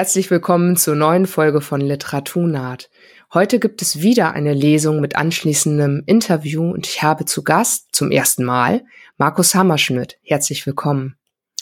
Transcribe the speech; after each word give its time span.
Herzlich 0.00 0.30
willkommen 0.30 0.78
zur 0.78 0.94
neuen 0.94 1.26
Folge 1.26 1.60
von 1.60 1.82
Literaturnaht. 1.82 2.88
Heute 3.34 3.58
gibt 3.60 3.82
es 3.82 4.00
wieder 4.00 4.32
eine 4.32 4.54
Lesung 4.54 4.98
mit 5.02 5.14
anschließendem 5.14 6.04
Interview 6.06 6.70
und 6.70 6.86
ich 6.86 7.02
habe 7.02 7.26
zu 7.26 7.44
Gast 7.44 7.88
zum 7.92 8.10
ersten 8.10 8.42
Mal 8.42 8.82
Markus 9.18 9.54
Hammerschmidt. 9.54 10.16
Herzlich 10.22 10.64
willkommen. 10.64 11.16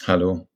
Hallo. 0.07 0.47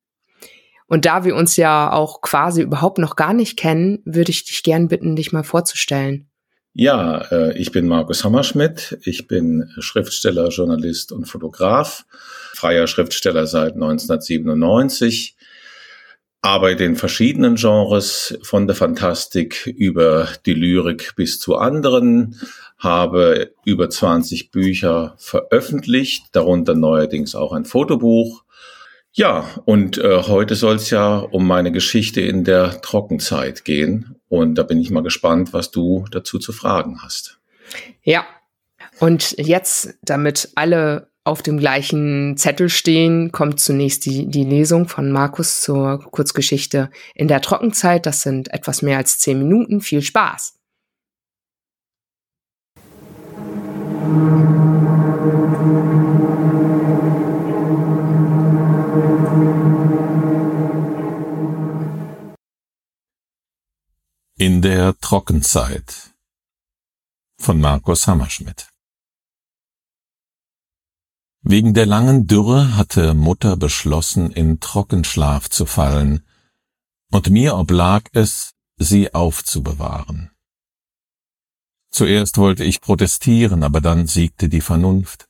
Und 0.88 1.04
da 1.04 1.26
wir 1.26 1.36
uns 1.36 1.58
ja 1.58 1.92
auch 1.92 2.22
quasi 2.22 2.62
überhaupt 2.62 3.00
noch 3.00 3.18
gar 3.18 3.34
nicht 3.34 3.60
kennen, 3.60 4.02
würde 4.06 4.32
ich 4.32 4.46
dich 4.46 4.64
gern 4.64 4.88
bitten, 4.88 5.18
dich 5.18 5.34
mal 5.34 5.44
vorzustellen. 5.44 6.30
Ja, 6.72 7.18
äh, 7.34 7.58
ich 7.58 7.74
bin 7.74 7.86
Markus 7.90 8.24
Hammerschmidt. 8.24 8.98
Ich 9.02 9.28
bin 9.28 9.70
Schriftsteller, 9.80 10.48
Journalist 10.48 11.12
und 11.12 11.26
Fotograf, 11.26 12.06
freier 12.54 12.88
Schriftsteller 12.88 13.46
seit 13.46 13.74
1997 13.74 15.36
arbeite 16.44 16.84
in 16.84 16.98
verschiedenen 16.98 17.56
Genres, 17.56 18.38
von 18.44 18.68
der 18.68 18.76
Fantastik 18.76 19.66
über 19.66 20.28
die 20.46 20.54
Lyrik 20.54 21.16
bis 21.16 21.40
zu 21.40 21.56
anderen, 21.56 22.36
habe 22.78 23.54
über 23.64 23.90
20 23.90 24.52
Bücher 24.52 25.16
veröffentlicht, 25.18 26.26
darunter 26.34 26.76
neuerdings 26.76 27.34
auch 27.34 27.54
ein 27.54 27.64
Fotobuch. 27.64 28.44
Ja, 29.14 29.48
und 29.64 29.98
äh, 29.98 30.24
heute 30.24 30.56
soll 30.56 30.76
es 30.76 30.90
ja 30.90 31.18
um 31.18 31.48
meine 31.48 31.72
Geschichte 31.72 32.20
in 32.20 32.44
der 32.44 32.82
Trockenzeit 32.82 33.64
gehen. 33.64 34.16
Und 34.28 34.56
da 34.56 34.64
bin 34.64 34.82
ich 34.82 34.92
mal 34.92 35.04
gespannt, 35.04 35.54
was 35.54 35.72
du 35.72 36.06
dazu 36.12 36.40
zu 36.40 36.52
fragen 36.52 37.02
hast. 37.04 37.40
Ja, 38.02 38.26
und 39.00 39.38
jetzt, 39.38 39.96
damit 40.02 40.50
alle 40.56 41.13
auf 41.26 41.42
dem 41.42 41.58
gleichen 41.58 42.36
Zettel 42.38 42.70
stehen, 42.70 43.32
kommt 43.32 43.60
zunächst 43.60 44.06
die, 44.06 44.28
die 44.28 44.44
Lesung 44.44 44.88
von 44.88 45.12
Markus 45.12 45.62
zur 45.62 46.00
Kurzgeschichte 46.12 46.90
in 47.16 47.28
der 47.28 47.42
Trockenzeit. 47.42 48.06
Das 48.06 48.22
sind 48.22 48.54
etwas 48.54 48.82
mehr 48.82 48.98
als 48.98 49.20
zehn 49.20 49.40
Minuten. 49.40 49.82
Viel 49.82 50.02
Spaß! 50.02 50.60
In 64.38 64.62
der 64.62 64.98
Trockenzeit 65.00 66.14
von 67.40 67.62
Markus 67.62 68.08
Hammerschmidt 68.08 68.73
Wegen 71.46 71.74
der 71.74 71.86
langen 71.86 72.26
Dürre 72.26 72.78
hatte 72.78 73.14
Mutter 73.14 73.58
beschlossen, 73.58 74.32
in 74.32 74.62
Trockenschlaf 74.62 75.50
zu 75.50 75.66
fallen, 75.66 76.24
und 77.12 77.30
mir 77.30 77.58
oblag 77.58 78.04
es, 78.14 78.54
sie 78.78 79.14
aufzubewahren. 79.14 80.32
Zuerst 81.92 82.38
wollte 82.38 82.64
ich 82.64 82.80
protestieren, 82.80 83.64
aber 83.64 83.82
dann 83.82 84.08
siegte 84.08 84.48
die 84.48 84.62
Vernunft. 84.62 85.28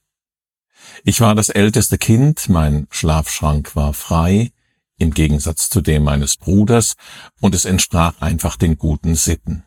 Ich 1.04 1.20
war 1.20 1.34
das 1.34 1.50
älteste 1.50 1.98
Kind, 1.98 2.48
mein 2.48 2.88
Schlafschrank 2.92 3.76
war 3.76 3.94
frei, 3.94 4.52
im 5.00 5.16
Gegensatz 5.16 5.68
zu 5.68 5.82
dem 5.82 6.04
meines 6.04 6.38
Bruders, 6.38 6.94
und 7.42 7.56
es 7.56 7.66
entsprach 7.66 8.22
einfach 8.22 8.56
den 8.56 8.78
guten 8.78 9.16
Sitten. 9.16 9.64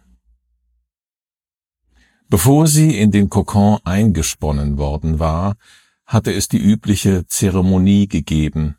Bevor 2.29 2.69
sie 2.69 2.99
in 2.99 3.11
den 3.11 3.31
Kokon 3.31 3.81
eingesponnen 3.85 4.79
worden 4.79 5.19
war, 5.19 5.57
hatte 6.07 6.33
es 6.33 6.49
die 6.49 6.59
übliche 6.59 7.27
Zeremonie 7.27 8.09
gegeben. 8.09 8.79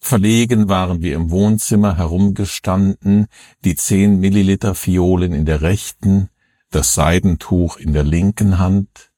Verlegen 0.00 0.68
waren 0.68 1.00
wir 1.00 1.14
im 1.14 1.30
Wohnzimmer 1.30 1.96
herumgestanden, 1.96 3.26
die 3.64 3.74
zehn 3.74 4.20
Milliliter 4.20 4.74
Fiolen 4.74 5.32
in 5.32 5.46
der 5.46 5.62
rechten, 5.62 6.28
das 6.70 6.94
Seidentuch 6.94 7.76
in 7.76 7.92
der 7.92 8.04
linken 8.04 8.58
Hand. 8.58 9.12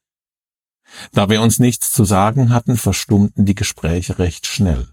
Da 1.11 1.29
wir 1.29 1.41
uns 1.41 1.59
nichts 1.59 1.91
zu 1.91 2.05
sagen 2.05 2.51
hatten, 2.51 2.77
verstummten 2.77 3.45
die 3.45 3.55
Gespräche 3.55 4.19
recht 4.19 4.45
schnell. 4.45 4.87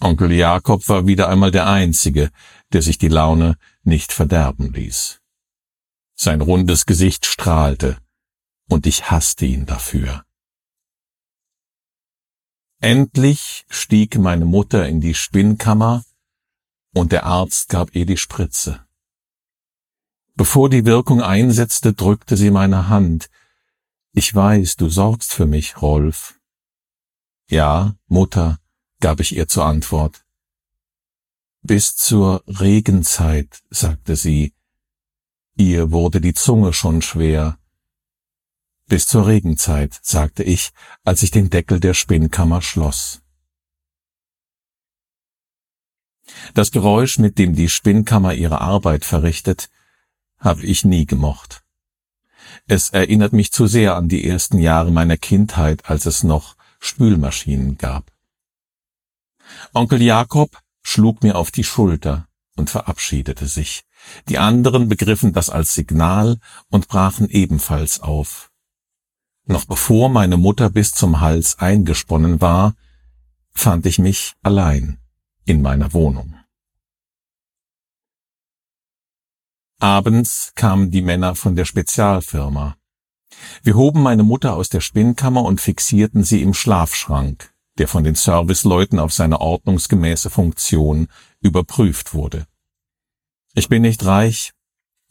Onkel 0.00 0.32
Jakob 0.32 0.88
war 0.88 1.06
wieder 1.06 1.28
einmal 1.28 1.50
der 1.50 1.68
Einzige, 1.68 2.30
der 2.72 2.82
sich 2.82 2.98
die 2.98 3.08
Laune 3.08 3.56
nicht 3.82 4.12
verderben 4.12 4.72
ließ. 4.72 5.20
Sein 6.16 6.40
rundes 6.40 6.86
Gesicht 6.86 7.26
strahlte, 7.26 7.98
und 8.68 8.86
ich 8.86 9.10
hasste 9.10 9.46
ihn 9.46 9.66
dafür. 9.66 10.23
Endlich 12.80 13.64
stieg 13.68 14.18
meine 14.18 14.44
Mutter 14.44 14.88
in 14.88 15.00
die 15.00 15.14
Spinnkammer 15.14 16.04
und 16.92 17.12
der 17.12 17.24
Arzt 17.24 17.68
gab 17.68 17.94
ihr 17.94 18.06
die 18.06 18.16
Spritze. 18.16 18.84
Bevor 20.36 20.68
die 20.68 20.84
Wirkung 20.84 21.22
einsetzte, 21.22 21.92
drückte 21.92 22.36
sie 22.36 22.50
meine 22.50 22.88
Hand. 22.88 23.30
Ich 24.12 24.34
weiß, 24.34 24.76
du 24.76 24.88
sorgst 24.88 25.32
für 25.32 25.46
mich, 25.46 25.80
Rolf. 25.80 26.40
Ja, 27.48 27.94
Mutter, 28.06 28.58
gab 29.00 29.20
ich 29.20 29.36
ihr 29.36 29.48
zur 29.48 29.64
Antwort. 29.66 30.24
Bis 31.62 31.96
zur 31.96 32.42
Regenzeit, 32.46 33.62
sagte 33.70 34.16
sie. 34.16 34.52
Ihr 35.56 35.92
wurde 35.92 36.20
die 36.20 36.34
Zunge 36.34 36.72
schon 36.72 37.00
schwer. 37.00 37.58
Bis 38.86 39.06
zur 39.06 39.26
Regenzeit, 39.26 39.98
sagte 40.02 40.42
ich, 40.42 40.70
als 41.04 41.22
ich 41.22 41.30
den 41.30 41.50
Deckel 41.50 41.80
der 41.80 41.94
Spinnkammer 41.94 42.60
schloss. 42.60 43.22
Das 46.52 46.70
Geräusch, 46.70 47.18
mit 47.18 47.38
dem 47.38 47.54
die 47.54 47.68
Spinnkammer 47.68 48.34
ihre 48.34 48.60
Arbeit 48.60 49.04
verrichtet, 49.04 49.70
habe 50.38 50.62
ich 50.64 50.84
nie 50.84 51.06
gemocht. 51.06 51.64
Es 52.66 52.90
erinnert 52.90 53.32
mich 53.32 53.52
zu 53.52 53.66
sehr 53.66 53.96
an 53.96 54.08
die 54.08 54.26
ersten 54.26 54.58
Jahre 54.58 54.90
meiner 54.90 55.16
Kindheit, 55.16 55.88
als 55.88 56.06
es 56.06 56.22
noch 56.22 56.56
Spülmaschinen 56.78 57.78
gab. 57.78 58.12
Onkel 59.72 60.02
Jakob 60.02 60.58
schlug 60.82 61.22
mir 61.22 61.36
auf 61.36 61.50
die 61.50 61.64
Schulter 61.64 62.28
und 62.56 62.70
verabschiedete 62.70 63.46
sich. 63.46 63.84
Die 64.28 64.38
anderen 64.38 64.88
begriffen 64.88 65.32
das 65.32 65.48
als 65.48 65.74
Signal 65.74 66.38
und 66.68 66.88
brachen 66.88 67.28
ebenfalls 67.30 68.00
auf. 68.00 68.50
Noch 69.46 69.66
bevor 69.66 70.08
meine 70.08 70.36
Mutter 70.36 70.70
bis 70.70 70.92
zum 70.92 71.20
Hals 71.20 71.58
eingesponnen 71.58 72.40
war, 72.40 72.74
fand 73.52 73.84
ich 73.86 73.98
mich 73.98 74.32
allein 74.42 74.98
in 75.44 75.60
meiner 75.60 75.92
Wohnung. 75.92 76.34
Abends 79.80 80.52
kamen 80.54 80.90
die 80.90 81.02
Männer 81.02 81.34
von 81.34 81.56
der 81.56 81.66
Spezialfirma. 81.66 82.76
Wir 83.62 83.74
hoben 83.74 84.02
meine 84.02 84.22
Mutter 84.22 84.54
aus 84.54 84.70
der 84.70 84.80
Spinnkammer 84.80 85.42
und 85.42 85.60
fixierten 85.60 86.24
sie 86.24 86.40
im 86.40 86.54
Schlafschrank, 86.54 87.52
der 87.76 87.88
von 87.88 88.02
den 88.02 88.14
Serviceleuten 88.14 88.98
auf 88.98 89.12
seine 89.12 89.42
ordnungsgemäße 89.42 90.30
Funktion 90.30 91.08
überprüft 91.40 92.14
wurde. 92.14 92.46
Ich 93.52 93.68
bin 93.68 93.82
nicht 93.82 94.06
reich 94.06 94.52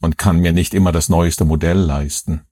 und 0.00 0.18
kann 0.18 0.40
mir 0.40 0.52
nicht 0.52 0.74
immer 0.74 0.90
das 0.90 1.08
neueste 1.08 1.44
Modell 1.44 1.78
leisten. 1.78 2.44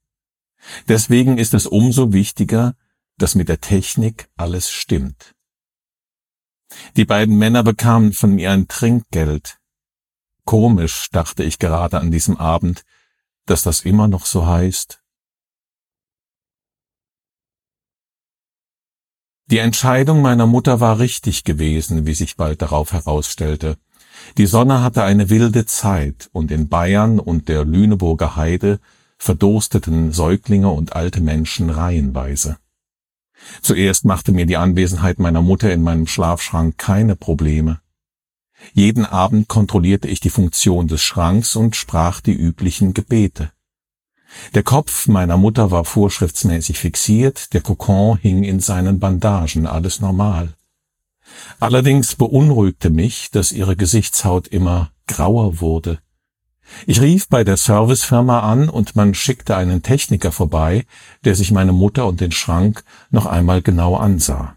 Deswegen 0.89 1.39
ist 1.39 1.55
es 1.55 1.67
umso 1.67 2.13
wichtiger, 2.13 2.75
dass 3.19 3.35
mit 3.35 3.49
der 3.49 3.61
Technik 3.61 4.29
alles 4.37 4.71
stimmt. 4.71 5.35
Die 6.97 7.05
beiden 7.05 7.37
Männer 7.37 7.63
bekamen 7.63 8.13
von 8.13 8.35
mir 8.35 8.51
ein 8.51 8.69
Trinkgeld. 8.69 9.59
Komisch, 10.45 11.09
dachte 11.11 11.45
ich 11.45 11.59
gerade 11.59 12.01
an 12.01 12.11
diesem 12.11 12.37
Abend, 12.37 12.85
dass 13.47 13.63
das 13.63 13.83
immer 13.83 14.09
noch 14.09 14.27
so 14.27 14.47
heißt. 14.47 15.03
Die 19.47 19.59
Entscheidung 19.59 20.23
meiner 20.23 20.47
Mutter 20.47 20.81
war 20.81 20.99
richtig 20.99 21.45
gewesen, 21.45 22.07
wie 22.07 22.15
sich 22.15 22.37
bald 22.37 22.63
darauf 22.63 22.93
herausstellte. 22.93 23.77
Die 24.39 24.47
Sonne 24.47 24.83
hatte 24.83 25.03
eine 25.03 25.29
wilde 25.29 25.67
Zeit 25.67 26.31
und 26.33 26.51
in 26.51 26.69
Bayern 26.69 27.19
und 27.19 27.49
der 27.49 27.65
Lüneburger 27.65 28.37
Heide 28.37 28.81
verdursteten 29.23 30.11
Säuglinge 30.11 30.69
und 30.71 30.97
alte 30.97 31.21
Menschen 31.21 31.71
reihenweise. 31.71 32.57
Zuerst 33.61 34.05
machte 34.05 34.33
mir 34.33 34.47
die 34.47 34.57
Anwesenheit 34.57 35.21
meiner 35.21 35.43
Mutter 35.43 35.73
in 35.73 35.81
meinem 35.81 36.09
Schlafschrank 36.09 36.77
keine 36.77 37.15
Probleme. 37.15 37.81
Jeden 38.73 39.07
Abend 39.07 39.47
kontrollierte 39.47 40.09
ich 40.09 40.19
die 40.19 40.29
Funktion 40.29 40.89
des 40.89 41.03
Schranks 41.03 41.55
und 41.55 41.77
sprach 41.77 42.21
die 42.21 42.33
üblichen 42.33 42.95
Gebete. 42.95 43.53
Der 44.55 44.65
Kopf 44.65 45.07
meiner 45.07 45.37
Mutter 45.37 45.71
war 45.71 45.85
vorschriftsmäßig 45.85 46.81
fixiert, 46.81 47.53
der 47.53 47.61
Kokon 47.61 48.19
hing 48.19 48.43
in 48.43 48.59
seinen 48.59 48.99
Bandagen, 48.99 49.69
alles 49.69 50.01
normal. 50.01 50.55
Allerdings 51.61 52.17
beunruhigte 52.17 52.91
mich, 52.91 53.31
dass 53.31 53.53
ihre 53.53 53.77
Gesichtshaut 53.77 54.49
immer 54.49 54.91
grauer 55.07 55.61
wurde. 55.61 56.01
Ich 56.87 57.01
rief 57.01 57.29
bei 57.29 57.45
der 57.45 57.57
Servicefirma 57.57 58.41
an 58.41 58.69
und 58.69 58.97
man 58.97 59.15
schickte 59.15 59.57
einen 59.57 59.83
Techniker 59.83 60.33
vorbei, 60.33 60.87
der 61.25 61.35
sich 61.35 61.51
meine 61.51 61.73
Mutter 61.73 62.07
und 62.07 62.21
den 62.21 62.33
Schrank 62.33 62.85
noch 63.11 63.27
einmal 63.27 63.63
genau 63.63 63.97
ansah. 63.97 64.57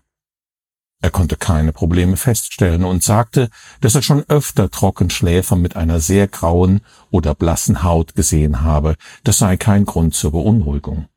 Er 1.02 1.12
konnte 1.12 1.38
keine 1.38 1.72
Probleme 1.72 2.18
feststellen 2.18 2.84
und 2.84 3.04
sagte, 3.04 3.50
dass 3.80 3.94
er 3.94 4.02
schon 4.02 4.24
öfter 4.28 4.72
Trockenschläfer 4.72 5.56
mit 5.56 5.76
einer 5.76 6.00
sehr 6.00 6.28
grauen 6.28 6.82
oder 7.12 7.36
blassen 7.36 7.84
Haut 7.84 8.16
gesehen 8.16 8.62
habe. 8.62 8.96
Das 9.24 9.38
sei 9.38 9.56
kein 9.58 9.86
Grund 9.86 10.16
zur 10.16 10.32
Beunruhigung. 10.32 11.08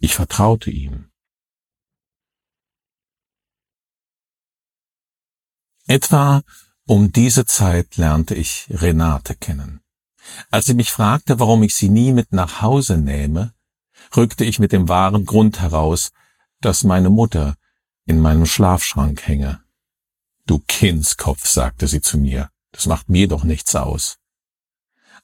Ich 0.00 0.14
vertraute 0.14 0.70
ihm. 0.70 1.08
Etwa 5.86 6.42
um 6.84 7.12
diese 7.12 7.46
Zeit 7.46 7.96
lernte 7.96 8.34
ich 8.34 8.66
Renate 8.70 9.36
kennen. 9.36 9.80
Als 10.50 10.66
sie 10.66 10.74
mich 10.74 10.90
fragte, 10.90 11.38
warum 11.40 11.62
ich 11.62 11.74
sie 11.74 11.88
nie 11.88 12.12
mit 12.12 12.32
nach 12.32 12.62
Hause 12.62 12.96
nähme, 12.98 13.54
rückte 14.16 14.44
ich 14.44 14.58
mit 14.58 14.72
dem 14.72 14.88
wahren 14.88 15.24
Grund 15.24 15.60
heraus, 15.60 16.12
dass 16.60 16.84
meine 16.84 17.10
Mutter 17.10 17.56
in 18.04 18.20
meinem 18.20 18.46
Schlafschrank 18.46 19.26
hänge. 19.26 19.60
Du 20.46 20.60
Kindskopf, 20.66 21.46
sagte 21.46 21.88
sie 21.88 22.00
zu 22.00 22.18
mir, 22.18 22.50
das 22.72 22.86
macht 22.86 23.08
mir 23.08 23.28
doch 23.28 23.44
nichts 23.44 23.74
aus. 23.74 24.18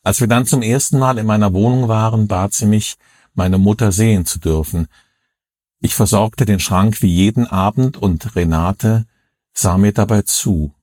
Als 0.02 0.20
wir 0.20 0.26
dann 0.26 0.46
zum 0.46 0.62
ersten 0.62 0.99
Mal 0.99 1.19
in 1.19 1.26
meiner 1.26 1.52
Wohnung 1.52 1.88
waren, 1.88 2.26
bat 2.26 2.54
sie 2.54 2.66
mich, 2.66 2.96
meine 3.34 3.58
Mutter 3.58 3.93
sehen 3.93 4.26
zu 4.26 4.40
dürfen. 4.40 4.88
Ich 5.81 5.94
versorgte 5.94 6.44
den 6.44 6.60
Schrank 6.60 7.02
wie 7.02 7.14
jeden 7.14 7.46
Abend 7.46 7.96
und 7.96 8.34
Renate 8.34 9.06
sah 9.52 9.78
mir 9.78 9.93
dabei 9.93 10.22
zu. 10.22 10.75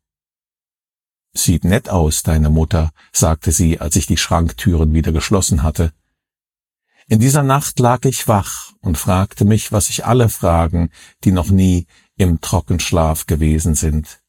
Sieht 1.33 1.63
nett 1.63 1.89
aus, 1.89 2.23
deine 2.23 2.49
Mutter, 2.49 2.91
sagte 3.13 3.51
sie, 3.51 3.79
als 3.79 3.95
ich 3.95 4.07
die 4.07 4.17
Schranktüren 4.17 4.93
wieder 4.93 5.11
geschlossen 5.11 5.63
hatte. 5.63 5.93
In 7.07 7.19
dieser 7.19 7.43
Nacht 7.43 7.79
lag 7.79 8.05
ich 8.05 8.27
wach 8.27 8.73
und 8.81 8.97
fragte 8.97 9.45
mich, 9.45 9.71
was 9.71 9.87
sich 9.87 10.05
alle 10.05 10.29
fragen, 10.29 10.91
die 11.23 11.31
noch 11.31 11.49
nie 11.49 11.87
im 12.17 12.41
Trockenschlaf 12.41 13.25
gewesen 13.25 13.75
sind. 13.75 14.21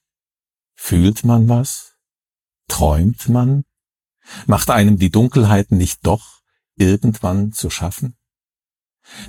Fühlt 0.74 1.24
man 1.24 1.48
was? 1.48 1.96
Träumt 2.68 3.28
man? 3.28 3.64
Macht 4.46 4.70
einem 4.70 4.98
die 4.98 5.10
Dunkelheit 5.10 5.72
nicht 5.72 6.06
doch 6.06 6.40
irgendwann 6.76 7.52
zu 7.52 7.68
schaffen? 7.68 8.16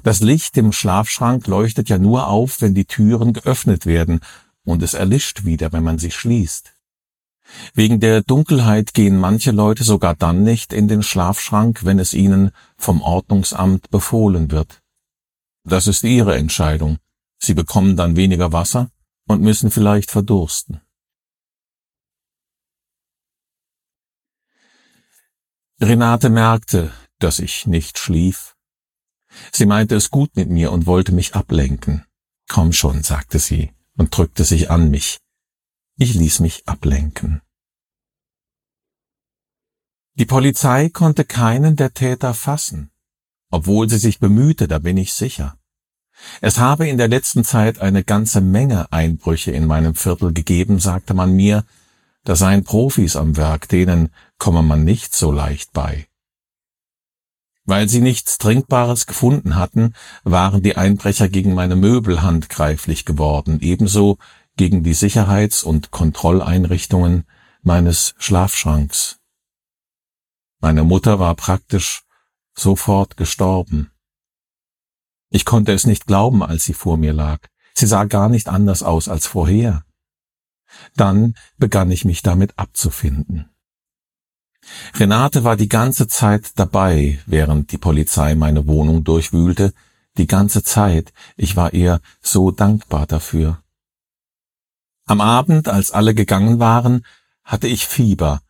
Das 0.04 0.22
Licht 0.22 0.58
im 0.58 0.72
Schlafschrank 0.72 1.48
leuchtet 1.48 1.90
ja 1.90 1.98
nur 1.98 2.28
auf, 2.28 2.62
wenn 2.62 2.76
die 2.76 2.86
Türen 2.86 3.34
geöffnet 3.34 3.86
werden, 3.86 4.22
und 4.64 4.84
es 4.84 4.94
erlischt 4.94 5.44
wieder, 5.44 5.72
wenn 5.72 5.84
man 5.84 5.98
sie 5.98 6.12
schließt. 6.12 6.74
Wegen 7.74 8.00
der 8.00 8.22
Dunkelheit 8.22 8.94
gehen 8.94 9.18
manche 9.18 9.52
Leute 9.52 9.84
sogar 9.84 10.16
dann 10.16 10.44
nicht 10.44 10.74
in 10.74 10.88
den 10.88 11.04
Schlafschrank, 11.04 11.86
wenn 11.86 12.00
es 12.00 12.14
ihnen 12.14 12.52
vom 12.78 13.02
Ordnungsamt 13.02 13.90
befohlen 13.90 14.52
wird. 14.52 14.82
Das 15.64 15.88
ist 15.88 16.04
ihre 16.04 16.36
Entscheidung. 16.36 16.98
Sie 17.40 17.54
bekommen 17.54 17.96
dann 17.96 18.16
weniger 18.16 18.52
Wasser 18.52 18.90
und 19.28 19.42
müssen 19.42 19.72
vielleicht 19.72 20.12
verdursten. 20.12 20.82
Renate 25.80 26.30
merkte, 26.30 26.92
dass 27.18 27.40
ich 27.40 27.66
nicht 27.66 27.98
schlief. 27.98 28.56
Sie 29.52 29.66
meinte 29.66 29.96
es 29.96 30.12
gut 30.12 30.36
mit 30.36 30.50
mir 30.50 30.72
und 30.72 30.86
wollte 30.86 31.12
mich 31.12 31.34
ablenken. 31.34 32.06
Komm 32.48 32.74
schon, 32.74 33.02
sagte 33.02 33.40
sie 33.40 33.72
und 33.98 34.16
drückte 34.16 34.44
sich 34.44 34.70
an 34.70 34.92
mich. 34.92 35.20
Ich 35.98 36.14
ließ 36.14 36.40
mich 36.40 36.68
ablenken. 36.68 37.42
Die 40.16 40.26
Polizei 40.26 40.90
konnte 40.90 41.26
keinen 41.26 41.76
der 41.76 41.94
Täter 41.94 42.34
fassen, 42.34 42.92
obwohl 43.50 43.90
sie 43.90 43.98
sich 43.98 44.20
bemühte, 44.20 44.68
da 44.68 44.80
bin 44.80 44.98
ich 44.98 45.14
sicher. 45.14 45.58
Es 46.42 46.60
habe 46.60 46.88
in 46.88 46.98
der 46.98 47.08
letzten 47.08 47.44
Zeit 47.44 47.80
eine 47.80 48.04
ganze 48.04 48.42
Menge 48.42 48.92
Einbrüche 48.92 49.52
in 49.52 49.66
meinem 49.66 49.96
Viertel 49.96 50.34
gegeben, 50.34 50.80
sagte 50.80 51.14
man 51.14 51.34
mir, 51.34 51.66
da 52.24 52.36
seien 52.36 52.64
Profis 52.64 53.16
am 53.16 53.38
Werk, 53.38 53.68
denen 53.70 54.14
komme 54.38 54.62
man 54.62 54.84
nicht 54.84 55.16
so 55.16 55.32
leicht 55.32 55.74
bei. 55.74 56.08
Weil 57.64 57.90
sie 57.90 58.02
nichts 58.02 58.38
Trinkbares 58.38 59.06
gefunden 59.08 59.56
hatten, 59.56 59.94
waren 60.24 60.62
die 60.62 60.78
Einbrecher 60.78 61.30
gegen 61.30 61.54
meine 61.54 61.76
Möbel 61.76 62.22
handgreiflich 62.22 63.06
geworden, 63.06 63.60
ebenso 63.62 64.18
gegen 64.58 64.84
die 64.84 64.94
Sicherheits- 64.94 65.64
und 65.64 65.92
Kontrolleinrichtungen 65.92 67.26
meines 67.62 68.16
Schlafschranks. 68.18 69.20
Meine 70.60 70.84
Mutter 70.84 71.20
war 71.20 71.36
praktisch 71.36 72.04
sofort 72.54 73.18
gestorben. 73.18 73.92
Ich 75.30 75.46
konnte 75.46 75.72
es 75.72 75.88
nicht 75.88 76.06
glauben, 76.06 76.44
als 76.44 76.64
sie 76.64 76.74
vor 76.74 76.98
mir 76.98 77.14
lag. 77.14 77.40
Sie 77.74 77.88
sah 77.88 78.04
gar 78.04 78.30
nicht 78.30 78.50
anders 78.50 78.84
aus 78.84 79.08
als 79.08 79.26
vorher. 79.28 79.84
Dann 80.96 81.36
begann 81.58 81.90
ich 81.90 82.06
mich 82.06 82.22
damit 82.22 82.58
abzufinden. 82.60 83.50
Renate 84.96 85.44
war 85.44 85.56
die 85.56 85.70
ganze 85.70 86.08
Zeit 86.08 86.60
dabei, 86.60 87.20
während 87.26 87.72
die 87.72 87.78
Polizei 87.78 88.36
meine 88.36 88.68
Wohnung 88.68 89.04
durchwühlte, 89.04 89.74
die 90.18 90.28
ganze 90.28 90.64
Zeit, 90.64 91.14
ich 91.38 91.56
war 91.56 91.74
ihr 91.74 92.02
so 92.22 92.52
dankbar 92.52 93.08
dafür. 93.08 93.64
Am 95.06 95.22
Abend, 95.22 95.68
als 95.68 95.92
alle 95.92 96.14
gegangen 96.14 96.60
waren, 96.60 97.06
hatte 97.44 97.68
ich 97.68 97.88
Fieber, 97.88 98.42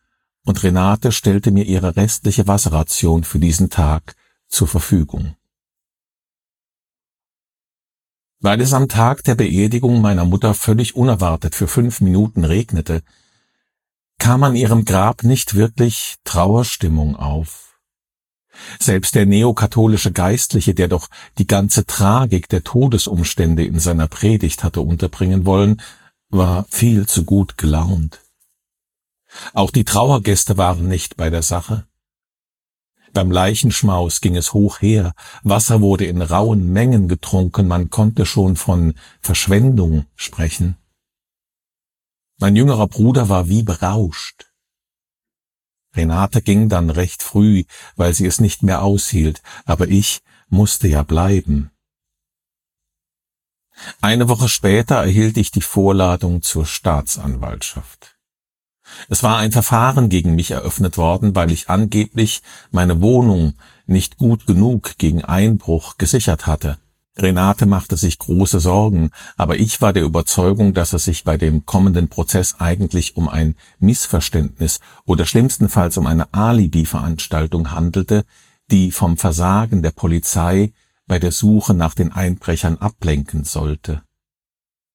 und 0.44 0.62
Renate 0.62 1.12
stellte 1.12 1.50
mir 1.50 1.64
ihre 1.64 1.96
restliche 1.96 2.46
Wasserration 2.46 3.24
für 3.24 3.38
diesen 3.38 3.70
Tag 3.70 4.16
zur 4.48 4.68
Verfügung. 4.68 5.36
Weil 8.40 8.60
es 8.60 8.72
am 8.72 8.88
Tag 8.88 9.22
der 9.24 9.36
Beerdigung 9.36 10.00
meiner 10.00 10.24
Mutter 10.24 10.52
völlig 10.54 10.96
unerwartet 10.96 11.54
für 11.54 11.68
fünf 11.68 12.00
Minuten 12.00 12.44
regnete, 12.44 13.02
kam 14.18 14.42
an 14.42 14.56
ihrem 14.56 14.84
Grab 14.84 15.22
nicht 15.22 15.54
wirklich 15.54 16.16
Trauerstimmung 16.24 17.16
auf. 17.16 17.80
Selbst 18.78 19.14
der 19.14 19.26
neokatholische 19.26 20.12
Geistliche, 20.12 20.74
der 20.74 20.88
doch 20.88 21.08
die 21.38 21.46
ganze 21.46 21.86
Tragik 21.86 22.48
der 22.48 22.62
Todesumstände 22.62 23.64
in 23.64 23.78
seiner 23.78 24.08
Predigt 24.08 24.62
hatte 24.64 24.80
unterbringen 24.80 25.46
wollen, 25.46 25.80
war 26.32 26.66
viel 26.70 27.06
zu 27.06 27.24
gut 27.24 27.58
gelaunt. 27.58 28.20
Auch 29.52 29.70
die 29.70 29.84
Trauergäste 29.84 30.56
waren 30.56 30.88
nicht 30.88 31.16
bei 31.16 31.30
der 31.30 31.42
Sache. 31.42 31.86
Beim 33.12 33.30
Leichenschmaus 33.30 34.22
ging 34.22 34.36
es 34.36 34.54
hoch 34.54 34.80
her, 34.80 35.12
Wasser 35.42 35.82
wurde 35.82 36.06
in 36.06 36.22
rauen 36.22 36.72
Mengen 36.72 37.08
getrunken, 37.08 37.68
man 37.68 37.90
konnte 37.90 38.24
schon 38.24 38.56
von 38.56 38.94
Verschwendung 39.20 40.06
sprechen. 40.16 40.78
Mein 42.38 42.56
jüngerer 42.56 42.88
Bruder 42.88 43.28
war 43.28 43.48
wie 43.48 43.62
berauscht. 43.62 44.50
Renate 45.94 46.40
ging 46.40 46.70
dann 46.70 46.88
recht 46.88 47.22
früh, 47.22 47.64
weil 47.96 48.14
sie 48.14 48.24
es 48.24 48.40
nicht 48.40 48.62
mehr 48.62 48.82
aushielt, 48.82 49.42
aber 49.66 49.88
ich 49.88 50.22
musste 50.48 50.88
ja 50.88 51.02
bleiben. 51.02 51.71
Eine 54.00 54.28
Woche 54.28 54.48
später 54.48 54.96
erhielt 54.96 55.36
ich 55.36 55.50
die 55.50 55.60
Vorladung 55.60 56.42
zur 56.42 56.66
Staatsanwaltschaft. 56.66 58.16
Es 59.08 59.22
war 59.22 59.38
ein 59.38 59.52
Verfahren 59.52 60.08
gegen 60.08 60.34
mich 60.34 60.50
eröffnet 60.50 60.98
worden, 60.98 61.34
weil 61.34 61.50
ich 61.50 61.70
angeblich 61.70 62.42
meine 62.70 63.00
Wohnung 63.00 63.54
nicht 63.86 64.18
gut 64.18 64.46
genug 64.46 64.98
gegen 64.98 65.24
Einbruch 65.24 65.96
gesichert 65.98 66.46
hatte. 66.46 66.78
Renate 67.18 67.66
machte 67.66 67.96
sich 67.98 68.18
große 68.18 68.58
Sorgen, 68.58 69.10
aber 69.36 69.58
ich 69.58 69.82
war 69.82 69.92
der 69.92 70.02
Überzeugung, 70.02 70.72
dass 70.72 70.94
es 70.94 71.04
sich 71.04 71.24
bei 71.24 71.36
dem 71.36 71.66
kommenden 71.66 72.08
Prozess 72.08 72.56
eigentlich 72.58 73.16
um 73.16 73.28
ein 73.28 73.54
Missverständnis 73.78 74.80
oder 75.04 75.26
schlimmstenfalls 75.26 75.98
um 75.98 76.06
eine 76.06 76.32
Alibi-Veranstaltung 76.32 77.70
handelte, 77.70 78.24
die 78.70 78.90
vom 78.90 79.18
Versagen 79.18 79.82
der 79.82 79.90
Polizei 79.90 80.72
bei 81.12 81.18
der 81.18 81.30
Suche 81.30 81.74
nach 81.74 81.92
den 81.92 82.10
Einbrechern 82.10 82.78
ablenken 82.78 83.44
sollte. 83.44 84.02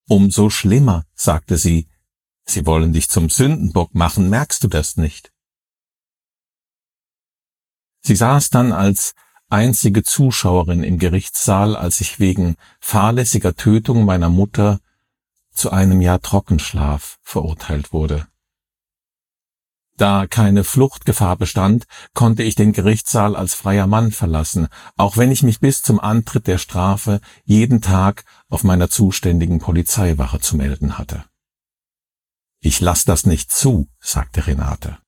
Umso 0.07 0.49
schlimmer, 0.49 1.05
sagte 1.13 1.59
sie, 1.59 1.87
sie 2.43 2.65
wollen 2.65 2.91
dich 2.91 3.07
zum 3.07 3.29
Sündenbock 3.29 3.93
machen, 3.93 4.27
merkst 4.27 4.63
du 4.63 4.67
das 4.67 4.97
nicht? 4.97 5.31
Sie 8.01 8.15
saß 8.15 8.49
dann 8.49 8.71
als 8.71 9.13
einzige 9.47 10.01
Zuschauerin 10.01 10.81
im 10.81 10.97
Gerichtssaal, 10.97 11.75
als 11.75 12.01
ich 12.01 12.19
wegen 12.19 12.55
fahrlässiger 12.79 13.55
Tötung 13.55 14.03
meiner 14.03 14.31
Mutter 14.31 14.79
zu 15.51 15.69
einem 15.69 16.01
Jahr 16.01 16.19
Trockenschlaf 16.19 17.19
verurteilt 17.21 17.93
wurde. 17.93 18.27
Da 19.97 20.27
keine 20.27 20.63
Fluchtgefahr 20.63 21.37
bestand, 21.37 21.85
konnte 22.13 22.43
ich 22.43 22.53
den 22.53 22.71
Gerichtssaal 22.71 23.35
als 23.35 23.55
freier 23.55 23.87
Mann 23.87 24.11
verlassen, 24.11 24.67
auch 24.95 25.17
wenn 25.17 25.31
ich 25.31 25.41
mich 25.41 25.59
bis 25.59 25.81
zum 25.81 25.99
Antritt 25.99 26.45
der 26.45 26.59
Strafe 26.59 27.19
jeden 27.45 27.81
Tag 27.81 28.23
auf 28.47 28.63
meiner 28.63 28.89
zuständigen 28.89 29.59
Polizeiwache 29.59 30.39
zu 30.39 30.55
melden 30.55 30.99
hatte. 30.99 31.25
Ich 32.61 32.79
lass 32.79 33.05
das 33.05 33.25
nicht 33.25 33.51
zu, 33.51 33.87
sagte 33.99 34.45
Renate. 34.45 34.99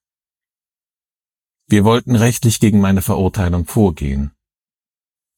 Wir 1.68 1.84
wollten 1.84 2.16
rechtlich 2.16 2.58
gegen 2.58 2.80
meine 2.80 3.00
Verurteilung 3.00 3.66
vorgehen. 3.66 4.32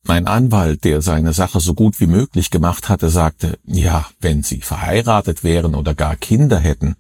Mein 0.05 0.27
Anwalt, 0.27 0.85
der 0.85 1.03
seine 1.03 1.35
Sache 1.35 1.61
so 1.61 1.75
gut 1.75 2.01
wie 2.01 2.07
möglich 2.07 2.51
gemacht 2.51 2.89
hatte, 2.89 3.11
sagte, 3.11 3.59
ja, 3.65 4.09
wenn 4.19 4.43
Sie 4.43 4.63
verheiratet 4.63 5.45
wären 5.45 5.75
oder 5.75 5.95
gar 5.95 6.17
Kinder 6.17 6.59
hätten, 6.59 6.97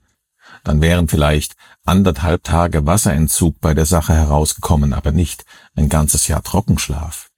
dann 0.65 0.81
wären 0.81 1.09
vielleicht 1.09 1.55
anderthalb 1.85 2.45
Tage 2.45 2.87
Wasserentzug 2.87 3.61
bei 3.61 3.75
der 3.75 3.87
Sache 3.87 4.15
herausgekommen, 4.15 4.93
aber 4.93 5.13
nicht 5.13 5.45
ein 5.75 5.89
ganzes 5.89 6.29
Jahr 6.29 6.43
Trockenschlaf. 6.43 7.29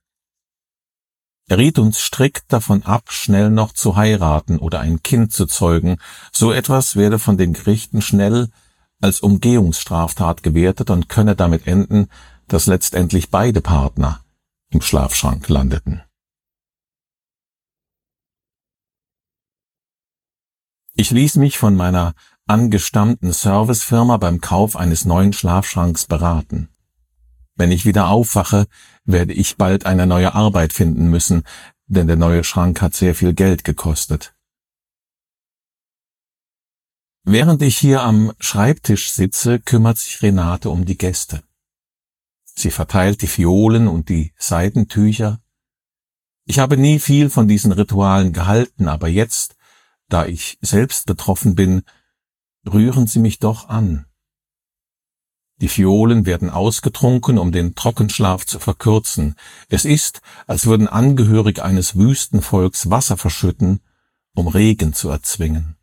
Er 1.47 1.59
riet 1.59 1.79
uns 1.79 2.01
strikt 2.01 2.53
davon 2.53 2.83
ab, 2.85 3.13
schnell 3.13 3.51
noch 3.51 3.73
zu 3.73 3.97
heiraten 3.97 4.59
oder 4.59 4.81
ein 4.81 5.03
Kind 5.03 5.33
zu 5.33 5.47
zeugen. 5.47 5.99
So 6.33 6.53
etwas 6.53 6.97
werde 6.97 7.19
von 7.19 7.37
den 7.37 7.53
Gerichten 7.53 8.01
schnell 8.01 8.49
als 9.01 9.21
Umgehungsstraftat 9.21 10.43
gewertet 10.43 10.89
und 10.89 11.11
könne 11.11 11.37
damit 11.37 11.67
enden, 11.67 12.09
dass 12.49 12.67
letztendlich 12.67 13.31
beide 13.31 13.61
Partner 13.61 14.25
im 14.71 14.81
Schlafschrank 14.81 15.49
landeten. 15.49 16.03
Ich 20.97 21.11
ließ 21.11 21.37
mich 21.37 21.59
von 21.59 21.75
meiner 21.75 22.15
angestammten 22.47 23.33
Servicefirma 23.33 24.19
beim 24.19 24.41
Kauf 24.41 24.77
eines 24.77 25.05
neuen 25.05 25.33
Schlafschranks 25.33 26.07
beraten. 26.07 26.69
Wenn 27.57 27.71
ich 27.71 27.87
wieder 27.87 28.09
aufwache, 28.09 28.67
werde 29.05 29.33
ich 29.33 29.57
bald 29.57 29.87
eine 29.87 30.07
neue 30.07 30.35
Arbeit 30.35 30.73
finden 30.73 31.09
müssen, 31.09 31.45
denn 31.87 32.07
der 32.07 32.17
neue 32.17 32.45
Schrank 32.45 32.83
hat 32.83 32.95
sehr 32.95 33.15
viel 33.15 33.33
Geld 33.33 33.65
gekostet. 33.65 34.35
Während 37.23 37.63
ich 37.63 37.79
hier 37.79 38.03
am 38.03 38.33
Schreibtisch 38.39 39.11
sitze, 39.11 39.59
kümmert 39.59 39.99
sich 39.99 40.21
Renate 40.21 40.69
um 40.69 40.85
die 40.85 40.99
Gäste. 40.99 41.43
Sie 42.45 42.71
verteilt 42.71 43.23
die 43.23 43.27
Fiolen 43.27 43.89
und 43.89 44.09
die 44.09 44.33
Seidentücher. 44.37 45.41
Ich 46.45 46.59
habe 46.59 46.77
nie 46.77 46.99
viel 46.99 47.31
von 47.31 47.49
diesen 47.49 47.73
Ritualen 47.73 48.33
gehalten, 48.35 48.89
aber 48.89 49.09
jetzt, 49.09 49.57
da 50.09 50.27
ich 50.27 50.59
selbst 50.61 51.07
betroffen 51.07 51.55
bin, 51.55 51.83
rühren 52.71 53.07
sie 53.07 53.19
mich 53.19 53.39
doch 53.39 53.69
an. 53.69 54.07
Die 55.61 55.69
Fiolen 55.69 56.27
werden 56.27 56.51
ausgetrunken, 56.51 57.39
um 57.39 57.53
den 57.53 57.75
Trockenschlaf 57.75 58.45
zu 58.45 58.59
verkürzen. 58.59 59.37
Es 59.69 59.85
ist, 59.85 60.21
als 60.47 60.67
würden 60.67 60.89
Angehörige 60.89 61.65
eines 61.65 61.97
Wüstenvolks 61.97 62.91
Wasser 62.91 63.17
verschütten, 63.17 63.81
um 64.35 64.49
Regen 64.49 64.95
zu 64.95 65.09
erzwingen. 65.11 65.77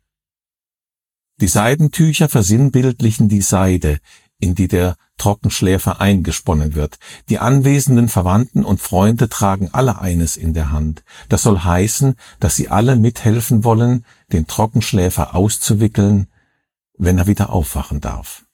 Die 1.40 1.48
Seidentücher 1.48 2.28
versinnbildlichen 2.28 3.28
die 3.28 3.40
Seide, 3.40 3.98
in 4.38 4.54
die 4.54 4.68
der 4.68 4.96
Trockenschläfer 5.16 6.00
eingesponnen 6.00 6.74
wird. 6.74 6.98
Die 7.28 7.38
anwesenden 7.38 8.08
Verwandten 8.08 8.64
und 8.64 8.80
Freunde 8.80 9.28
tragen 9.28 9.70
alle 9.72 10.00
eines 10.00 10.36
in 10.36 10.52
der 10.52 10.70
Hand. 10.70 11.04
Das 11.28 11.42
soll 11.42 11.60
heißen, 11.60 12.16
dass 12.40 12.56
sie 12.56 12.68
alle 12.68 12.96
mithelfen 12.96 13.64
wollen, 13.64 14.04
den 14.32 14.46
Trockenschläfer 14.46 15.34
auszuwickeln, 15.34 16.26
wenn 17.04 17.18
er 17.18 17.26
wieder 17.26 17.50
aufwachen 17.50 18.00
darf. 18.00 18.44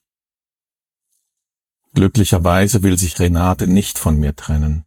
Glücklicherweise 1.93 2.83
will 2.83 2.99
sich 2.99 3.19
Renate 3.21 3.67
nicht 3.67 3.99
von 3.99 4.19
mir 4.19 4.35
trennen. 4.37 4.85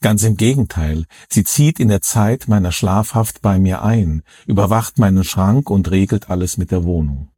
Ganz 0.00 0.22
im 0.22 0.36
Gegenteil, 0.36 1.06
sie 1.28 1.42
zieht 1.42 1.80
in 1.80 1.88
der 1.88 2.02
Zeit 2.02 2.46
meiner 2.46 2.70
Schlafhaft 2.70 3.42
bei 3.42 3.58
mir 3.58 3.82
ein, 3.82 4.22
überwacht 4.46 4.98
meinen 4.98 5.24
Schrank 5.24 5.70
und 5.70 5.90
regelt 5.90 6.30
alles 6.30 6.56
mit 6.56 6.70
der 6.70 6.84
Wohnung. 6.84 7.30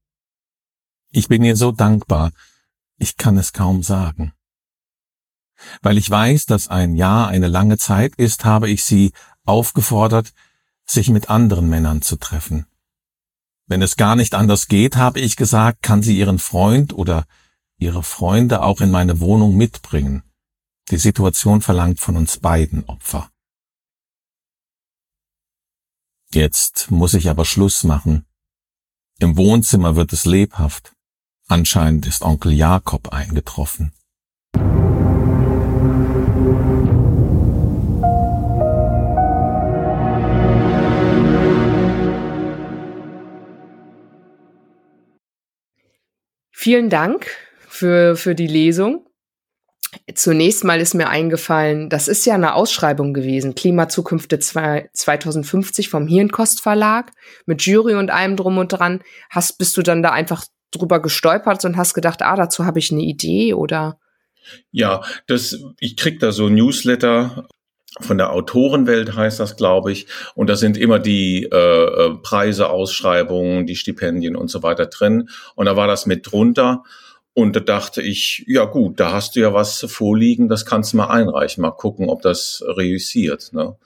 Ich 1.11 1.29
bin 1.29 1.43
ihr 1.43 1.57
so 1.57 1.73
dankbar, 1.73 2.33
ich 2.99 3.17
kann 3.17 3.39
es 3.39 3.55
kaum 3.55 3.83
sagen. 3.83 4.33
Weil 5.81 5.97
ich 5.97 6.11
weiß, 6.11 6.45
dass 6.47 6.69
ein 6.69 6.97
Jahr 6.97 7.29
eine 7.29 7.49
lange 7.49 7.79
Zeit 7.79 8.15
ist, 8.17 8.45
habe 8.45 8.69
ich 8.69 8.85
sie 8.85 9.13
aufgefordert, 9.45 10.35
sich 10.85 11.09
mit 11.09 11.31
anderen 11.31 11.69
Männern 11.69 12.03
zu 12.03 12.17
treffen. 12.17 12.67
Wenn 13.71 13.83
es 13.83 13.95
gar 13.95 14.17
nicht 14.17 14.35
anders 14.35 14.67
geht, 14.67 14.97
habe 14.97 15.21
ich 15.21 15.37
gesagt, 15.37 15.83
kann 15.83 16.03
sie 16.03 16.19
ihren 16.19 16.41
Freund 16.41 16.93
oder 16.93 17.25
ihre 17.79 18.03
Freunde 18.03 18.63
auch 18.63 18.81
in 18.81 18.91
meine 18.91 19.21
Wohnung 19.21 19.57
mitbringen. 19.57 20.25
Die 20.91 20.97
Situation 20.97 21.63
verlangt 21.63 22.01
von 22.01 22.17
uns 22.17 22.39
beiden 22.39 22.85
Opfer. 22.87 23.31
Jetzt 26.33 26.91
muss 26.91 27.15
ich 27.15 27.31
aber 27.31 27.45
Schluss 27.45 27.85
machen. 27.85 28.27
Im 29.21 29.37
Wohnzimmer 29.37 29.95
wird 29.95 30.13
es 30.13 30.25
lebhaft. 30.25 30.93
Anscheinend 31.47 32.07
ist 32.07 32.23
Onkel 32.23 32.51
Jakob 32.51 33.13
eingetroffen. 33.13 33.93
Vielen 46.63 46.91
Dank 46.91 47.27
für, 47.69 48.17
für 48.17 48.35
die 48.35 48.47
Lesung. 48.47 49.07
Zunächst 50.15 50.63
mal 50.63 50.79
ist 50.79 50.93
mir 50.93 51.09
eingefallen, 51.09 51.89
das 51.89 52.07
ist 52.07 52.27
ja 52.27 52.35
eine 52.35 52.53
Ausschreibung 52.53 53.15
gewesen, 53.15 53.55
Klimazukünfte 53.55 54.39
2050 54.39 55.89
vom 55.89 56.07
Hirnkost 56.07 56.61
Verlag 56.61 57.13
mit 57.47 57.63
Jury 57.63 57.95
und 57.95 58.11
allem 58.11 58.37
drum 58.37 58.59
und 58.59 58.75
dran. 58.75 59.01
Hast, 59.31 59.57
bist 59.57 59.75
du 59.79 59.81
dann 59.81 60.03
da 60.03 60.11
einfach 60.11 60.45
drüber 60.71 61.01
gestolpert 61.01 61.65
und 61.65 61.79
hast 61.79 61.95
gedacht, 61.95 62.21
ah, 62.21 62.37
dazu 62.37 62.67
habe 62.67 62.79
ich 62.79 62.93
eine 62.93 63.05
Idee 63.05 63.55
oder? 63.55 63.99
Ja, 64.71 65.01
das, 65.29 65.59
ich 65.79 65.97
krieg 65.97 66.21
da 66.21 66.31
so 66.31 66.51
Newsletter 66.51 67.49
von 67.99 68.19
der 68.19 68.33
Autorenwelt 68.33 69.17
heißt 69.17 69.41
das, 69.41 69.57
glaube 69.57 69.91
ich. 69.91 70.07
Und 70.35 70.49
da 70.49 70.57
sind 70.57 70.77
immer 70.77 70.99
die 70.99 71.49
äh, 71.51 71.57
äh, 71.57 72.15
Preise, 72.23 72.71
Ausschreibungen, 72.71 73.67
die 73.67 73.77
Stipendien 73.77 74.37
und 74.37 74.49
so 74.49 74.63
weiter 74.63 74.87
drin. 74.87 75.29
Und 75.57 75.67
da 75.67 75.77
war 75.77 75.89
das 75.89 76.07
mit 76.07 76.31
drunter. 76.31 76.85
Und 77.35 77.57
da 77.57 77.61
dachte 77.61 78.03
ich, 78.03 78.45
ja 78.47 78.65
gut, 78.65 79.01
da 79.01 79.13
hast 79.13 79.35
du 79.35 79.41
ja 79.41 79.55
was 79.55 79.87
vorliegen, 79.89 80.49
das 80.49 80.67
kannst 80.67 80.93
du 80.93 80.99
mal 80.99 81.09
einreichen, 81.09 81.63
mal 81.63 81.71
gucken, 81.71 82.09
ob 82.09 82.23
das 82.23 82.63
reüssiert. 82.67 83.53
Ne? 83.53 83.77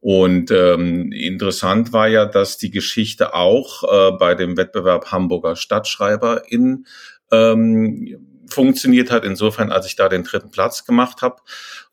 Und 0.00 0.50
ähm, 0.50 1.12
interessant 1.12 1.92
war 1.92 2.08
ja, 2.08 2.26
dass 2.26 2.58
die 2.58 2.70
Geschichte 2.70 3.34
auch 3.34 3.84
äh, 3.84 4.12
bei 4.18 4.34
dem 4.34 4.56
Wettbewerb 4.56 5.12
Hamburger 5.12 5.56
Stadtschreiber 5.56 6.42
in 6.48 6.86
ähm, 7.30 8.44
funktioniert 8.48 9.10
hat. 9.10 9.24
Insofern, 9.24 9.72
als 9.72 9.86
ich 9.86 9.96
da 9.96 10.08
den 10.08 10.24
dritten 10.24 10.50
Platz 10.50 10.84
gemacht 10.84 11.22
habe. 11.22 11.36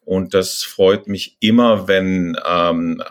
Und 0.10 0.34
das 0.34 0.63
freut 0.63 1.08
mich 1.08 1.38
immer, 1.39 1.88
wenn 1.88 2.36
ähm, 2.44 3.04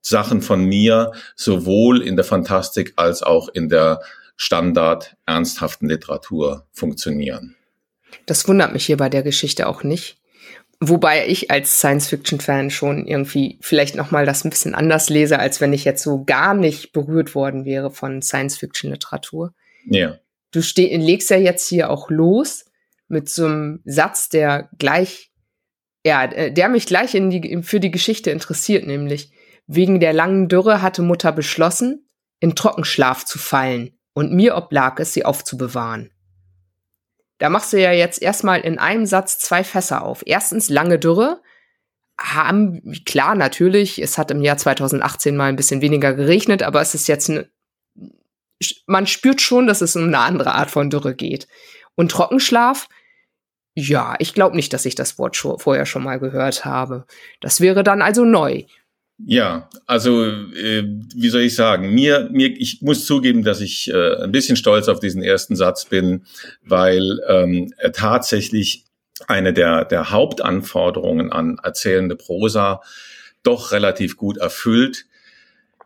Sachen 0.00 0.42
von 0.42 0.64
mir 0.64 1.10
sowohl 1.34 2.02
in 2.02 2.14
der 2.14 2.24
Fantastik 2.24 2.92
als 2.94 3.24
auch 3.24 3.48
in 3.48 3.68
der 3.68 4.00
Standard 4.36 5.16
ernsthaften 5.26 5.88
Literatur 5.88 6.68
funktionieren. 6.70 7.56
Das 8.26 8.46
wundert 8.46 8.72
mich 8.72 8.86
hier 8.86 8.96
bei 8.96 9.08
der 9.08 9.24
Geschichte 9.24 9.66
auch 9.66 9.82
nicht. 9.82 10.18
Wobei 10.78 11.26
ich 11.26 11.50
als 11.50 11.78
Science-Fiction-Fan 11.78 12.70
schon 12.70 13.08
irgendwie 13.08 13.58
vielleicht 13.60 13.96
nochmal 13.96 14.24
das 14.24 14.44
ein 14.44 14.50
bisschen 14.50 14.76
anders 14.76 15.10
lese, 15.10 15.40
als 15.40 15.60
wenn 15.60 15.72
ich 15.72 15.84
jetzt 15.84 16.04
so 16.04 16.22
gar 16.24 16.54
nicht 16.54 16.92
berührt 16.92 17.34
worden 17.34 17.64
wäre 17.64 17.90
von 17.90 18.22
Science-Fiction-Literatur. 18.22 19.52
Ja. 19.84 20.16
Du 20.52 20.60
legst 20.76 21.30
ja 21.30 21.38
jetzt 21.38 21.66
hier 21.66 21.90
auch 21.90 22.08
los 22.08 22.66
mit 23.08 23.28
so 23.28 23.46
einem 23.46 23.80
Satz, 23.84 24.28
der 24.28 24.70
gleich, 24.78 25.29
ja, 26.04 26.24
äh, 26.24 26.52
der 26.52 26.68
mich 26.68 26.86
gleich 26.86 27.12
die, 27.12 27.62
für 27.62 27.80
die 27.80 27.90
Geschichte 27.90 28.30
interessiert, 28.30 28.86
nämlich 28.86 29.32
wegen 29.66 30.00
der 30.00 30.12
langen 30.12 30.48
Dürre 30.48 30.82
hatte 30.82 31.02
Mutter 31.02 31.32
beschlossen, 31.32 32.08
in 32.40 32.56
Trockenschlaf 32.56 33.24
zu 33.24 33.38
fallen 33.38 33.98
und 34.14 34.32
mir 34.32 34.56
oblag 34.56 34.98
es, 34.98 35.12
sie 35.12 35.24
aufzubewahren. 35.24 36.10
Da 37.38 37.48
machst 37.48 37.72
du 37.72 37.80
ja 37.80 37.92
jetzt 37.92 38.20
erstmal 38.20 38.60
in 38.60 38.78
einem 38.78 39.06
Satz 39.06 39.38
zwei 39.38 39.64
Fässer 39.64 40.02
auf. 40.02 40.22
Erstens 40.26 40.68
lange 40.68 40.98
Dürre. 40.98 41.40
Haben, 42.18 42.82
klar, 43.06 43.34
natürlich, 43.34 43.98
es 43.98 44.18
hat 44.18 44.30
im 44.30 44.42
Jahr 44.42 44.58
2018 44.58 45.34
mal 45.36 45.46
ein 45.46 45.56
bisschen 45.56 45.80
weniger 45.80 46.12
geregnet, 46.12 46.62
aber 46.62 46.82
es 46.82 46.94
ist 46.94 47.08
jetzt 47.08 47.30
eine, 47.30 47.48
man 48.86 49.06
spürt 49.06 49.40
schon, 49.40 49.66
dass 49.66 49.80
es 49.80 49.96
um 49.96 50.04
eine 50.04 50.18
andere 50.18 50.54
Art 50.54 50.70
von 50.70 50.90
Dürre 50.90 51.14
geht. 51.14 51.48
Und 51.94 52.10
Trockenschlaf, 52.10 52.88
ja, 53.74 54.16
ich 54.18 54.34
glaube 54.34 54.56
nicht, 54.56 54.72
dass 54.72 54.84
ich 54.86 54.94
das 54.94 55.18
Wort 55.18 55.36
schon, 55.36 55.58
vorher 55.58 55.86
schon 55.86 56.02
mal 56.02 56.18
gehört 56.18 56.64
habe. 56.64 57.06
Das 57.40 57.60
wäre 57.60 57.82
dann 57.82 58.02
also 58.02 58.24
neu. 58.24 58.64
Ja, 59.26 59.68
also 59.86 60.24
äh, 60.24 60.82
wie 61.14 61.28
soll 61.28 61.42
ich 61.42 61.54
sagen? 61.54 61.92
Mir, 61.92 62.28
mir, 62.32 62.48
ich 62.48 62.80
muss 62.80 63.04
zugeben, 63.04 63.44
dass 63.44 63.60
ich 63.60 63.90
äh, 63.90 64.16
ein 64.22 64.32
bisschen 64.32 64.56
stolz 64.56 64.88
auf 64.88 64.98
diesen 64.98 65.22
ersten 65.22 65.56
Satz 65.56 65.84
bin, 65.84 66.24
weil 66.62 67.20
ähm, 67.28 67.72
er 67.76 67.92
tatsächlich 67.92 68.84
eine 69.26 69.52
der, 69.52 69.84
der 69.84 70.10
Hauptanforderungen 70.10 71.30
an 71.30 71.58
erzählende 71.62 72.16
Prosa 72.16 72.80
doch 73.42 73.72
relativ 73.72 74.16
gut 74.16 74.38
erfüllt. 74.38 75.06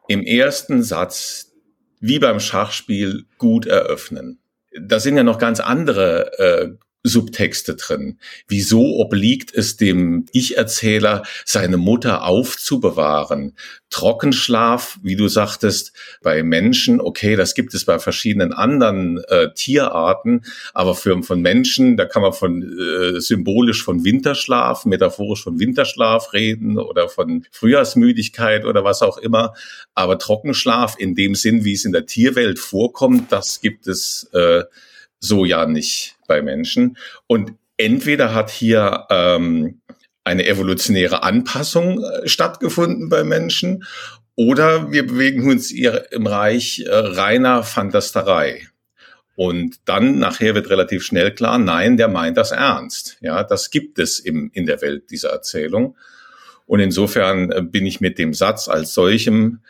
Im 0.07 0.23
ersten 0.23 0.83
Satz, 0.83 1.53
wie 2.01 2.21
beim 2.21 2.39
Schachspiel, 2.39 3.25
gut 3.39 3.67
eröffnen. 3.67 4.39
Da 4.81 5.01
sind 5.01 5.17
ja 5.17 5.23
noch 5.25 5.39
ganz 5.39 5.61
andere 5.61 6.39
äh, 6.39 6.69
Subtexte 7.07 7.77
drin. 7.77 8.19
Wieso 8.49 8.97
obliegt 8.97 9.55
es 9.55 9.77
dem 9.77 10.25
Ich-Erzähler, 10.33 11.23
seine 11.45 11.77
Mutter 11.77 12.25
aufzubewahren? 12.25 13.53
Trockenschlaf, 13.91 14.99
wie 15.03 15.15
du 15.15 15.29
sagtest, 15.29 15.93
bei 16.23 16.43
Menschen, 16.43 17.01
okay, 17.01 17.37
das 17.37 17.55
gibt 17.55 17.75
es 17.75 17.85
bei 17.85 17.99
verschiedenen 17.99 18.55
anderen 18.55 19.23
äh, 19.29 19.53
Tierarten, 19.55 20.45
aber 20.73 20.95
für 20.95 21.23
von 21.23 21.43
Menschen, 21.43 21.97
da 21.97 22.07
kann 22.07 22.23
man 22.23 22.33
von 22.33 22.63
äh, 22.63 23.21
symbolisch 23.21 23.85
von 23.85 24.03
Winterschlaf, 24.03 24.87
metaphorisch 24.87 25.45
von 25.45 25.61
Winterschlaf 25.61 26.33
reden 26.33 26.79
oder 26.79 27.09
von 27.09 27.47
Frühjahrsmüdigkeit 27.53 28.65
oder 28.65 28.83
was 28.83 29.03
auch 29.03 29.19
immer. 29.19 29.55
Aber 29.95 30.19
Trockenschlaf 30.19 30.97
in 30.99 31.15
dem 31.15 31.35
Sinn, 31.35 31.65
wie 31.65 31.75
es 31.75 31.85
in 31.85 31.93
der 31.93 32.07
Tierwelt 32.07 32.59
vorkommt, 32.59 33.31
das 33.31 33.61
gibt 33.61 33.87
es 33.87 34.29
äh, 34.33 34.65
so 35.21 35.45
ja 35.45 35.67
nicht 35.67 36.14
bei 36.27 36.43
Menschen. 36.43 36.97
Und 37.27 37.53
entweder 37.77 38.35
hat 38.35 38.51
hier 38.51 39.07
ähm, 39.11 39.81
eine 40.25 40.47
evolutionäre 40.47 41.23
Anpassung 41.23 42.03
äh, 42.03 42.29
stattgefunden 42.29 43.09
bei 43.09 43.25
Menschen 43.25 43.85
oder 44.37 44.91
wir 44.91 45.07
bewegen 45.07 45.49
uns 45.49 45.71
im 45.71 46.27
Reich 46.27 46.85
äh, 46.87 46.91
reiner 46.91 47.63
Fantasterei. 47.63 48.67
Und 49.37 49.81
dann 49.85 50.19
nachher 50.19 50.55
wird 50.55 50.71
relativ 50.71 51.05
schnell 51.05 51.33
klar, 51.33 51.59
nein, 51.59 51.97
der 51.97 52.09
meint 52.09 52.37
das 52.37 52.53
ernst. 52.53 53.19
Ja, 53.21 53.43
das 53.43 53.71
gibt 53.71 53.99
es 53.99 54.19
im, 54.21 54.51
in 54.55 54.67
der 54.67 54.81
Welt, 54.81 55.11
dieser 55.11 55.31
Erzählung. 55.31 55.97
Und 56.67 56.81
insofern 56.81 57.51
äh, 57.51 57.63
bin 57.63 57.85
ich 57.87 58.01
mit 58.01 58.19
dem 58.19 58.33
Satz 58.33 58.69
als 58.69 58.95
solchem 58.95 59.61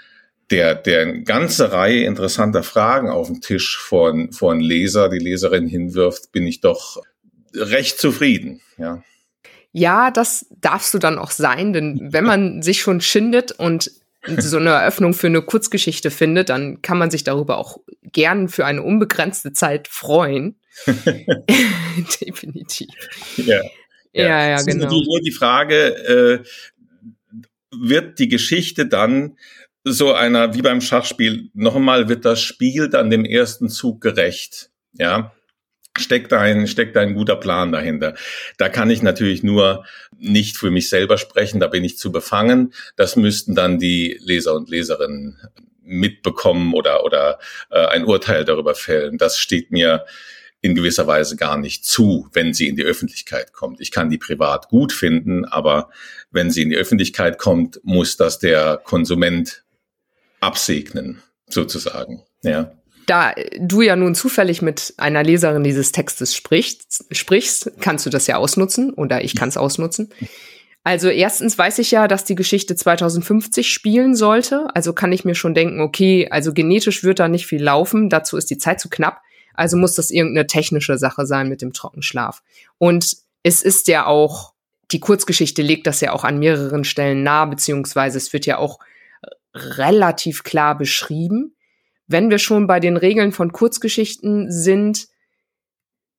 der, 0.51 0.75
der 0.75 1.03
eine 1.03 1.23
ganze 1.23 1.73
Reihe 1.73 2.05
interessanter 2.05 2.63
Fragen 2.63 3.09
auf 3.09 3.29
den 3.29 3.41
Tisch 3.41 3.79
von, 3.79 4.33
von 4.33 4.61
Leser, 4.61 5.09
die 5.09 5.19
Leserin 5.19 5.67
hinwirft, 5.67 6.33
bin 6.33 6.47
ich 6.47 6.61
doch 6.61 7.03
recht 7.55 7.99
zufrieden, 7.99 8.61
ja. 8.79 9.03
Ja, 9.77 10.13
das 10.13 10.47
darfst 10.61 10.95
du 10.95 10.99
dann 10.99 11.19
auch 11.19 11.33
sein, 11.33 11.73
denn 11.73 12.13
wenn 12.13 12.25
man 12.25 12.63
sich 12.63 12.81
schon 12.81 13.01
schindet 13.01 13.53
und 13.53 13.91
so 14.27 14.57
eine 14.57 14.71
Eröffnung 14.71 15.13
für 15.13 15.27
eine 15.27 15.43
Kurzgeschichte 15.43 16.11
findet, 16.11 16.49
dann 16.49 16.81
kann 16.81 16.97
man 16.97 17.11
sich 17.11 17.25
darüber 17.25 17.59
auch 17.59 17.79
gern 18.03 18.49
für 18.49 18.65
eine 18.65 18.83
unbegrenzte 18.83 19.53
Zeit 19.53 19.89
freuen. 19.89 20.59
Definitiv. 22.21 22.89
Ja, 23.37 23.61
ja, 24.13 24.25
ja, 24.25 24.49
ja 24.49 24.57
genau. 24.63 24.69
Ist 24.69 24.77
natürlich 24.77 25.07
nur 25.09 25.21
die 25.21 25.33
Frage, 25.33 26.43
äh, 26.43 26.45
wird 27.71 28.19
die 28.19 28.29
Geschichte 28.29 28.87
dann 28.87 29.37
so 29.85 30.13
einer, 30.13 30.55
wie 30.55 30.63
beim 30.63 30.81
Schachspiel, 30.81 31.51
noch 31.53 31.77
einmal 31.77 32.09
wird 32.09 32.25
das 32.25 32.41
Spiel 32.41 32.89
dann 32.89 33.11
dem 33.11 33.25
ersten 33.25 33.69
Zug 33.69 34.01
gerecht. 34.01 34.71
Ja, 34.95 35.33
steckt 35.97 36.33
ein, 36.33 36.67
steckt 36.67 36.97
ein 36.97 37.15
guter 37.15 37.37
Plan 37.37 37.71
dahinter. 37.71 38.15
Da 38.57 38.69
kann 38.69 38.91
ich 38.91 39.03
natürlich 39.03 39.43
nur 39.43 39.85
nicht 40.19 40.57
für 40.57 40.71
mich 40.71 40.89
selber 40.89 41.19
sprechen, 41.19 41.61
da 41.61 41.69
bin 41.69 41.85
ich 41.85 41.99
zu 41.99 42.11
befangen. 42.11 42.73
Das 42.97 43.17
müssten 43.17 43.55
dann 43.55 43.79
die 43.79 44.19
Leser 44.23 44.55
und 44.55 44.71
Leserinnen 44.71 45.39
mitbekommen 45.83 46.73
oder, 46.73 47.05
oder 47.05 47.39
äh, 47.71 47.85
ein 47.87 48.05
Urteil 48.05 48.45
darüber 48.45 48.75
fällen. 48.75 49.19
Das 49.19 49.39
steht 49.39 49.71
mir 49.71 50.07
in 50.63 50.75
gewisser 50.75 51.07
Weise 51.07 51.37
gar 51.37 51.59
nicht 51.59 51.85
zu, 51.85 52.27
wenn 52.33 52.55
sie 52.55 52.69
in 52.69 52.77
die 52.77 52.85
Öffentlichkeit 52.85 53.53
kommt. 53.53 53.83
Ich 53.83 53.91
kann 53.91 54.09
die 54.09 54.17
privat 54.17 54.69
gut 54.69 54.95
finden, 54.95 55.45
aber 55.45 55.91
wenn 56.31 56.51
sie 56.51 56.63
in 56.63 56.71
die 56.71 56.77
Öffentlichkeit 56.77 57.37
kommt, 57.37 57.81
muss 57.85 58.17
das 58.17 58.39
der 58.39 58.81
Konsument 58.83 59.64
absegnen, 60.45 61.23
sozusagen. 61.49 62.23
Ja. 62.43 62.73
Da 63.07 63.35
du 63.59 63.83
ja 63.83 63.97
nun 63.97 64.15
zufällig 64.15 64.63
mit 64.63 64.95
einer 64.97 65.23
Leserin 65.23 65.63
dieses 65.63 65.93
Textes 65.93 66.35
sprichst, 66.35 67.05
sprichst 67.11 67.73
kannst 67.81 68.07
du 68.07 68.11
das 68.11 68.27
ja 68.27 68.37
ausnutzen 68.37 68.93
oder 68.95 69.25
ich 69.25 69.35
kann 69.35 69.49
es 69.49 69.57
ausnutzen. 69.57 70.11
Also 70.85 71.09
erstens 71.09 71.57
weiß 71.57 71.79
ich 71.79 71.91
ja, 71.91 72.09
dass 72.09 72.25
die 72.25 72.35
Geschichte 72.35 72.77
2050 72.77 73.73
spielen 73.73 74.15
sollte. 74.15 74.67
Also 74.75 74.93
kann 74.93 75.13
ich 75.13 75.25
mir 75.25 75.35
schon 75.35 75.55
denken, 75.55 75.81
okay, 75.81 76.29
also 76.31 76.53
genetisch 76.53 77.03
wird 77.03 77.21
da 77.21 77.29
nicht 77.29 77.47
viel 77.47 77.63
laufen. 77.63 78.11
Dazu 78.11 78.37
ist 78.37 78.51
die 78.51 78.59
Zeit 78.59 78.81
zu 78.81 78.91
knapp. 78.91 79.23
Also 79.55 79.79
muss 79.79 79.95
das 79.95 80.11
irgendeine 80.11 80.47
technische 80.47 80.99
Sache 80.99 81.25
sein 81.25 81.49
mit 81.49 81.63
dem 81.63 81.73
Trockenschlaf. 81.73 82.43
Und 82.77 83.17
es 83.43 83.63
ist 83.63 83.89
ja 83.89 84.05
auch, 84.05 84.53
die 84.91 85.01
Kurzgeschichte 85.01 85.63
legt 85.63 85.87
das 85.87 86.03
ja 86.03 86.13
auch 86.13 86.25
an 86.25 86.39
mehreren 86.39 86.85
Stellen 86.85 87.23
nah, 87.23 87.47
beziehungsweise 87.47 88.19
es 88.19 88.33
wird 88.35 88.45
ja 88.45 88.59
auch 88.59 88.79
relativ 89.55 90.43
klar 90.43 90.77
beschrieben. 90.77 91.57
Wenn 92.07 92.31
wir 92.31 92.39
schon 92.39 92.67
bei 92.67 92.81
den 92.81 92.97
Regeln 92.97 93.33
von 93.33 93.53
Kurzgeschichten 93.53 94.51
sind, 94.51 95.07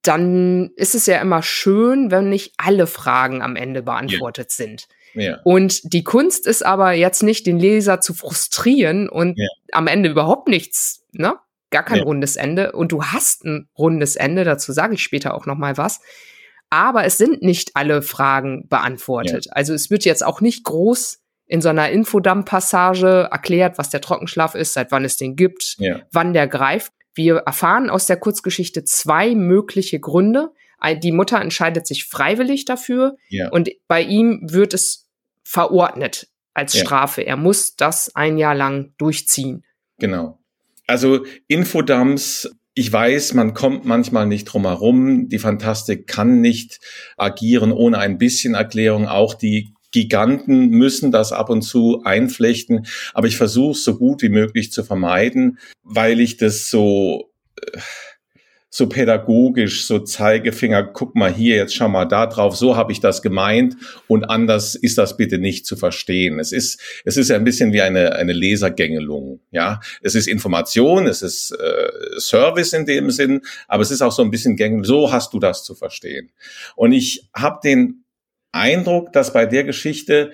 dann 0.01 0.71
ist 0.75 0.95
es 0.95 1.05
ja 1.05 1.19
immer 1.19 1.43
schön, 1.43 2.11
wenn 2.11 2.29
nicht 2.29 2.53
alle 2.57 2.87
Fragen 2.87 3.41
am 3.41 3.55
Ende 3.55 3.81
beantwortet 3.83 4.51
ja. 4.51 4.65
sind. 4.65 4.87
Ja. 5.13 5.39
Und 5.43 5.93
die 5.93 6.03
Kunst 6.03 6.45
ist 6.45 6.65
aber 6.65 6.91
jetzt 6.91 7.23
nicht, 7.23 7.47
den 7.47 7.57
Leser 7.57 8.01
zu 8.01 8.13
frustrieren 8.13 9.09
und 9.09 9.37
ja. 9.37 9.47
am 9.71 9.87
Ende 9.87 10.09
überhaupt 10.09 10.47
nichts, 10.47 11.05
ne? 11.11 11.35
Gar 11.71 11.83
kein 11.83 12.01
rundes 12.01 12.35
Ende. 12.35 12.71
Und 12.71 12.91
du 12.91 13.03
hast 13.03 13.43
ein 13.43 13.67
rundes 13.77 14.15
Ende, 14.15 14.43
dazu 14.43 14.71
sage 14.71 14.93
ich 14.93 15.03
später 15.03 15.33
auch 15.33 15.45
noch 15.45 15.57
mal 15.57 15.77
was. 15.77 15.99
Aber 16.69 17.03
es 17.03 17.17
sind 17.17 17.41
nicht 17.41 17.71
alle 17.73 18.01
Fragen 18.01 18.67
beantwortet. 18.69 19.47
Also 19.51 19.73
es 19.73 19.89
wird 19.89 20.05
jetzt 20.05 20.23
auch 20.23 20.41
nicht 20.41 20.63
groß 20.63 21.19
in 21.47 21.61
so 21.61 21.69
einer 21.69 21.89
Infodump-Passage 21.89 23.29
erklärt, 23.31 23.77
was 23.77 23.89
der 23.89 24.01
Trockenschlaf 24.01 24.55
ist, 24.55 24.73
seit 24.73 24.91
wann 24.91 25.05
es 25.05 25.17
den 25.17 25.35
gibt, 25.35 25.75
ja. 25.79 26.01
wann 26.11 26.33
der 26.33 26.47
greift. 26.47 26.91
Wir 27.13 27.37
erfahren 27.37 27.89
aus 27.89 28.07
der 28.07 28.17
Kurzgeschichte 28.17 28.83
zwei 28.83 29.35
mögliche 29.35 29.99
Gründe. 29.99 30.51
Die 31.01 31.11
Mutter 31.11 31.39
entscheidet 31.39 31.87
sich 31.87 32.05
freiwillig 32.05 32.65
dafür 32.65 33.15
ja. 33.29 33.49
und 33.49 33.69
bei 33.87 34.01
ihm 34.01 34.41
wird 34.43 34.73
es 34.73 35.07
verordnet 35.43 36.27
als 36.53 36.73
ja. 36.73 36.81
Strafe. 36.81 37.21
Er 37.21 37.37
muss 37.37 37.75
das 37.75 38.15
ein 38.15 38.37
Jahr 38.37 38.55
lang 38.55 38.93
durchziehen. 38.97 39.63
Genau. 39.97 40.39
Also 40.87 41.25
Infodumps 41.47 42.49
ich 42.77 42.91
weiß, 42.91 43.33
man 43.35 43.53
kommt 43.53 43.85
manchmal 43.85 44.27
nicht 44.27 44.45
drum 44.45 44.63
herum. 44.63 45.29
Die 45.29 45.39
Fantastik 45.39 46.07
kann 46.07 46.41
nicht 46.41 46.81
agieren 47.15 47.71
ohne 47.71 47.99
ein 47.99 48.17
bisschen 48.17 48.53
Erklärung. 48.53 49.07
Auch 49.07 49.33
die 49.33 49.73
Giganten 49.95 50.71
müssen 50.71 51.09
das 51.09 51.31
ab 51.31 51.49
und 51.49 51.61
zu 51.61 52.01
einflechten, 52.03 52.85
aber 53.13 53.27
ich 53.27 53.37
versuche 53.37 53.77
so 53.77 53.97
gut 53.97 54.21
wie 54.21 54.29
möglich 54.29 54.73
zu 54.73 54.83
vermeiden, 54.83 55.57
weil 55.83 56.19
ich 56.19 56.35
das 56.35 56.69
so 56.69 57.31
äh, 57.55 57.79
so 58.75 58.89
pädagogisch, 58.89 59.85
so 59.87 59.99
Zeigefinger, 59.99 60.83
guck 60.83 61.15
mal 61.15 61.33
hier, 61.33 61.55
jetzt 61.55 61.73
schau 61.73 61.87
mal 61.87 62.03
da 62.03 62.25
drauf, 62.25 62.57
so 62.57 62.75
habe 62.75 62.91
ich 62.91 62.99
das 62.99 63.21
gemeint 63.21 63.77
und 64.07 64.25
anders 64.25 64.75
ist 64.75 64.97
das 64.97 65.15
bitte 65.15 65.37
nicht 65.37 65.65
zu 65.65 65.77
verstehen. 65.77 66.39
Es 66.39 66.51
ist, 66.51 66.81
es 67.05 67.15
ist 67.15 67.31
ein 67.31 67.45
bisschen 67.45 67.71
wie 67.71 67.81
eine, 67.81 68.17
eine 68.17 68.33
Lesergängelung, 68.33 69.39
ja. 69.51 69.79
Es 70.01 70.13
ist 70.13 70.27
Information, 70.27 71.07
es 71.07 71.21
ist 71.21 71.51
äh, 71.51 72.19
Service 72.19 72.73
in 72.73 72.85
dem 72.85 73.11
Sinn, 73.11 73.43
aber 73.69 73.81
es 73.81 73.91
ist 73.91 74.01
auch 74.01 74.11
so 74.11 74.23
ein 74.23 74.29
bisschen 74.29 74.57
Gängelung, 74.57 74.83
so 74.83 75.09
hast 75.09 75.33
du 75.33 75.39
das 75.39 75.63
zu 75.63 75.73
verstehen. 75.73 76.31
Und 76.75 76.91
ich 76.91 77.29
habe 77.33 77.59
den 77.63 78.04
Eindruck, 78.55 79.13
dass 79.13 79.33
bei 79.33 79.45
der 79.45 79.63
Geschichte 79.63 80.31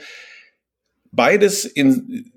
beides 1.12 1.66
in, 1.66 2.32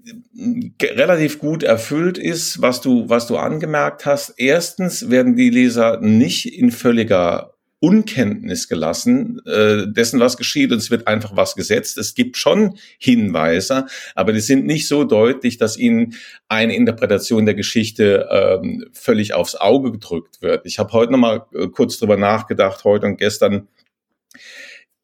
relativ 0.82 1.38
gut 1.38 1.62
erfüllt 1.62 2.18
ist, 2.18 2.60
was 2.60 2.80
du, 2.80 3.08
was 3.08 3.26
du 3.26 3.36
angemerkt 3.36 4.04
hast. 4.04 4.34
Erstens 4.36 5.10
werden 5.10 5.36
die 5.36 5.50
Leser 5.50 6.00
nicht 6.00 6.46
in 6.52 6.72
völliger 6.72 7.54
Unkenntnis 7.84 8.66
gelassen 8.66 9.42
äh, 9.44 9.86
dessen, 9.86 10.18
was 10.18 10.38
geschieht, 10.38 10.72
und 10.72 10.78
es 10.78 10.90
wird 10.90 11.06
einfach 11.06 11.36
was 11.36 11.54
gesetzt. 11.54 11.98
Es 11.98 12.14
gibt 12.14 12.38
schon 12.38 12.78
Hinweise, 12.98 13.86
aber 14.14 14.32
die 14.32 14.40
sind 14.40 14.64
nicht 14.64 14.88
so 14.88 15.04
deutlich, 15.04 15.58
dass 15.58 15.76
ihnen 15.76 16.14
eine 16.48 16.74
Interpretation 16.74 17.44
der 17.44 17.54
Geschichte 17.54 18.26
ähm, 18.30 18.86
völlig 18.92 19.34
aufs 19.34 19.54
Auge 19.54 19.92
gedrückt 19.92 20.40
wird. 20.40 20.64
Ich 20.64 20.78
habe 20.78 20.92
heute 20.92 21.12
noch 21.12 21.18
mal 21.18 21.44
äh, 21.54 21.68
kurz 21.68 21.98
drüber 21.98 22.16
nachgedacht, 22.16 22.84
heute 22.84 23.04
und 23.04 23.18
gestern 23.18 23.68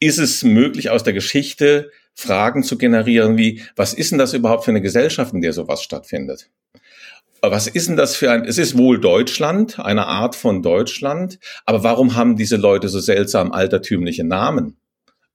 ist 0.01 0.19
es 0.19 0.43
möglich, 0.43 0.91
aus 0.91 1.05
der 1.05 1.13
Geschichte 1.13 1.91
Fragen 2.15 2.63
zu 2.63 2.77
generieren 2.77 3.39
wie, 3.39 3.63
was 3.77 3.95
ist 3.95 4.11
denn 4.11 4.19
das 4.19 4.35
überhaupt 4.35 4.65
für 4.65 4.71
eine 4.71 4.83
Gesellschaft, 4.83 5.33
in 5.33 5.41
der 5.41 5.53
sowas 5.53 5.83
stattfindet? 5.83 6.51
Was 7.43 7.67
ist 7.67 7.89
denn 7.89 7.97
das 7.97 8.17
für 8.17 8.31
ein, 8.31 8.45
es 8.45 8.59
ist 8.59 8.77
wohl 8.77 9.01
Deutschland, 9.01 9.79
eine 9.79 10.07
Art 10.07 10.37
von 10.37 10.63
Deutschland, 10.63 11.39
aber 11.65 11.83
warum 11.83 12.15
haben 12.15 12.37
diese 12.37 12.57
Leute 12.57 12.89
so 12.89 13.01
seltsam 13.01 13.53
altertümliche 13.53 14.25
Namen? 14.25 14.77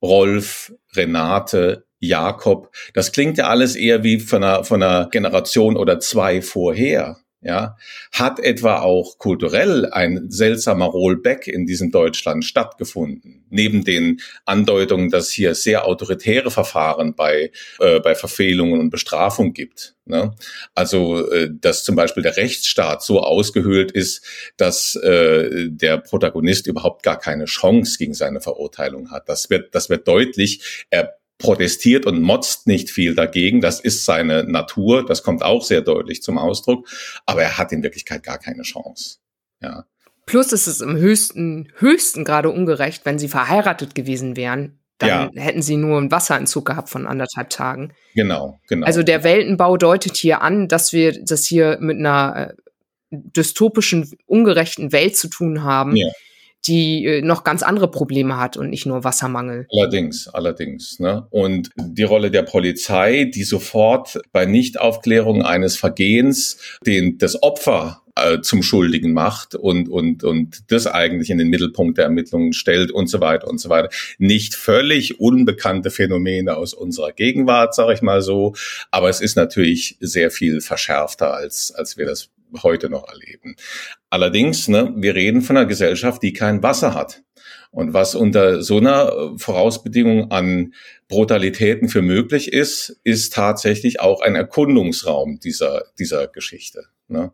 Rolf, 0.02 0.74
Renate, 0.96 1.86
Jakob, 2.00 2.70
das 2.94 3.12
klingt 3.12 3.38
ja 3.38 3.48
alles 3.48 3.76
eher 3.76 4.04
wie 4.04 4.20
von 4.20 4.44
einer, 4.44 4.64
von 4.64 4.84
einer 4.84 5.10
Generation 5.10 5.78
oder 5.78 6.00
zwei 6.00 6.42
vorher. 6.44 7.18
Ja, 7.46 7.78
hat 8.12 8.40
etwa 8.40 8.80
auch 8.80 9.20
kulturell 9.20 9.86
ein 9.92 10.32
seltsamer 10.32 10.86
Rollback 10.86 11.48
in 11.48 11.68
diesem 11.68 11.92
Deutschland 11.92 12.44
stattgefunden. 12.44 13.46
Neben 13.52 13.84
den 13.84 14.20
Andeutungen, 14.46 15.12
dass 15.12 15.30
hier 15.30 15.54
sehr 15.54 15.86
autoritäre 15.86 16.50
Verfahren 16.50 17.14
bei, 17.14 17.52
äh, 17.80 18.00
bei 18.00 18.16
Verfehlungen 18.16 18.80
und 18.80 18.90
Bestrafung 18.90 19.54
gibt. 19.54 19.94
Ne? 20.06 20.34
Also, 20.74 21.30
äh, 21.32 21.52
dass 21.54 21.84
zum 21.84 21.96
Beispiel 21.96 22.24
der 22.24 22.36
Rechtsstaat 22.36 23.04
so 23.04 23.22
ausgehöhlt 23.22 23.92
ist, 23.92 24.26
dass 24.58 24.96
äh, 24.96 25.70
der 25.70 26.00
Protagonist 26.00 26.66
überhaupt 26.66 27.04
gar 27.04 27.20
keine 27.20 27.46
Chance 27.46 28.00
gegen 28.00 28.16
seine 28.16 28.42
Verurteilung 28.42 29.12
hat. 29.12 29.30
Das 29.30 29.52
wird, 29.52 29.76
das 29.76 29.90
wird 29.92 30.08
deutlich. 30.08 30.86
Er 30.90 31.14
protestiert 31.38 32.06
und 32.06 32.22
motzt 32.22 32.68
nicht 32.68 32.90
viel 32.90 33.16
dagegen. 33.16 33.62
Das 33.62 33.80
ist 33.80 34.06
seine 34.06 34.44
Natur. 34.44 35.06
Das 35.06 35.24
kommt 35.24 35.44
auch 35.44 35.64
sehr 35.64 35.82
deutlich 35.82 36.22
zum 36.22 36.38
Ausdruck. 36.38 36.88
Aber 37.26 37.44
er 37.44 37.58
hat 37.58 37.72
in 37.72 37.84
Wirklichkeit 37.84 38.24
gar 38.24 38.38
keine 38.38 38.64
Chance. 38.64 39.18
Ja. 39.62 39.86
Plus 40.26 40.54
ist 40.54 40.68
es 40.68 40.82
im 40.82 40.98
höchsten, 40.98 41.72
höchsten 41.78 42.24
Grade 42.24 42.50
ungerecht, 42.50 43.06
wenn 43.06 43.20
sie 43.20 43.28
verheiratet 43.28 43.96
gewesen 43.96 44.36
wären. 44.36 44.80
Dann 44.98 45.10
ja. 45.10 45.42
hätten 45.42 45.62
sie 45.62 45.76
nur 45.76 45.98
einen 45.98 46.10
Wasserentzug 46.10 46.66
gehabt 46.66 46.90
von 46.90 47.06
anderthalb 47.06 47.50
Tagen. 47.50 47.94
Genau, 48.16 48.60
genau. 48.68 48.88
Also 48.88 49.04
der 49.04 49.26
Weltenbau 49.26 49.76
deutet 49.76 50.16
hier 50.16 50.42
an, 50.42 50.70
dass 50.70 50.94
wir 50.94 51.22
das 51.22 51.46
hier 51.46 51.78
mit 51.82 51.98
einer 51.98 52.52
äh, 52.52 52.54
dystopischen, 53.12 54.10
ungerechten 54.26 54.94
Welt 54.94 55.18
zu 55.18 55.28
tun 55.28 55.64
haben. 55.64 55.98
Ja 55.98 56.08
die 56.68 57.06
äh, 57.06 57.22
noch 57.22 57.44
ganz 57.44 57.64
andere 57.64 57.90
Probleme 57.90 58.38
hat 58.38 58.58
und 58.58 58.70
nicht 58.70 58.86
nur 58.86 59.04
Wassermangel. 59.04 59.68
Allerdings, 59.72 60.28
allerdings. 60.28 61.00
Ne? 61.00 61.28
Und 61.30 61.70
die 61.78 62.04
Rolle 62.04 62.32
der 62.32 62.44
Polizei, 62.44 63.26
die 63.34 63.44
sofort 63.44 64.20
bei 64.32 64.46
Nichtaufklärung 64.46 65.44
eines 65.44 65.78
Vergehens 65.78 66.58
den, 66.86 67.18
das 67.18 67.42
Opfer 67.42 68.02
äh, 68.16 68.42
zum 68.42 68.64
Schuldigen 68.64 69.14
macht 69.14 69.56
und, 69.56 69.90
und, 69.90 70.24
und 70.24 70.72
das 70.72 70.88
eigentlich 70.88 71.30
in 71.30 71.38
den 71.38 71.50
Mittelpunkt 71.50 71.98
der 71.98 72.06
Ermittlungen 72.06 72.54
stellt 72.54 72.92
und 72.92 73.08
so 73.08 73.20
weiter 73.20 73.48
und 73.48 73.60
so 73.60 73.70
weiter. 73.70 73.90
Nicht 74.18 74.56
völlig 74.56 75.20
unbekannte 75.20 75.92
Phänomene 75.92 76.56
aus 76.56 76.74
unserer 76.74 77.12
Gegenwart, 77.12 77.76
sage 77.76 77.94
ich 77.94 78.02
mal 78.02 78.22
so, 78.22 78.56
aber 78.92 79.10
es 79.10 79.22
ist 79.22 79.36
natürlich 79.36 79.98
sehr 80.00 80.32
viel 80.32 80.62
verschärfter, 80.62 81.34
als, 81.34 81.72
als 81.72 81.98
wir 81.98 82.06
das 82.06 82.30
heute 82.64 82.90
noch 82.90 83.08
erleben. 83.10 83.56
Allerdings, 84.10 84.68
ne, 84.68 84.94
wir 84.96 85.16
reden 85.16 85.42
von 85.42 85.58
einer 85.58 85.66
Gesellschaft, 85.66 86.24
die 86.24 86.34
kein 86.34 86.64
Wasser 86.64 86.94
hat. 86.94 87.24
Und 87.72 87.94
was 87.94 88.16
unter 88.16 88.62
so 88.64 88.78
einer 88.78 89.34
Vorausbedingung 89.38 90.32
an 90.32 90.74
Brutalitäten 91.10 91.90
für 91.90 92.02
möglich 92.02 92.54
ist, 92.54 92.98
ist 93.04 93.34
tatsächlich 93.34 94.00
auch 94.00 94.22
ein 94.22 94.36
Erkundungsraum 94.36 95.42
dieser, 95.42 95.84
dieser 96.00 96.28
Geschichte. 96.28 96.86
Ne? 97.10 97.34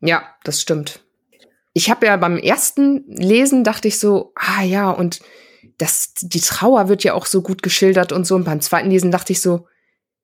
Ja, 0.00 0.34
das 0.44 0.60
stimmt. 0.60 1.00
Ich 1.72 1.90
habe 1.90 2.06
ja 2.06 2.16
beim 2.16 2.38
ersten 2.38 3.04
Lesen 3.08 3.64
dachte 3.64 3.88
ich 3.88 3.98
so, 3.98 4.32
ah 4.34 4.62
ja, 4.62 4.90
und 4.90 5.20
das, 5.78 6.14
die 6.20 6.40
Trauer 6.40 6.88
wird 6.88 7.04
ja 7.04 7.14
auch 7.14 7.26
so 7.26 7.42
gut 7.42 7.62
geschildert 7.62 8.12
und 8.12 8.26
so. 8.26 8.34
Und 8.34 8.44
beim 8.44 8.60
zweiten 8.60 8.90
Lesen 8.90 9.10
dachte 9.10 9.32
ich 9.32 9.42
so, 9.42 9.66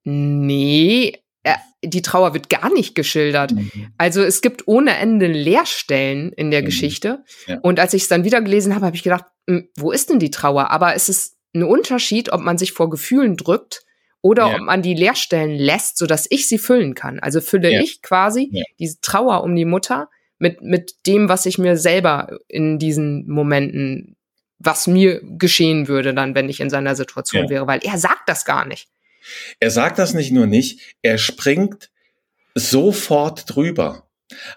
nee, 0.03 1.13
äh, 1.43 1.55
die 1.83 2.01
Trauer 2.01 2.33
wird 2.33 2.49
gar 2.49 2.73
nicht 2.73 2.95
geschildert. 2.95 3.51
Mhm. 3.51 3.93
Also 3.97 4.23
es 4.23 4.41
gibt 4.41 4.67
ohne 4.67 4.97
Ende 4.97 5.27
Leerstellen 5.27 6.31
in 6.33 6.49
der 6.49 6.61
mhm. 6.61 6.65
Geschichte. 6.65 7.23
Ja. 7.45 7.59
Und 7.61 7.79
als 7.79 7.93
ich 7.93 8.03
es 8.03 8.07
dann 8.09 8.23
wieder 8.23 8.41
gelesen 8.41 8.73
habe, 8.73 8.85
habe 8.85 8.95
ich 8.95 9.03
gedacht, 9.03 9.25
hm, 9.47 9.69
wo 9.77 9.91
ist 9.91 10.09
denn 10.09 10.19
die 10.19 10.31
Trauer? 10.31 10.71
Aber 10.71 10.95
es 10.95 11.09
ist 11.09 11.37
ein 11.53 11.63
Unterschied, 11.63 12.31
ob 12.31 12.41
man 12.41 12.57
sich 12.57 12.71
vor 12.71 12.89
Gefühlen 12.89 13.37
drückt 13.37 13.85
oder 14.23 14.47
ja. 14.47 14.55
ob 14.55 14.61
man 14.61 14.81
die 14.81 14.95
Leerstellen 14.95 15.51
lässt, 15.51 15.97
sodass 15.97 16.25
ich 16.29 16.47
sie 16.47 16.57
füllen 16.57 16.95
kann. 16.95 17.19
Also 17.19 17.41
fülle 17.41 17.71
ja. 17.71 17.81
ich 17.81 18.01
quasi 18.01 18.63
diese 18.79 19.01
Trauer 19.01 19.43
um 19.43 19.53
die 19.55 19.65
Mutter 19.65 20.09
mit, 20.39 20.61
mit 20.61 21.05
dem, 21.05 21.27
was 21.29 21.45
ich 21.45 21.57
mir 21.57 21.77
selber 21.77 22.39
in 22.47 22.79
diesen 22.79 23.29
Momenten, 23.29 24.15
was 24.59 24.87
mir 24.87 25.21
geschehen 25.21 25.89
würde 25.89 26.13
dann, 26.13 26.35
wenn 26.35 26.49
ich 26.49 26.61
in 26.61 26.69
seiner 26.69 26.95
Situation 26.95 27.49
wäre, 27.49 27.67
weil 27.67 27.81
er 27.83 27.97
sagt 27.97 28.27
das 28.27 28.45
gar 28.45 28.65
nicht. 28.65 28.87
Er 29.59 29.71
sagt 29.71 29.99
das 29.99 30.13
nicht 30.13 30.31
nur 30.31 30.47
nicht, 30.47 30.95
er 31.01 31.17
springt 31.17 31.89
sofort 32.55 33.53
drüber. 33.53 34.07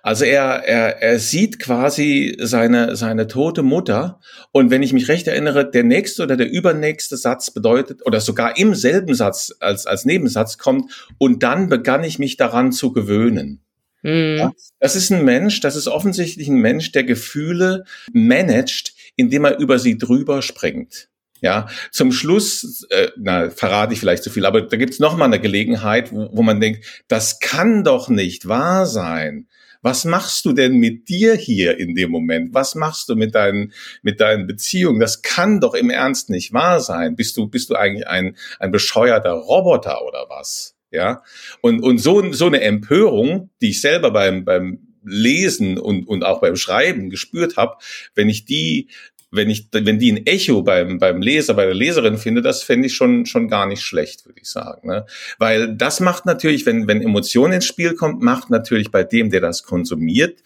Also 0.03 0.25
er, 0.25 0.65
er, 0.65 1.03
er 1.03 1.19
sieht 1.19 1.59
quasi 1.59 2.37
seine, 2.41 2.97
seine 2.97 3.27
tote 3.27 3.63
Mutter 3.63 4.21
und 4.53 4.71
wenn 4.71 4.83
ich 4.83 4.93
mich 4.93 5.09
recht 5.09 5.27
erinnere, 5.27 5.71
der 5.71 5.85
nächste 5.85 6.23
oder 6.23 6.37
der 6.37 6.51
übernächste 6.51 7.17
Satz 7.17 7.51
bedeutet 7.51 8.05
oder 8.05 8.21
sogar 8.21 8.57
im 8.57 8.75
selben 8.75 9.15
Satz 9.15 9.53
als, 9.61 9.87
als 9.87 10.05
Nebensatz 10.05 10.59
kommt 10.59 10.91
und 11.19 11.43
dann 11.43 11.69
begann 11.69 12.05
ich 12.05 12.19
mich 12.19 12.37
daran 12.37 12.73
zu 12.73 12.93
gewöhnen. 12.93 13.61
Mhm. 14.03 14.37
Ja, 14.39 14.53
das 14.79 14.97
ist 14.97 15.11
ein 15.11 15.25
Mensch, 15.25 15.61
das 15.61 15.77
ist 15.77 15.89
offensichtlich 15.89 16.49
ein 16.49 16.59
Mensch, 16.61 16.93
der 16.93 17.05
Gefühle 17.05 17.85
managt, 18.13 18.95
indem 19.17 19.45
er 19.45 19.59
über 19.59 19.79
sie 19.79 19.99
drüber 19.99 20.43
springt. 20.43 21.09
Ja, 21.43 21.69
zum 21.91 22.13
Schluss, 22.13 22.87
äh, 22.91 23.09
na, 23.17 23.51
verrate 23.51 23.93
ich 23.93 24.01
vielleicht 24.01 24.23
zu 24.23 24.31
viel, 24.31 24.47
aber 24.47 24.63
da 24.63 24.77
gibt's 24.77 25.01
noch 25.01 25.17
mal 25.17 25.27
eine 25.27 25.41
Gelegenheit, 25.41 26.13
wo, 26.13 26.31
wo 26.33 26.43
man 26.43 26.61
denkt, 26.61 27.05
das 27.09 27.41
kann 27.41 27.85
doch 27.85 28.09
nicht 28.09 28.49
wahr 28.49 28.87
sein. 28.87 29.47
Was 29.87 30.05
machst 30.05 30.45
du 30.45 30.53
denn 30.53 30.79
mit 30.79 31.09
dir 31.09 31.37
hier 31.37 31.79
in 31.79 31.95
dem 31.95 32.11
Moment? 32.11 32.53
Was 32.53 32.75
machst 32.75 33.09
du 33.09 33.15
mit 33.15 33.37
deinen, 33.37 33.73
mit 34.03 34.19
deinen 34.19 34.49
Beziehungen? 34.49 34.99
Das 34.99 35.23
kann 35.23 35.61
doch 35.61 35.75
im 35.75 35.91
Ernst 35.91 36.29
nicht 36.29 36.53
wahr 36.53 36.81
sein. 36.81 37.15
Bist 37.15 37.37
du, 37.37 37.47
bist 37.47 37.71
du 37.71 37.77
eigentlich 37.77 38.09
ein, 38.09 38.37
ein 38.59 38.73
bescheuerter 38.73 39.31
Roboter 39.31 40.05
oder 40.05 40.27
was? 40.29 40.75
Ja. 40.91 41.23
Und, 41.61 41.85
und 41.85 41.99
so, 41.99 42.33
so 42.33 42.47
eine 42.47 42.63
Empörung, 42.63 43.51
die 43.61 43.71
ich 43.71 43.81
selber 43.81 44.11
beim, 44.11 44.45
beim 44.45 44.97
Lesen 45.05 45.79
und, 45.79 46.09
und 46.09 46.25
auch 46.25 46.41
beim 46.41 46.57
Schreiben 46.57 47.09
gespürt 47.09 47.57
habe, 47.57 47.77
wenn 48.17 48.29
ich 48.29 48.45
die 48.45 48.89
wenn 49.37 49.51
ich, 49.51 49.69
wenn 49.73 49.99
die 49.99 50.13
ein 50.13 50.27
Echo 50.27 50.63
beim, 50.63 50.99
beim 50.99 51.23
Leser, 51.23 51.55
bei 51.55 51.65
der 51.65 51.75
Leserin 51.75 52.19
finde, 52.19 52.43
das 52.43 52.63
fände 52.63 52.87
ich 52.87 52.95
schon, 52.95 53.27
schon 53.27 53.49
gar 53.49 53.67
nicht 53.67 53.83
schlecht, 53.83 54.27
würde 54.27 54.41
ich 54.41 54.49
sagen. 54.49 54.89
Ne? 54.89 55.07
Weil 55.39 55.77
das 55.77 56.01
macht 56.01 56.27
natürlich, 56.27 56.67
wenn, 56.67 56.89
wenn 56.89 57.03
Emotion 57.03 57.53
ins 57.53 57.67
Spiel 57.67 57.95
kommt, 57.95 58.23
macht 58.23 58.51
natürlich 58.51 58.91
bei 58.91 59.05
dem, 59.05 59.31
der 59.31 59.41
das 59.41 59.63
konsumiert, 59.63 60.43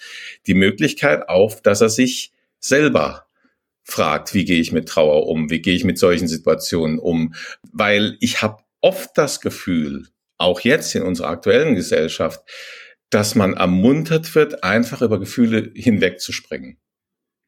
die 0.47 0.55
Möglichkeit 0.55 1.29
auf, 1.29 1.63
dass 1.63 1.81
er 1.81 1.89
sich 1.89 2.33
selber 2.59 3.27
fragt, 3.85 4.35
wie 4.35 4.45
gehe 4.45 4.61
ich 4.61 4.73
mit 4.73 4.89
Trauer 4.89 5.27
um, 5.27 5.51
wie 5.51 5.63
gehe 5.63 5.75
ich 5.75 5.85
mit 5.85 5.99
solchen 5.99 6.29
Situationen 6.29 6.99
um, 6.99 7.35
weil 7.73 8.17
ich 8.21 8.43
habe 8.43 8.63
oft 8.81 9.11
das 9.17 9.41
Gefühl, 9.41 10.09
auch 10.39 10.61
jetzt 10.61 10.95
in 10.95 11.03
unserer 11.03 11.29
aktuellen 11.29 11.75
Gesellschaft, 11.75 12.43
dass 13.11 13.35
man 13.35 13.55
ermuntert 13.55 14.35
wird, 14.35 14.63
einfach 14.63 15.03
über 15.03 15.19
Gefühle 15.19 15.73
hinwegzuspringen. 15.75 16.79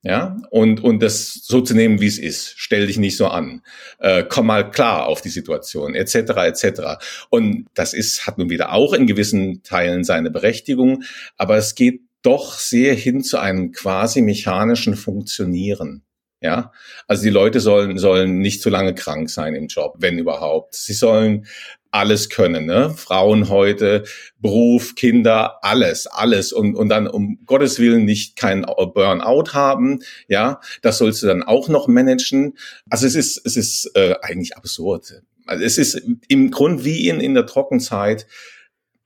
Ja, 0.05 0.37
und, 0.51 0.83
und 0.83 1.01
das 1.01 1.33
so 1.33 1.61
zu 1.61 1.75
nehmen, 1.75 2.01
wie 2.01 2.09
es 2.09 2.19
ist. 2.19 2.55
Stell 2.57 2.89
dich 2.89 2.99
nicht 2.99 3.17
so 3.17 3.29
an. 3.29 3.63
Äh, 4.01 4.25
komm 4.29 4.49
mal 4.49 4.69
klar 4.69 5.07
auf 5.07 5.21
die 5.21 5.29
Situation, 5.29 5.95
etc., 5.95 6.15
etc. 6.39 6.81
Und 7.31 7.67
das 7.75 7.95
ist, 7.95 8.27
hat 8.27 8.37
nun 8.37 8.51
wieder 8.51 8.73
auch 8.73 8.95
in 8.95 9.07
gewissen 9.07 9.63
Teilen 9.63 10.03
seine 10.03 10.31
Berechtigung, 10.31 11.05
aber 11.37 11.57
es 11.57 11.77
geht 11.77 12.01
doch 12.23 12.59
sehr 12.59 12.95
hin 12.95 13.23
zu 13.23 13.39
einem 13.39 13.71
quasi 13.71 14.23
mechanischen 14.23 14.97
Funktionieren. 14.97 16.03
Ja, 16.41 16.73
also 17.07 17.23
die 17.23 17.31
Leute 17.31 17.61
sollen, 17.61 17.99
sollen 17.99 18.41
nicht 18.41 18.63
zu 18.63 18.71
lange 18.71 18.97
krank 18.97 19.31
sein 19.31 19.55
im 19.55 19.69
Job, 19.69 19.95
wenn 19.99 20.19
überhaupt. 20.19 20.75
Sie 20.75 20.95
sollen 20.95 21.47
alles 21.93 22.31
können, 22.31 22.65
ne? 22.65 22.91
Frauen 22.97 23.51
heute, 23.51 24.05
Beruf, 24.41 24.95
Kinder, 24.95 25.59
alles, 25.63 26.07
alles 26.07 26.53
und 26.53 26.75
und 26.75 26.89
dann 26.89 27.07
um 27.07 27.39
Gottes 27.45 27.79
Willen 27.79 28.07
nicht 28.07 28.35
kein 28.35 28.63
Burnout 28.63 29.53
haben, 29.53 30.01
ja, 30.27 30.61
das 30.81 30.99
sollst 30.99 31.23
du 31.23 31.27
dann 31.27 31.43
auch 31.43 31.69
noch 31.69 31.89
managen. 31.89 32.57
Also 32.89 33.07
es 33.07 33.15
ist 33.15 33.47
es 33.47 33.57
ist 33.57 33.91
äh, 33.95 34.17
eigentlich 34.23 34.57
absurd. 34.57 35.23
Also 35.45 35.65
es 35.65 35.77
ist 35.77 36.03
im 36.29 36.51
Grund 36.51 36.85
wie 36.85 37.09
in 37.09 37.21
in 37.21 37.35
der 37.35 37.47
Trockenzeit. 37.47 38.27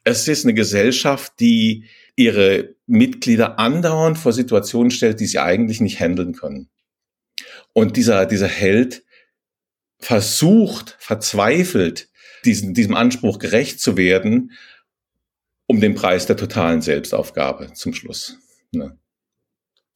Es 0.05 0.29
ist 0.29 0.44
eine 0.44 0.55
Gesellschaft, 0.55 1.33
die 1.40 1.87
ihre 2.14 2.77
Mitglieder 2.87 3.59
andauernd 3.59 4.16
vor 4.16 4.33
Situationen 4.33 4.92
stellt, 4.92 5.18
die 5.18 5.27
sie 5.27 5.40
eigentlich 5.40 5.81
nicht 5.81 5.99
handeln 5.99 6.35
können. 6.35 6.68
Und 7.72 7.96
dieser 7.96 8.27
dieser 8.27 8.46
Held 8.46 9.03
versucht, 9.99 10.96
verzweifelt 11.01 12.09
diesen, 12.46 12.74
diesem 12.74 12.94
Anspruch 12.94 13.38
gerecht 13.38 13.80
zu 13.80 13.96
werden, 13.96 14.52
um 15.66 15.80
den 15.80 15.94
Preis 15.94 16.26
der 16.26 16.37
totalen 16.37 16.80
Selbstaufgabe 16.80 17.72
zum 17.74 17.92
Schluss. 17.92 18.38
Ne? 18.72 18.96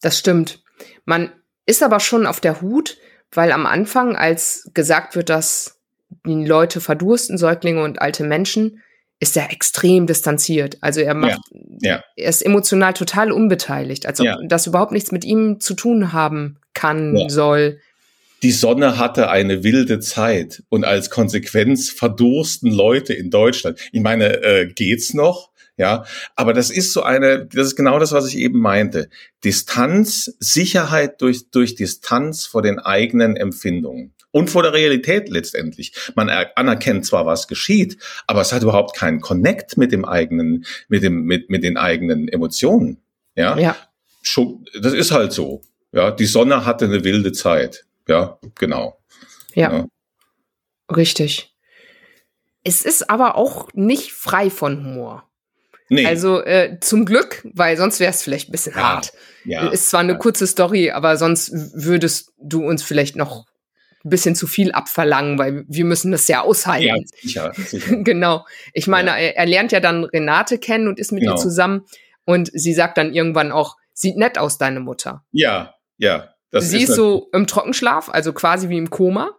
Das 0.01 0.19
stimmt. 0.19 0.63
Man 1.05 1.33
ist 1.67 1.83
aber 1.83 2.01
schon 2.01 2.27
auf 2.27 2.41
der 2.41 2.61
Hut, 2.61 2.99
weil 3.33 3.53
am 3.53 3.67
Anfang, 3.67 4.17
als 4.17 4.71
gesagt 4.75 5.15
wird, 5.15 5.29
dass 5.29 5.79
die 6.27 6.45
Leute 6.45 6.81
verdursten, 6.81 7.39
Säuglinge 7.39 7.85
und 7.85 8.03
alte 8.03 8.25
Menschen, 8.25 8.83
ist 9.21 9.37
er 9.37 9.53
extrem 9.53 10.07
distanziert. 10.07 10.79
Also 10.81 11.01
er 11.01 11.15
macht, 11.15 11.39
ja, 11.53 11.97
ja. 11.97 12.05
er 12.17 12.29
ist 12.29 12.43
emotional 12.43 12.95
total 12.95 13.31
unbeteiligt, 13.31 14.07
als 14.07 14.19
ob 14.19 14.27
ja. 14.27 14.39
das 14.47 14.67
überhaupt 14.67 14.93
nichts 14.93 15.13
mit 15.13 15.25
ihm 15.25 15.61
zu 15.61 15.75
tun 15.75 16.13
haben 16.13 16.59
kann, 16.73 17.29
soll 17.29 17.81
die 18.43 18.53
Sonne 18.53 18.99
hatte 18.99 19.31
eine 19.31 19.65
wilde 19.65 20.01
Zeit 20.01 20.63
und 20.69 20.85
als 20.85 21.11
Konsequenz 21.11 21.91
verdursten 21.91 22.71
Leute 22.71 23.13
in 23.13 23.31
Deutschland. 23.31 23.79
Ich 23.93 24.01
meine, 24.01 24.43
äh, 24.43 24.67
geht's 24.73 25.15
noch? 25.15 25.51
Ja, 25.77 26.05
aber 26.37 26.53
das 26.53 26.71
ist 26.71 26.93
so 26.93 27.03
eine, 27.03 27.47
das 27.47 27.69
ist 27.69 27.77
genau 27.77 27.99
das, 27.99 28.13
was 28.13 28.29
ich 28.29 28.37
eben 28.37 28.61
meinte. 28.61 29.09
Distanz, 29.45 30.37
Sicherheit 30.39 31.23
durch, 31.23 31.51
durch 31.51 31.75
Distanz 31.75 32.45
vor 32.45 32.61
den 32.61 32.79
eigenen 32.79 33.35
Empfindungen 33.35 34.13
und 34.31 34.51
vor 34.51 34.63
der 34.63 34.75
Realität 34.75 35.31
letztendlich. 35.31 35.93
Man 36.15 36.29
anerkennt 36.29 37.07
zwar, 37.07 37.25
was 37.25 37.49
geschieht, 37.49 37.97
aber 38.27 38.43
es 38.43 38.53
hat 38.53 38.63
überhaupt 38.63 38.95
keinen 38.95 39.21
Connect 39.21 39.79
mit 39.79 39.91
dem 39.93 40.05
eigenen, 40.05 40.67
mit 40.89 41.03
dem, 41.03 41.25
mit, 41.25 41.49
mit 41.49 41.65
den 41.65 41.79
eigenen 41.79 42.29
Emotionen. 42.29 42.99
Ja. 43.35 43.59
ja. 43.59 43.77
Schon, 44.23 44.67
das 44.81 44.93
ist 44.93 45.13
halt 45.13 45.33
so. 45.33 45.63
Ja, 45.93 46.11
die 46.11 46.27
Sonne 46.27 46.67
hatte 46.67 46.85
eine 46.85 47.05
wilde 47.05 47.33
Zeit. 47.33 47.87
Ja, 48.11 48.39
genau. 48.59 48.99
ja. 49.55 49.73
ja. 49.73 49.87
Richtig. 50.95 51.55
Es 52.65 52.85
ist 52.85 53.09
aber 53.09 53.37
auch 53.37 53.69
nicht 53.73 54.13
frei 54.13 54.51
von 54.51 54.85
Humor. 54.85 55.31
Nee. 55.89 56.07
Also 56.07 56.43
äh, 56.43 56.79
zum 56.81 57.05
Glück, 57.05 57.47
weil 57.55 57.77
sonst 57.77 58.01
wäre 58.01 58.11
es 58.11 58.23
vielleicht 58.23 58.49
ein 58.49 58.53
bisschen 58.53 58.75
ja, 58.75 58.83
hart. 58.83 59.13
Ja, 59.45 59.69
ist 59.69 59.91
zwar 59.91 60.01
eine 60.01 60.13
ja. 60.13 60.19
kurze 60.19 60.47
Story, 60.47 60.91
aber 60.91 61.17
sonst 61.17 61.53
würdest 61.53 62.33
du 62.39 62.65
uns 62.65 62.83
vielleicht 62.83 63.17
noch 63.17 63.47
ein 64.05 64.11
bisschen 64.11 64.35
zu 64.35 64.47
viel 64.47 64.73
abverlangen, 64.73 65.39
weil 65.39 65.65
wir 65.69 65.85
müssen 65.85 66.11
das 66.11 66.27
ja 66.27 66.43
aushalten. 66.43 66.87
Ja, 66.87 66.95
sicher. 67.21 67.53
sicher. 67.55 67.97
genau. 68.03 68.45
Ich 68.73 68.87
meine, 68.87 69.11
er, 69.11 69.37
er, 69.37 69.47
lernt 69.47 69.73
ja 69.73 69.81
dann 69.81 70.05
Renate 70.05 70.59
kennen 70.59 70.89
und 70.89 70.99
ist 70.99 71.13
mit 71.13 71.23
genau. 71.23 71.35
ihr 71.35 71.37
zusammen 71.37 71.85
und 72.25 72.51
sie 72.53 72.73
sagt 72.73 72.99
dann 72.99 73.13
irgendwann 73.13 73.53
auch, 73.53 73.77
sieht 73.93 74.17
nett 74.17 74.39
aus, 74.39 74.59
deine 74.59 74.81
Mutter. 74.81 75.25
Ja, 75.33 75.75
ja. 75.97 76.35
Sie 76.53 76.83
ist, 76.83 76.91
ist 76.91 76.97
so 76.97 77.29
im 77.33 77.47
Trockenschlaf, 77.47 78.09
also 78.09 78.33
quasi 78.33 78.69
wie 78.69 78.79
im 78.79 78.91
Koma. 78.91 79.37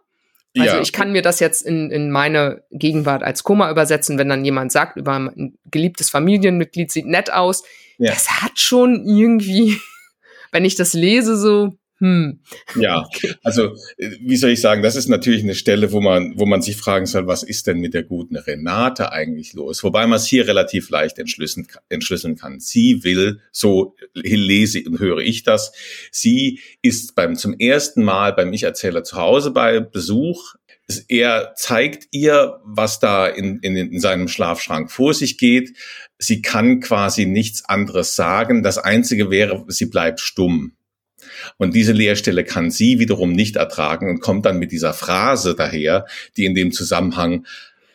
Also 0.58 0.76
ja. 0.76 0.82
ich 0.82 0.92
kann 0.92 1.12
mir 1.12 1.22
das 1.22 1.40
jetzt 1.40 1.62
in, 1.62 1.90
in 1.90 2.10
meine 2.10 2.62
Gegenwart 2.70 3.22
als 3.22 3.42
Koma 3.42 3.70
übersetzen, 3.70 4.18
wenn 4.18 4.28
dann 4.28 4.44
jemand 4.44 4.70
sagt, 4.70 4.98
über 4.98 5.14
ein 5.14 5.58
geliebtes 5.70 6.10
Familienmitglied 6.10 6.92
sieht 6.92 7.06
nett 7.06 7.32
aus. 7.32 7.62
Ja. 7.96 8.10
Das 8.10 8.42
hat 8.42 8.58
schon 8.58 9.06
irgendwie, 9.06 9.78
wenn 10.52 10.64
ich 10.64 10.74
das 10.74 10.92
lese, 10.92 11.36
so, 11.36 11.78
hm. 12.02 12.40
Ja, 12.74 13.08
also 13.44 13.76
wie 13.96 14.36
soll 14.36 14.50
ich 14.50 14.60
sagen, 14.60 14.82
das 14.82 14.96
ist 14.96 15.08
natürlich 15.08 15.44
eine 15.44 15.54
Stelle, 15.54 15.92
wo 15.92 16.00
man, 16.00 16.34
wo 16.36 16.46
man 16.46 16.60
sich 16.60 16.76
fragen 16.76 17.06
soll, 17.06 17.28
was 17.28 17.44
ist 17.44 17.68
denn 17.68 17.78
mit 17.78 17.94
der 17.94 18.02
guten 18.02 18.34
Renate 18.34 19.12
eigentlich 19.12 19.52
los? 19.52 19.84
Wobei 19.84 20.08
man 20.08 20.16
es 20.16 20.26
hier 20.26 20.48
relativ 20.48 20.90
leicht 20.90 21.20
entschlüsseln, 21.20 21.68
entschlüsseln 21.90 22.34
kann. 22.34 22.58
Sie 22.58 23.04
will, 23.04 23.40
so 23.52 23.94
lese 24.14 24.82
und 24.84 24.98
höre 24.98 25.18
ich 25.18 25.44
das, 25.44 25.70
sie 26.10 26.58
ist 26.82 27.14
beim 27.14 27.36
zum 27.36 27.54
ersten 27.56 28.02
Mal 28.02 28.32
beim 28.32 28.52
Ich-Erzähler 28.52 29.04
zu 29.04 29.18
Hause 29.18 29.52
bei 29.52 29.78
Besuch. 29.78 30.56
Er 31.06 31.52
zeigt 31.54 32.08
ihr, 32.10 32.58
was 32.64 32.98
da 32.98 33.28
in, 33.28 33.60
in, 33.60 33.76
in 33.76 34.00
seinem 34.00 34.26
Schlafschrank 34.26 34.90
vor 34.90 35.14
sich 35.14 35.38
geht. 35.38 35.76
Sie 36.18 36.42
kann 36.42 36.80
quasi 36.80 37.26
nichts 37.26 37.64
anderes 37.64 38.16
sagen. 38.16 38.64
Das 38.64 38.78
Einzige 38.78 39.30
wäre, 39.30 39.64
sie 39.68 39.86
bleibt 39.86 40.18
stumm. 40.18 40.72
Und 41.58 41.74
diese 41.74 41.92
Leerstelle 41.92 42.44
kann 42.44 42.70
sie 42.70 42.98
wiederum 42.98 43.32
nicht 43.32 43.56
ertragen 43.56 44.10
und 44.10 44.20
kommt 44.20 44.46
dann 44.46 44.58
mit 44.58 44.72
dieser 44.72 44.94
Phrase 44.94 45.54
daher, 45.54 46.06
die 46.36 46.44
in 46.44 46.54
dem 46.54 46.72
Zusammenhang 46.72 47.46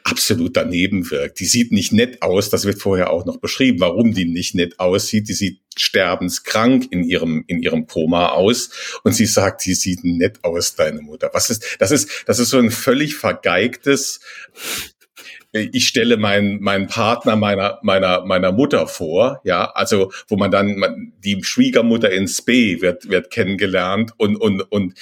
absolut 0.03 0.55
daneben 0.55 1.11
wirkt. 1.11 1.39
Die 1.39 1.45
sieht 1.45 1.71
nicht 1.71 1.91
nett 1.91 2.21
aus, 2.21 2.49
das 2.49 2.65
wird 2.65 2.81
vorher 2.81 3.09
auch 3.09 3.25
noch 3.25 3.37
beschrieben, 3.37 3.81
warum 3.81 4.13
die 4.13 4.25
nicht 4.25 4.55
nett 4.55 4.79
aussieht. 4.79 5.27
Die 5.27 5.33
sieht 5.33 5.59
sterbenskrank 5.77 6.87
in 6.91 7.03
ihrem, 7.03 7.43
in 7.47 7.61
ihrem 7.61 7.87
Koma 7.87 8.29
aus 8.29 8.69
und 9.03 9.13
sie 9.13 9.25
sagt, 9.25 9.65
die 9.65 9.73
sieht 9.73 10.03
nett 10.03 10.43
aus, 10.43 10.75
deine 10.75 11.01
Mutter. 11.01 11.29
Was 11.33 11.49
ist, 11.49 11.77
das 11.79 11.91
ist, 11.91 12.09
das 12.25 12.39
ist 12.39 12.49
so 12.49 12.57
ein 12.57 12.71
völlig 12.71 13.15
vergeigtes, 13.15 14.21
ich 15.57 15.87
stelle 15.87 16.17
meinen 16.17 16.61
meinen 16.61 16.87
Partner 16.87 17.35
meiner 17.35 17.79
meiner 17.81 18.25
meiner 18.25 18.51
Mutter 18.51 18.87
vor, 18.87 19.41
ja, 19.43 19.65
also 19.71 20.11
wo 20.27 20.37
man 20.37 20.51
dann 20.51 21.13
die 21.23 21.43
Schwiegermutter 21.43 22.11
in 22.11 22.27
Spee 22.27 22.81
wird 22.81 23.09
wird 23.09 23.31
kennengelernt 23.31 24.11
und 24.17 24.35
und 24.35 24.61
und 24.61 24.93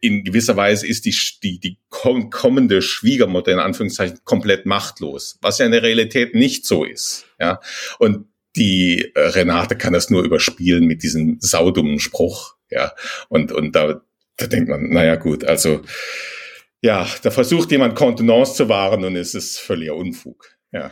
in 0.00 0.24
gewisser 0.24 0.56
Weise 0.56 0.86
ist 0.86 1.04
die 1.04 1.16
die 1.42 1.60
die 1.60 1.78
kommende 1.88 2.82
Schwiegermutter 2.82 3.52
in 3.52 3.58
Anführungszeichen 3.58 4.18
komplett 4.24 4.66
machtlos, 4.66 5.38
was 5.40 5.58
ja 5.58 5.66
in 5.66 5.72
der 5.72 5.82
Realität 5.82 6.34
nicht 6.34 6.66
so 6.66 6.84
ist, 6.84 7.26
ja. 7.40 7.60
Und 7.98 8.26
die 8.56 9.12
äh, 9.14 9.20
Renate 9.20 9.76
kann 9.76 9.92
das 9.92 10.10
nur 10.10 10.24
überspielen 10.24 10.86
mit 10.86 11.02
diesem 11.02 11.38
saudummen 11.40 12.00
Spruch, 12.00 12.56
ja. 12.70 12.92
Und 13.28 13.52
und 13.52 13.74
da 13.74 14.02
da 14.36 14.46
denkt 14.46 14.68
man, 14.68 14.88
naja 14.90 15.16
gut, 15.16 15.44
also 15.44 15.82
ja, 16.82 17.06
da 17.22 17.30
versucht 17.30 17.70
jemand 17.70 17.96
Kontenance 17.96 18.54
zu 18.54 18.68
wahren 18.68 19.04
und 19.04 19.16
es 19.16 19.34
ist 19.34 19.58
völliger 19.58 19.96
Unfug. 19.96 20.56
Ja. 20.72 20.90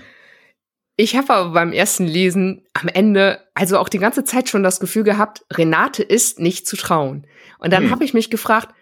Ich 0.96 1.14
habe 1.14 1.32
aber 1.34 1.52
beim 1.52 1.72
ersten 1.72 2.06
Lesen 2.06 2.66
am 2.72 2.88
Ende, 2.88 3.40
also 3.54 3.78
auch 3.78 3.90
die 3.90 3.98
ganze 3.98 4.24
Zeit 4.24 4.48
schon 4.48 4.62
das 4.62 4.80
Gefühl 4.80 5.04
gehabt, 5.04 5.44
Renate 5.52 6.02
ist 6.02 6.40
nicht 6.40 6.66
zu 6.66 6.76
trauen. 6.76 7.26
Und 7.58 7.72
dann 7.72 7.84
hm. 7.84 7.90
habe 7.90 8.04
ich 8.04 8.14
mich 8.14 8.30
gefragt, 8.30 8.74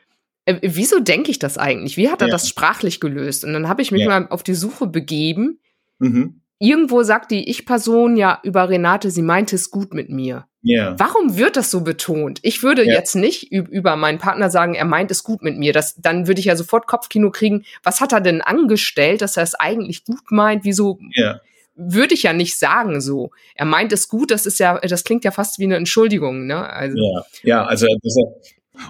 äh, 0.45 0.59
wieso 0.63 1.01
denke 1.01 1.31
ich 1.31 1.39
das 1.39 1.59
eigentlich? 1.59 1.97
Wie 1.97 2.09
hat 2.09 2.21
er 2.21 2.29
ja. 2.29 2.33
das 2.33 2.49
sprachlich 2.49 3.01
gelöst? 3.01 3.45
Und 3.45 3.53
dann 3.53 3.69
habe 3.69 3.83
ich 3.83 3.91
mich 3.91 4.03
ja. 4.03 4.09
mal 4.09 4.29
auf 4.29 4.43
die 4.43 4.55
Suche 4.55 4.87
begeben. 4.87 5.61
Mhm. 5.99 6.41
Irgendwo 6.59 7.03
sagt 7.03 7.31
die 7.31 7.49
Ich-Person 7.51 8.17
ja 8.17 8.41
über 8.45 8.69
Renate, 8.69 9.11
sie 9.11 9.23
meinte 9.23 9.57
es 9.57 9.71
gut 9.71 9.93
mit 9.93 10.09
mir. 10.09 10.47
Yeah. 10.65 10.95
Warum 10.99 11.37
wird 11.37 11.57
das 11.57 11.71
so 11.71 11.83
betont? 11.83 12.41
Ich 12.43 12.63
würde 12.63 12.83
yeah. 12.85 12.95
jetzt 12.95 13.15
nicht 13.15 13.53
über 13.53 13.97
meinen 13.97 14.19
Partner 14.19 14.51
sagen, 14.51 14.75
er 14.75 14.85
meint 14.85 15.11
es 15.11 15.23
gut 15.23 15.43
mit 15.43 15.59
mir. 15.59 15.73
Das, 15.73 15.95
dann 15.97 16.27
würde 16.27 16.41
ich 16.41 16.47
ja 16.47 16.57
sofort 16.57 16.87
Kopfkino 16.87 17.31
kriegen. 17.31 17.65
Was 17.83 18.01
hat 18.01 18.13
er 18.13 18.21
denn 18.21 18.41
angestellt, 18.41 19.21
dass 19.21 19.37
er 19.37 19.43
es 19.43 19.55
eigentlich 19.55 20.05
gut 20.05 20.31
meint? 20.31 20.65
Wieso? 20.65 20.99
Yeah. 21.17 21.41
Würde 21.77 22.15
ich 22.15 22.23
ja 22.23 22.33
nicht 22.33 22.59
sagen 22.59 23.01
so. 23.01 23.31
Er 23.57 23.67
meint 23.67 23.93
es 23.93 24.09
gut, 24.09 24.31
das 24.31 24.47
ist 24.47 24.59
ja, 24.59 24.79
das 24.79 25.05
klingt 25.05 25.25
ja 25.25 25.33
fast 25.33 25.59
wie 25.59 25.65
eine 25.65 25.77
Entschuldigung, 25.77 26.47
ne? 26.47 26.73
Also. 26.73 26.97
Ja, 26.97 27.23
ja 27.43 27.65
also 27.65 27.87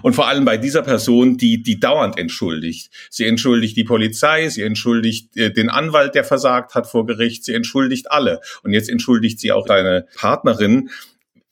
und 0.01 0.13
vor 0.13 0.27
allem 0.27 0.45
bei 0.45 0.57
dieser 0.57 0.81
Person, 0.81 1.37
die, 1.37 1.61
die 1.61 1.79
dauernd 1.79 2.17
entschuldigt. 2.17 2.89
Sie 3.09 3.25
entschuldigt 3.25 3.77
die 3.77 3.83
Polizei, 3.83 4.49
sie 4.49 4.63
entschuldigt 4.63 5.37
äh, 5.37 5.51
den 5.51 5.69
Anwalt, 5.69 6.15
der 6.15 6.23
versagt 6.23 6.73
hat 6.73 6.87
vor 6.87 7.05
Gericht, 7.05 7.43
sie 7.43 7.53
entschuldigt 7.53 8.11
alle. 8.11 8.39
Und 8.63 8.73
jetzt 8.73 8.89
entschuldigt 8.89 9.39
sie 9.39 9.51
auch 9.51 9.65
deine 9.65 10.07
Partnerin 10.15 10.89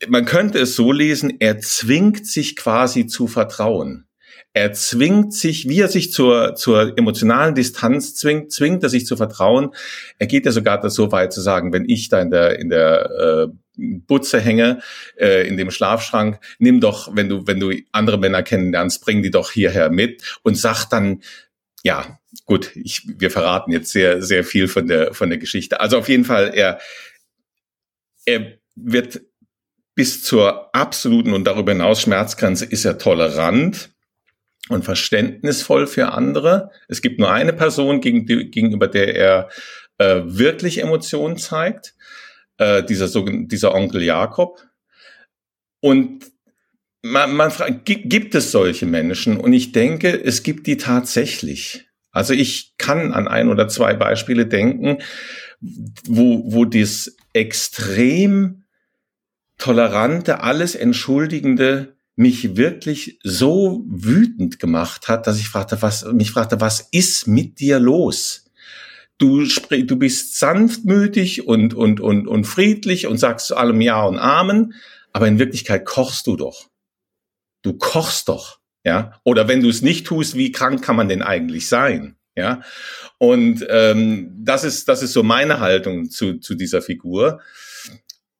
man 0.07 0.25
könnte 0.25 0.59
es 0.59 0.75
so 0.75 0.91
lesen, 0.91 1.37
er 1.39 1.59
zwingt 1.59 2.27
sich 2.27 2.55
quasi 2.55 3.07
zu 3.07 3.27
vertrauen. 3.27 4.07
Er 4.55 4.71
zwingt 4.73 5.33
sich, 5.33 5.67
wie 5.67 5.79
er 5.79 5.87
sich 5.87 6.11
zur, 6.11 6.53
zur 6.53 6.95
emotionalen 6.95 7.55
Distanz 7.55 8.13
zwingt, 8.13 8.51
zwingt 8.51 8.83
er 8.83 8.89
sich 8.89 9.07
zu 9.07 9.17
vertrauen. 9.17 9.71
Er 10.19 10.27
geht 10.27 10.45
ja 10.45 10.51
sogar 10.51 10.87
so 10.91 11.11
weit 11.11 11.33
zu 11.33 11.41
sagen, 11.41 11.73
wenn 11.73 11.89
ich 11.89 12.09
da 12.09 12.21
in 12.21 12.29
der, 12.29 12.59
in 12.59 12.69
der 12.69 13.09
äh, 13.09 13.47
Butze 13.75 14.39
hänge, 14.39 14.81
äh, 15.17 15.47
in 15.47 15.57
dem 15.57 15.71
Schlafschrank, 15.71 16.39
nimm 16.59 16.81
doch, 16.81 17.15
wenn 17.15 17.29
du, 17.29 17.47
wenn 17.47 17.59
du 17.59 17.71
andere 17.91 18.19
Männer 18.19 18.43
kennenlernst, 18.43 19.03
bring 19.03 19.23
die 19.23 19.31
doch 19.31 19.49
hierher 19.49 19.89
mit 19.89 20.21
und 20.43 20.55
sag 20.55 20.85
dann, 20.85 21.23
ja, 21.81 22.19
gut, 22.45 22.75
ich, 22.75 23.07
wir 23.17 23.31
verraten 23.31 23.71
jetzt 23.71 23.91
sehr, 23.91 24.21
sehr 24.21 24.43
viel 24.43 24.67
von 24.67 24.87
der, 24.87 25.15
von 25.15 25.29
der 25.29 25.39
Geschichte. 25.39 25.81
Also 25.81 25.97
auf 25.97 26.09
jeden 26.09 26.25
Fall, 26.25 26.51
er, 26.53 26.79
er 28.25 28.53
wird 28.75 29.21
bis 29.95 30.23
zur 30.23 30.73
absoluten 30.75 31.33
und 31.33 31.45
darüber 31.45 31.71
hinaus 31.71 32.01
Schmerzgrenze 32.01 32.65
ist 32.65 32.85
er 32.85 32.97
tolerant 32.97 33.91
und 34.69 34.85
verständnisvoll 34.85 35.87
für 35.87 36.11
andere. 36.13 36.71
Es 36.87 37.01
gibt 37.01 37.19
nur 37.19 37.31
eine 37.31 37.53
Person, 37.53 38.01
gegen 38.01 38.25
die, 38.25 38.49
gegenüber 38.49 38.87
der 38.87 39.15
er 39.15 39.49
äh, 39.97 40.21
wirklich 40.25 40.81
Emotionen 40.81 41.37
zeigt, 41.37 41.95
äh, 42.57 42.83
dieser, 42.83 43.09
dieser 43.25 43.75
Onkel 43.75 44.03
Jakob. 44.03 44.61
Und 45.79 46.31
man, 47.01 47.35
man 47.35 47.51
fragt, 47.51 47.85
gibt 47.85 48.33
es 48.35 48.51
solche 48.51 48.85
Menschen? 48.85 49.37
Und 49.37 49.53
ich 49.53 49.73
denke, 49.73 50.09
es 50.09 50.43
gibt 50.43 50.65
die 50.67 50.77
tatsächlich. 50.77 51.85
Also 52.11 52.33
ich 52.33 52.73
kann 52.77 53.11
an 53.11 53.27
ein 53.27 53.49
oder 53.49 53.67
zwei 53.67 53.93
Beispiele 53.93 54.45
denken, 54.45 54.99
wo, 55.59 56.43
wo 56.45 56.65
das 56.65 57.15
extrem 57.33 58.62
tolerante, 59.63 60.41
alles 60.41 60.75
entschuldigende 60.75 61.95
mich 62.17 62.57
wirklich 62.57 63.17
so 63.23 63.85
wütend 63.87 64.59
gemacht 64.59 65.07
hat, 65.07 65.25
dass 65.25 65.39
ich 65.39 65.47
fragte, 65.47 65.81
was, 65.81 66.03
mich 66.11 66.31
fragte, 66.31 66.59
was 66.59 66.89
ist 66.91 67.27
mit 67.27 67.61
dir 67.61 67.79
los? 67.79 68.51
Du, 69.17 69.45
du 69.45 69.95
bist 69.95 70.37
sanftmütig 70.37 71.47
und, 71.47 71.73
und, 71.73 72.01
und, 72.01 72.27
und 72.27 72.43
friedlich 72.43 73.07
und 73.07 73.17
sagst 73.17 73.47
zu 73.47 73.55
allem 73.55 73.79
Ja 73.79 74.03
und 74.03 74.19
Amen, 74.19 74.73
aber 75.13 75.29
in 75.29 75.39
Wirklichkeit 75.39 75.85
kochst 75.85 76.27
du 76.27 76.35
doch. 76.35 76.69
Du 77.61 77.77
kochst 77.77 78.27
doch, 78.27 78.59
ja? 78.83 79.21
Oder 79.23 79.47
wenn 79.47 79.61
du 79.61 79.69
es 79.69 79.81
nicht 79.81 80.05
tust, 80.05 80.35
wie 80.35 80.51
krank 80.51 80.83
kann 80.83 80.97
man 80.97 81.07
denn 81.07 81.21
eigentlich 81.21 81.69
sein? 81.69 82.17
Ja? 82.35 82.61
Und 83.17 83.65
ähm, 83.69 84.29
das 84.39 84.65
ist, 84.65 84.89
das 84.89 85.03
ist 85.03 85.13
so 85.13 85.23
meine 85.23 85.61
Haltung 85.61 86.09
zu, 86.09 86.39
zu 86.39 86.53
dieser 86.53 86.81
Figur. 86.81 87.39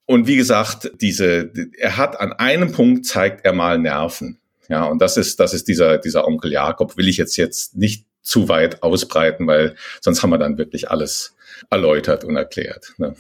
Und 0.06 0.28
wie 0.28 0.36
gesagt, 0.36 0.92
diese, 1.00 1.52
er 1.78 1.98
hat 1.98 2.20
an 2.20 2.34
einem 2.34 2.72
Punkt 2.72 3.06
zeigt 3.06 3.46
er 3.46 3.54
mal 3.54 3.78
Nerven. 3.80 4.40
Ja, 4.70 4.86
und 4.86 5.02
das 5.02 5.18
ist, 5.18 5.40
das 5.40 5.54
ist 5.54 5.68
dieser, 5.68 5.98
dieser 5.98 6.28
Onkel 6.28 6.52
Jakob, 6.52 6.98
will 6.98 7.08
ich 7.08 7.18
jetzt 7.18 7.38
jetzt 7.38 7.76
nicht 7.76 8.06
zu 8.22 8.48
weit 8.48 8.82
ausbreiten, 8.84 9.48
weil 9.48 9.76
sonst 10.02 10.24
haben 10.24 10.30
wir 10.30 10.38
dann 10.38 10.58
wirklich 10.58 10.90
alles 10.90 11.36
erläutert 11.70 12.24
und 12.24 12.36
erklärt. 12.36 12.94
Ne? 12.98 13.16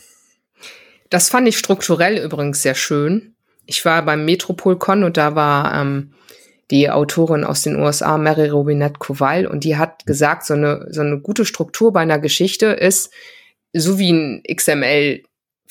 Das 1.09 1.29
fand 1.29 1.47
ich 1.47 1.57
strukturell 1.57 2.17
übrigens 2.17 2.61
sehr 2.61 2.75
schön. 2.75 3.35
Ich 3.65 3.85
war 3.85 4.03
beim 4.03 4.25
Metropolcon 4.25 5.03
und 5.03 5.17
da 5.17 5.35
war 5.35 5.79
ähm, 5.79 6.13
die 6.71 6.89
Autorin 6.89 7.43
aus 7.43 7.61
den 7.61 7.75
USA, 7.75 8.17
Mary 8.17 8.49
Robinette 8.49 8.99
Kowal, 8.99 9.45
und 9.45 9.63
die 9.63 9.77
hat 9.77 10.05
gesagt, 10.05 10.45
so 10.45 10.53
eine, 10.53 10.87
so 10.89 11.01
eine 11.01 11.19
gute 11.19 11.45
Struktur 11.45 11.93
bei 11.93 12.01
einer 12.01 12.19
Geschichte 12.19 12.67
ist 12.67 13.11
so 13.73 13.99
wie 13.99 14.11
ein 14.11 14.41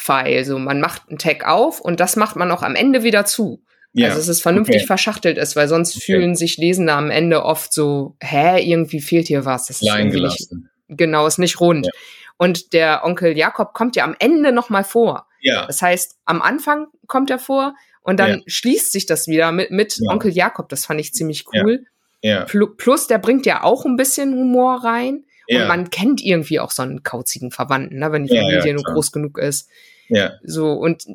XML-File. 0.02 0.44
So, 0.44 0.58
man 0.58 0.80
macht 0.80 1.08
einen 1.08 1.18
Tag 1.18 1.46
auf 1.46 1.80
und 1.80 2.00
das 2.00 2.16
macht 2.16 2.36
man 2.36 2.50
auch 2.50 2.62
am 2.62 2.74
Ende 2.74 3.02
wieder 3.02 3.24
zu. 3.24 3.62
Ja. 3.94 4.08
Also, 4.08 4.18
dass 4.18 4.28
es 4.28 4.40
vernünftig 4.40 4.76
okay. 4.76 4.86
verschachtelt 4.86 5.38
ist, 5.38 5.54
weil 5.54 5.68
sonst 5.68 5.96
okay. 5.96 6.04
fühlen 6.04 6.34
sich 6.34 6.56
Lesende 6.56 6.94
am 6.94 7.10
Ende 7.10 7.44
oft 7.44 7.72
so, 7.72 8.16
hä, 8.22 8.62
irgendwie 8.62 9.00
fehlt 9.00 9.28
hier 9.28 9.44
was. 9.44 9.66
Das 9.66 9.82
ist 9.82 9.94
nicht, 9.94 10.48
genau, 10.88 11.26
ist 11.26 11.38
nicht 11.38 11.60
rund. 11.60 11.86
Ja. 11.86 11.92
Und 12.38 12.72
der 12.72 13.04
Onkel 13.04 13.36
Jakob 13.36 13.74
kommt 13.74 13.94
ja 13.96 14.04
am 14.04 14.16
Ende 14.18 14.52
noch 14.52 14.70
mal 14.70 14.84
vor. 14.84 15.26
Ja. 15.40 15.66
Das 15.66 15.82
heißt, 15.82 16.16
am 16.24 16.40
Anfang 16.40 16.86
kommt 17.06 17.30
er 17.30 17.38
vor 17.38 17.74
und 18.00 18.18
dann 18.18 18.30
ja. 18.30 18.42
schließt 18.46 18.92
sich 18.92 19.04
das 19.06 19.28
wieder 19.28 19.52
mit, 19.52 19.70
mit 19.70 19.98
ja. 20.00 20.10
Onkel 20.10 20.32
Jakob. 20.32 20.68
Das 20.70 20.86
fand 20.86 21.00
ich 21.00 21.12
ziemlich 21.12 21.44
cool. 21.52 21.84
Ja. 22.22 22.46
Plus, 22.46 23.08
der 23.08 23.18
bringt 23.18 23.46
ja 23.46 23.62
auch 23.62 23.84
ein 23.84 23.96
bisschen 23.96 24.32
Humor 24.32 24.84
rein. 24.84 25.24
Und 25.50 25.68
man 25.68 25.90
kennt 25.90 26.24
irgendwie 26.24 26.60
auch 26.60 26.70
so 26.70 26.82
einen 26.82 27.02
kauzigen 27.02 27.50
Verwandten, 27.50 27.98
ne, 27.98 28.10
wenn 28.10 28.24
die 28.24 28.34
Familie 28.34 28.72
nur 28.72 28.84
groß 28.84 29.12
genug 29.12 29.36
ist. 29.36 29.68
Ja. 30.12 30.32
So, 30.44 30.72
und 30.72 31.06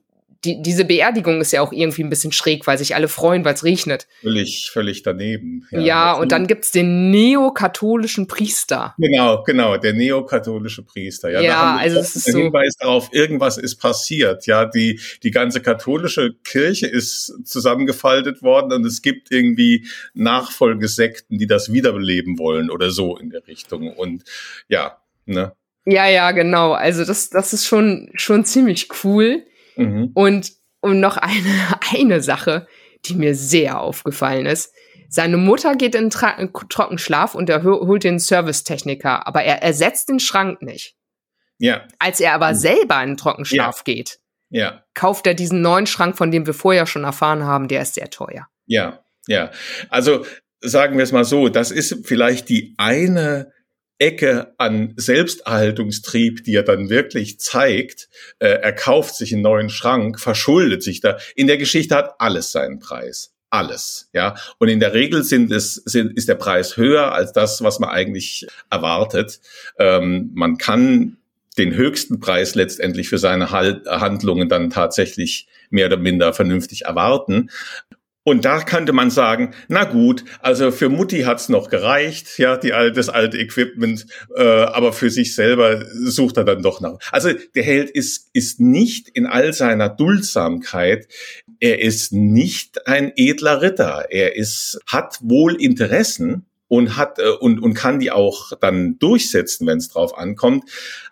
die, 0.44 0.62
diese 0.62 0.86
Beerdigung 0.86 1.42
ist 1.42 1.52
ja 1.52 1.62
auch 1.62 1.72
irgendwie 1.72 2.04
ein 2.04 2.10
bisschen 2.10 2.32
schräg, 2.32 2.68
weil 2.68 2.78
sich 2.78 2.96
alle 2.96 3.08
freuen, 3.08 3.44
weil 3.44 3.54
es 3.54 3.64
regnet. 3.64 4.08
Völlig, 4.22 4.70
völlig 4.72 5.04
daneben. 5.04 5.68
Ja, 5.72 5.80
ja 5.80 6.14
und 6.14 6.32
dann 6.32 6.48
gibt's 6.48 6.72
den 6.72 7.10
neokatholischen 7.12 8.28
Priester. 8.28 8.96
Genau, 8.98 9.44
genau, 9.44 9.78
der 9.78 9.94
neokatholische 9.94 10.84
Priester. 10.84 11.30
Ja, 11.30 11.42
ja 11.42 11.76
also 11.78 12.00
es 12.00 12.16
ist 12.16 12.28
der 12.28 12.34
so. 12.34 12.40
Hinweis 12.40 12.76
darauf, 12.80 13.10
irgendwas 13.12 13.58
ist 13.58 13.78
passiert. 13.78 14.46
Ja, 14.46 14.66
die, 14.66 15.00
die 15.24 15.32
ganze 15.32 15.62
katholische 15.62 16.36
Kirche 16.44 16.88
ist 16.88 17.34
zusammengefaltet 17.44 18.42
worden 18.42 18.72
und 18.74 18.86
es 18.86 19.02
gibt 19.02 19.32
irgendwie 19.32 19.88
Nachfolgesekten, 20.14 21.38
die 21.38 21.48
das 21.48 21.74
wiederbeleben 21.74 22.38
wollen 22.38 22.70
oder 22.70 22.92
so 22.92 23.18
in 23.18 23.32
der 23.32 23.48
Richtung. 23.48 23.92
Und 23.92 24.24
ja, 24.68 24.98
ne? 25.26 25.54
Ja, 25.90 26.06
ja, 26.06 26.32
genau. 26.32 26.74
Also 26.74 27.06
das, 27.06 27.30
das 27.30 27.54
ist 27.54 27.66
schon, 27.66 28.10
schon 28.14 28.44
ziemlich 28.44 28.90
cool. 29.06 29.46
Mhm. 29.78 30.12
Und, 30.14 30.52
und 30.82 31.00
noch 31.00 31.16
eine, 31.16 31.80
eine 31.98 32.22
Sache, 32.22 32.68
die 33.06 33.16
mir 33.16 33.36
sehr 33.36 33.80
aufgefallen 33.80 34.46
ist. 34.46 34.74
Seine 35.08 35.38
Mutter 35.38 35.76
geht 35.78 35.96
in 35.96 36.10
Tra 36.10 36.46
Trockenschlaf 36.68 37.36
und 37.36 37.50
er 37.50 37.64
holt 37.64 38.04
den 38.04 38.20
Servicetechniker, 38.20 39.26
aber 39.26 39.44
er 39.44 39.64
ersetzt 39.64 40.10
den 40.10 40.20
Schrank 40.20 40.62
nicht. 40.62 40.98
Ja. 41.58 41.88
Als 42.00 42.20
er 42.20 42.34
aber 42.34 42.50
mhm. 42.50 42.56
selber 42.56 43.02
in 43.02 43.16
Trockenschlaf 43.16 43.78
ja. 43.78 43.94
geht, 43.94 44.20
ja. 44.50 44.84
kauft 44.94 45.26
er 45.26 45.36
diesen 45.36 45.62
neuen 45.62 45.88
Schrank, 45.88 46.18
von 46.18 46.32
dem 46.32 46.46
wir 46.46 46.54
vorher 46.54 46.86
schon 46.86 47.06
erfahren 47.06 47.46
haben, 47.46 47.70
der 47.70 47.84
ist 47.84 47.96
sehr 47.96 48.10
teuer. 48.10 48.50
Ja, 48.66 49.00
ja. 49.28 49.52
Also 49.88 50.26
sagen 50.60 50.98
wir 50.98 51.04
es 51.06 51.14
mal 51.14 51.24
so, 51.24 51.48
das 51.48 51.72
ist 51.72 52.06
vielleicht 52.06 52.50
die 52.50 52.76
eine 52.78 53.54
Ecke 54.00 54.54
an 54.58 54.94
Selbsterhaltungstrieb, 54.96 56.44
die 56.44 56.56
er 56.56 56.64
dann 56.64 56.90
wirklich 56.90 57.40
zeigt. 57.40 58.10
Äh, 58.40 58.48
er 58.48 58.74
kauft 58.74 59.16
sich 59.16 59.34
einen 59.34 59.42
neuen 59.42 59.70
Schrank, 59.70 60.20
verschuldet 60.20 60.84
sich 60.84 61.02
da. 61.02 61.18
In 61.36 61.48
der 61.48 61.58
Geschichte 61.58 61.96
hat 61.96 62.16
alles 62.20 62.52
seinen 62.52 62.80
Preis. 62.80 63.34
Alles, 63.50 64.10
ja. 64.14 64.36
Und 64.58 64.68
in 64.68 64.80
der 64.80 64.94
Regel 64.94 65.24
sind 65.24 65.52
es, 65.52 65.76
sind, 65.76 66.18
ist 66.18 66.28
der 66.28 66.36
Preis 66.36 66.76
höher 66.76 67.14
als 67.14 67.32
das, 67.32 67.64
was 67.64 67.80
man 67.80 67.90
eigentlich 67.90 68.46
erwartet. 68.70 69.40
Ähm, 69.80 70.32
man 70.34 70.58
kann 70.58 71.18
den 71.58 71.74
höchsten 71.74 72.20
Preis 72.20 72.56
letztendlich 72.56 73.10
für 73.10 73.18
seine 73.18 73.50
Handlungen 73.52 74.48
dann 74.48 74.70
tatsächlich 74.70 75.48
mehr 75.70 75.88
oder 75.88 75.98
minder 75.98 76.34
vernünftig 76.34 76.86
erwarten. 76.86 77.50
Und 78.28 78.44
da 78.44 78.60
könnte 78.60 78.92
man 78.92 79.10
sagen, 79.10 79.54
na 79.70 79.86
gut, 79.86 80.26
also 80.42 80.70
für 80.72 80.90
Mutti 80.90 81.22
hat's 81.22 81.48
noch 81.48 81.70
gereicht, 81.70 82.38
ja, 82.38 82.58
die 82.58 82.74
alte, 82.74 82.98
das 82.98 83.08
alte 83.08 83.38
Equipment, 83.38 84.06
äh, 84.36 84.44
aber 84.44 84.92
für 84.92 85.10
sich 85.10 85.34
selber 85.34 85.86
sucht 85.94 86.36
er 86.36 86.44
dann 86.44 86.62
doch 86.62 86.82
nach. 86.82 86.98
Also 87.14 87.30
der 87.56 87.64
Held 87.64 87.90
ist, 87.90 88.30
ist 88.34 88.60
nicht 88.60 89.08
in 89.08 89.28
all 89.28 89.54
seiner 89.54 89.88
Duldsamkeit, 89.88 91.08
er 91.62 91.80
ist 91.80 92.12
nicht 92.12 92.86
ein 92.86 93.14
edler 93.16 93.62
Ritter, 93.62 94.08
er 94.10 94.36
ist, 94.36 94.78
hat 94.86 95.20
wohl 95.22 95.56
Interessen 95.56 96.46
und 96.68 96.98
hat 96.98 97.20
äh, 97.20 97.30
und, 97.30 97.64
und 97.64 97.76
kann 97.76 98.02
die 98.02 98.12
auch 98.12 98.52
dann 98.60 99.00
durchsetzen, 99.00 99.66
wenn 99.68 99.78
es 99.78 99.88
drauf 99.88 100.18
ankommt. 100.18 100.66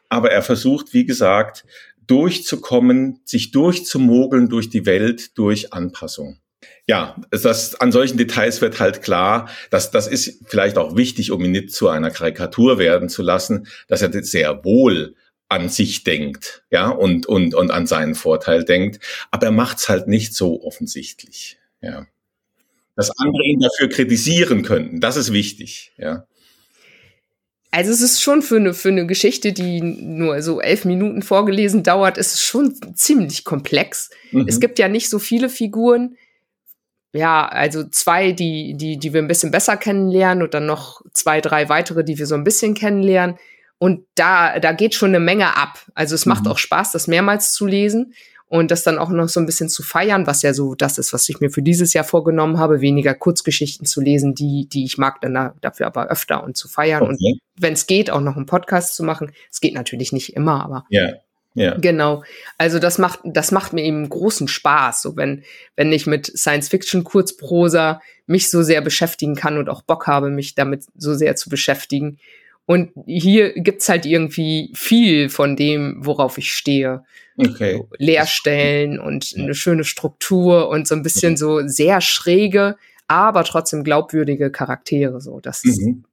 Aber 0.10 0.32
er 0.32 0.42
versucht, 0.42 0.94
wie 0.94 1.06
gesagt, 1.06 1.64
durchzukommen, 2.08 3.22
sich 3.24 3.52
durchzumogeln 3.52 4.50
durch 4.50 4.70
die 4.70 4.86
Welt 4.86 5.38
durch 5.38 5.72
Anpassung. 5.72 6.42
Ja, 6.88 7.16
das, 7.32 7.76
an 7.82 7.92
solchen 7.92 8.18
Details 8.18 8.62
wird 8.62 8.80
halt 8.80 9.02
klar, 9.02 9.50
dass 9.72 9.90
das 9.90 10.08
ist 10.08 10.44
vielleicht 10.46 10.78
auch 10.78 10.96
wichtig, 10.96 11.32
um 11.32 11.44
ihn 11.44 11.52
nicht 11.52 11.72
zu 11.72 11.90
einer 11.90 12.12
Karikatur 12.12 12.78
werden 12.78 13.10
zu 13.10 13.24
lassen, 13.24 13.68
dass 13.88 14.04
er 14.04 14.12
sehr 14.24 14.64
wohl 14.64 15.16
an 15.50 15.70
sich 15.70 16.04
denkt, 16.04 16.64
ja, 16.72 16.90
und, 16.90 17.26
und, 17.26 17.56
und 17.56 17.72
an 17.72 17.88
seinen 17.88 18.16
Vorteil 18.16 18.64
denkt. 18.64 19.00
Aber 19.32 19.48
er 19.48 19.52
macht's 19.52 19.90
halt 19.90 20.08
nicht 20.08 20.36
so 20.36 20.64
offensichtlich, 20.64 21.58
ja. 21.82 22.06
Dass 22.96 23.12
andere 23.20 23.44
ihn 23.44 23.60
dafür 23.60 23.90
kritisieren 23.90 24.64
könnten, 24.64 25.02
das 25.02 25.18
ist 25.18 25.34
wichtig, 25.34 25.92
ja. 25.98 26.28
Also 27.72 27.92
es 27.92 28.02
ist 28.02 28.22
schon 28.22 28.42
für 28.42 28.56
eine, 28.56 28.74
für 28.74 28.88
eine 28.88 29.06
Geschichte, 29.06 29.52
die 29.52 29.82
nur 29.82 30.42
so 30.42 30.62
elf 30.62 30.86
Minuten 30.86 31.22
vorgelesen 31.24 31.84
dauert, 31.84 32.18
ist 32.18 32.34
es 32.34 32.42
schon 32.42 32.74
ziemlich 32.96 33.44
komplex. 33.44 34.12
Mhm. 34.32 34.46
Es 34.48 34.62
gibt 34.62 34.80
ja 34.80 34.88
nicht 34.88 35.10
so 35.10 35.20
viele 35.20 35.50
Figuren 35.50 36.16
ja, 37.16 37.48
also 37.48 37.84
zwei, 37.86 38.32
die, 38.32 38.76
die, 38.76 38.98
die 38.98 39.14
wir 39.14 39.22
ein 39.22 39.28
bisschen 39.28 39.52
besser 39.52 39.78
kennenlernen 39.78 40.44
und 40.44 40.54
dann 40.54 40.66
noch 40.66 41.02
zwei, 41.14 41.42
drei 41.42 41.70
weitere, 41.70 42.04
die 42.04 42.18
wir 42.18 42.28
so 42.28 42.36
ein 42.36 42.44
bisschen 42.44 42.74
kennenlernen. 42.74 43.38
Und 43.78 44.06
da, 44.16 44.60
da 44.60 44.72
geht 44.74 44.96
schon 44.96 45.10
eine 45.10 45.20
Menge 45.20 45.58
ab. 45.58 45.80
Also 45.94 46.16
es 46.16 46.26
mhm. 46.26 46.34
macht 46.34 46.48
auch 46.48 46.58
Spaß, 46.58 46.92
das 46.92 47.08
mehrmals 47.08 47.54
zu 47.54 47.66
lesen 47.66 48.14
und 48.48 48.70
das 48.72 48.84
dann 48.84 48.98
auch 48.98 49.10
noch 49.10 49.30
so 49.30 49.40
ein 49.40 49.46
bisschen 49.46 49.70
zu 49.70 49.82
feiern, 49.82 50.28
was 50.28 50.42
ja 50.42 50.54
so 50.54 50.76
das 50.76 50.98
ist, 50.98 51.14
was 51.14 51.28
ich 51.30 51.40
mir 51.40 51.50
für 51.50 51.62
dieses 51.62 51.94
Jahr 51.94 52.04
vorgenommen 52.04 52.60
habe, 52.60 52.82
weniger 52.82 53.14
Kurzgeschichten 53.14 53.86
zu 53.86 54.02
lesen, 54.02 54.36
die, 54.36 54.68
die 54.72 54.86
ich 54.86 54.98
mag, 54.98 55.22
dann 55.22 55.34
da, 55.34 55.56
dafür 55.62 55.88
aber 55.88 56.08
öfter 56.08 56.44
und 56.44 56.56
zu 56.56 56.68
feiern 56.68 57.04
okay. 57.04 57.12
und 57.12 57.40
wenn 57.58 57.74
es 57.74 57.88
geht, 57.88 58.12
auch 58.12 58.22
noch 58.22 58.36
einen 58.36 58.46
Podcast 58.46 58.96
zu 58.96 59.04
machen. 59.04 59.32
Es 59.52 59.62
geht 59.62 59.74
natürlich 59.74 60.12
nicht 60.12 60.36
immer, 60.36 60.64
aber 60.64 60.86
ja. 60.90 61.14
Ja. 61.56 61.78
Genau. 61.78 62.24
Also 62.58 62.80
das 62.80 62.98
macht, 62.98 63.22
das 63.24 63.52
macht 63.52 63.74
mir 63.74 63.84
eben 63.84 64.08
großen 64.08 64.48
Spaß, 64.48 65.02
so 65.02 65.16
wenn, 65.16 65.44
wenn 65.76 65.92
ich 65.92 66.06
mit 66.06 66.28
Science-Fiction-Kurzprosa 66.38 68.02
mich 68.28 68.50
so 68.50 68.62
sehr 68.62 68.82
beschäftigen 68.82 69.36
kann 69.36 69.58
und 69.58 69.70
auch 69.70 69.82
Bock 69.82 70.06
habe, 70.06 70.30
mich 70.30 70.56
damit 70.56 70.84
so 70.96 71.14
sehr 71.14 71.36
zu 71.36 71.50
beschäftigen. 71.50 72.20
Und 72.66 72.92
hier 73.06 73.54
gibt's 73.54 73.88
halt 73.88 74.06
irgendwie 74.06 74.72
viel 74.76 75.30
von 75.30 75.56
dem, 75.56 75.98
worauf 76.00 76.38
ich 76.38 76.52
stehe. 76.54 77.04
Okay. 77.38 77.78
So 77.78 77.90
Leerstellen 77.98 79.00
und 79.00 79.34
eine 79.38 79.54
schöne 79.54 79.84
Struktur 79.84 80.68
und 80.70 80.88
so 80.88 80.96
ein 80.96 81.04
bisschen 81.04 81.34
ja. 81.34 81.38
so 81.38 81.68
sehr 81.68 82.02
schräge, 82.02 82.76
aber 83.08 83.44
trotzdem 83.44 83.84
glaubwürdige 83.84 84.52
Charaktere. 84.52 85.22
So, 85.22 85.40
das, 85.40 85.64
mhm. 85.64 86.04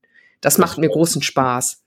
das 0.40 0.59
macht 0.59 0.78
mir 0.78 0.88
großen 0.88 1.22
Spaß. 1.22 1.82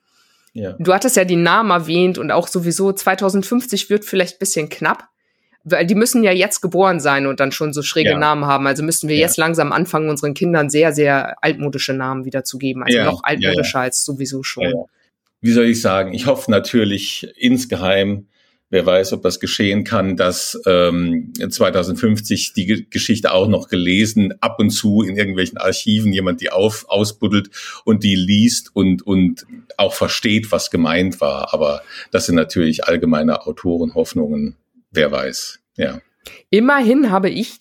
Ja. 0.55 0.71
Du 0.79 0.93
hattest 0.93 1.17
ja 1.17 1.25
die 1.25 1.35
Namen 1.35 1.69
erwähnt 1.69 2.17
und 2.17 2.31
auch 2.31 2.47
sowieso 2.47 2.93
2050 2.93 3.89
wird 3.89 4.05
vielleicht 4.05 4.39
bisschen 4.39 4.69
knapp, 4.69 5.09
weil 5.65 5.85
die 5.85 5.95
müssen 5.95 6.23
ja 6.23 6.31
jetzt 6.31 6.61
geboren 6.61 7.01
sein 7.01 7.27
und 7.27 7.41
dann 7.41 7.51
schon 7.51 7.73
so 7.73 7.81
schräge 7.81 8.11
ja. 8.11 8.17
Namen 8.17 8.45
haben. 8.45 8.65
Also 8.65 8.81
müssten 8.81 9.09
wir 9.09 9.17
ja. 9.17 9.23
jetzt 9.23 9.35
langsam 9.35 9.73
anfangen, 9.73 10.09
unseren 10.09 10.33
Kindern 10.33 10.69
sehr, 10.69 10.93
sehr 10.93 11.35
altmodische 11.43 11.91
Namen 11.91 12.23
wiederzugeben. 12.23 12.83
Also 12.83 13.03
noch 13.03 13.23
altmodischer 13.23 13.81
als 13.81 14.05
sowieso 14.05 14.43
schon. 14.43 14.85
Wie 15.41 15.51
soll 15.51 15.65
ich 15.65 15.81
sagen? 15.81 16.13
Ich 16.13 16.25
hoffe 16.25 16.49
natürlich 16.49 17.27
insgeheim, 17.35 18.27
wer 18.69 18.85
weiß, 18.85 19.13
ob 19.13 19.21
das 19.21 19.39
geschehen 19.39 19.83
kann, 19.83 20.17
dass 20.17 20.59
ähm, 20.65 21.33
2050 21.37 22.53
die 22.53 22.87
Geschichte 22.89 23.31
auch 23.31 23.47
noch 23.47 23.67
gelesen, 23.67 24.33
ab 24.41 24.59
und 24.59 24.71
zu 24.71 25.01
in 25.01 25.15
irgendwelchen 25.17 25.57
Archiven 25.57 26.11
jemand 26.11 26.41
die 26.41 26.49
auf, 26.49 26.85
ausbuddelt 26.87 27.49
und 27.85 28.03
die 28.03 28.15
liest 28.15 28.75
und, 28.75 29.05
und 29.05 29.45
auch 29.77 29.93
versteht, 29.93 30.51
was 30.51 30.71
gemeint 30.71 31.21
war. 31.21 31.53
Aber 31.53 31.81
das 32.11 32.25
sind 32.25 32.35
natürlich 32.35 32.85
allgemeine 32.85 33.45
Autorenhoffnungen, 33.45 34.55
wer 34.91 35.11
weiß, 35.11 35.59
ja. 35.77 36.01
Immerhin 36.49 37.11
habe 37.11 37.29
ich 37.29 37.57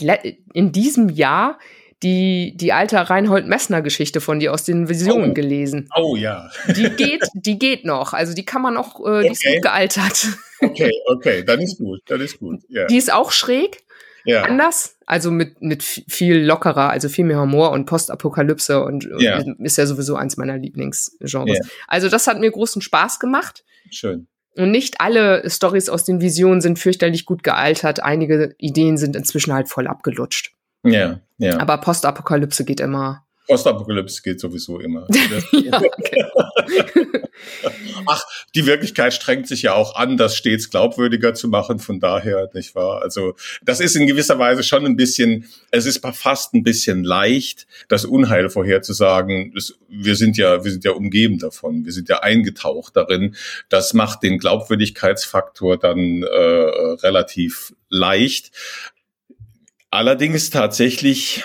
in 0.55 0.73
diesem 0.73 1.11
Jahr 1.11 1.59
die, 2.05 2.55
die 2.57 2.73
alte 2.73 3.11
Reinhold 3.11 3.47
Messner 3.47 3.83
Geschichte 3.83 4.21
von 4.21 4.39
dir 4.39 4.53
aus 4.53 4.65
den 4.65 4.89
Visionen 4.89 5.31
oh. 5.31 5.35
gelesen. 5.35 5.89
Oh 5.97 6.15
ja. 6.15 6.51
Die 6.77 6.91
geht, 6.91 7.23
die 7.35 7.59
geht 7.59 7.85
noch. 7.85 8.13
Also 8.13 8.35
die 8.35 8.45
kann 8.45 8.63
man 8.63 8.77
auch, 8.77 9.01
äh, 9.01 9.23
die 9.23 9.31
okay. 9.31 9.33
ist 9.33 9.45
gut 9.45 9.63
gealtert. 9.63 10.29
Okay, 10.61 10.93
okay, 11.07 11.43
dann 11.45 11.61
ist 11.61 11.79
gut, 11.79 12.01
dann 12.07 12.21
ist 12.21 12.39
gut. 12.39 12.61
Ja. 12.69 12.87
Die 12.87 12.97
ist 12.97 13.13
auch 13.13 13.33
schräg. 13.33 13.83
Ja. 14.27 14.43
Anders, 14.43 14.97
also 15.05 15.31
mit, 15.31 15.61
mit 15.61 15.83
viel 15.83 16.43
lockerer, 16.43 16.89
also 16.89 17.11
viel 17.11 17.27
mehr 17.27 17.41
Humor 17.41 17.73
und 17.73 17.85
Postapokalypse 17.85 18.83
und, 18.83 19.07
ja. 19.19 19.43
ist 19.59 19.77
ja 19.77 19.85
sowieso 19.85 20.17
eins 20.17 20.39
meiner 20.39 20.57
Lieblingsgenres. 20.57 21.59
Ja. 21.59 21.65
Also 21.89 22.09
das 22.09 22.27
hat 22.27 22.41
mir 22.41 22.51
großen 22.51 22.81
Spaß 22.81 23.19
gemacht. 23.19 23.65
Schön. 23.91 24.27
Und 24.57 24.71
nicht 24.71 25.01
alle 25.01 25.49
Stories 25.51 25.91
aus 25.91 26.05
den 26.05 26.21
Visionen 26.21 26.61
sind 26.63 26.79
fürchterlich 26.79 27.27
gut 27.27 27.43
gealtert. 27.43 28.03
Einige 28.03 28.55
Ideen 28.59 28.97
sind 28.97 29.17
inzwischen 29.17 29.53
halt 29.53 29.69
voll 29.69 29.87
abgelutscht. 29.87 30.55
Ja, 30.85 31.21
ja. 31.39 31.59
Aber 31.59 31.79
Postapokalypse 31.79 32.65
geht 32.65 32.81
immer. 32.81 33.25
Postapokalypse 33.47 34.23
geht 34.23 34.41
sowieso 34.41 34.81
immer. 34.81 35.07
ja. 35.53 35.83
Ach, 38.07 38.23
die 38.55 38.65
Wirklichkeit 38.67 39.13
strengt 39.13 39.49
sich 39.49 39.63
ja 39.63 39.75
auch 39.75 39.97
an, 39.97 40.17
das 40.17 40.37
stets 40.37 40.71
glaubwürdiger 40.71 41.35
zu 41.35 41.49
machen. 41.49 41.79
Von 41.79 42.01
daher, 42.01 42.49
nicht 42.55 42.75
wahr? 42.75 43.03
Also, 43.03 43.35
das 43.63 43.81
ist 43.81 43.97
in 43.97 44.07
gewisser 44.07 44.39
Weise 44.39 44.63
schon 44.63 44.87
ein 44.87 44.97
bisschen, 44.97 45.47
es 45.71 45.85
ist 45.85 46.05
fast 46.15 46.55
ein 46.55 46.63
bisschen 46.63 47.05
leicht, 47.05 47.67
das 47.89 48.07
Unheil 48.07 48.49
vorherzusagen. 48.49 49.53
Das, 49.55 49.75
wir 49.89 50.17
sind 50.17 50.39
ja, 50.39 50.65
wir 50.65 50.71
sind 50.71 50.85
ja 50.85 50.93
umgeben 50.93 51.39
davon. 51.39 51.85
Wir 51.85 51.93
sind 51.93 52.09
ja 52.09 52.21
eingetaucht 52.21 52.97
darin. 52.97 53.37
Das 53.69 53.93
macht 53.93 54.23
den 54.23 54.39
Glaubwürdigkeitsfaktor 54.39 55.79
dann 55.79 56.23
äh, 56.23 56.27
relativ 56.27 57.75
leicht. 57.91 58.53
Allerdings 59.95 60.51
tatsächlich 60.51 61.45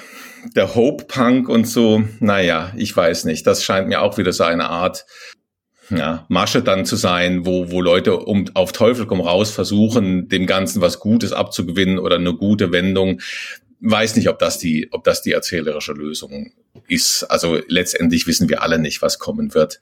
der 0.55 0.73
Hope 0.73 1.05
Punk 1.05 1.49
und 1.49 1.67
so, 1.67 2.03
naja, 2.19 2.73
ich 2.75 2.97
weiß 2.97 3.25
nicht. 3.25 3.45
Das 3.45 3.63
scheint 3.63 3.87
mir 3.87 4.01
auch 4.01 4.17
wieder 4.17 4.33
so 4.33 4.43
eine 4.43 4.71
Art 4.71 5.05
ja, 5.91 6.25
Masche 6.29 6.63
dann 6.63 6.83
zu 6.83 6.95
sein, 6.95 7.45
wo, 7.45 7.69
wo 7.69 7.79
Leute 7.79 8.17
um 8.17 8.49
auf 8.55 8.71
Teufel 8.71 9.05
komm 9.05 9.21
raus 9.21 9.51
versuchen, 9.51 10.29
dem 10.29 10.47
Ganzen 10.47 10.81
was 10.81 10.99
Gutes 10.99 11.31
abzugewinnen 11.31 11.99
oder 11.99 12.15
eine 12.15 12.33
gute 12.33 12.71
Wendung. 12.71 13.21
Weiß 13.81 14.15
nicht, 14.15 14.29
ob 14.29 14.39
das 14.39 14.57
die, 14.57 14.87
ob 14.93 15.03
das 15.03 15.21
die 15.21 15.33
erzählerische 15.33 15.93
Lösung 15.93 16.51
ist. 16.87 17.25
Also 17.25 17.59
letztendlich 17.67 18.25
wissen 18.25 18.49
wir 18.49 18.63
alle 18.63 18.79
nicht, 18.79 19.03
was 19.03 19.19
kommen 19.19 19.53
wird. 19.53 19.79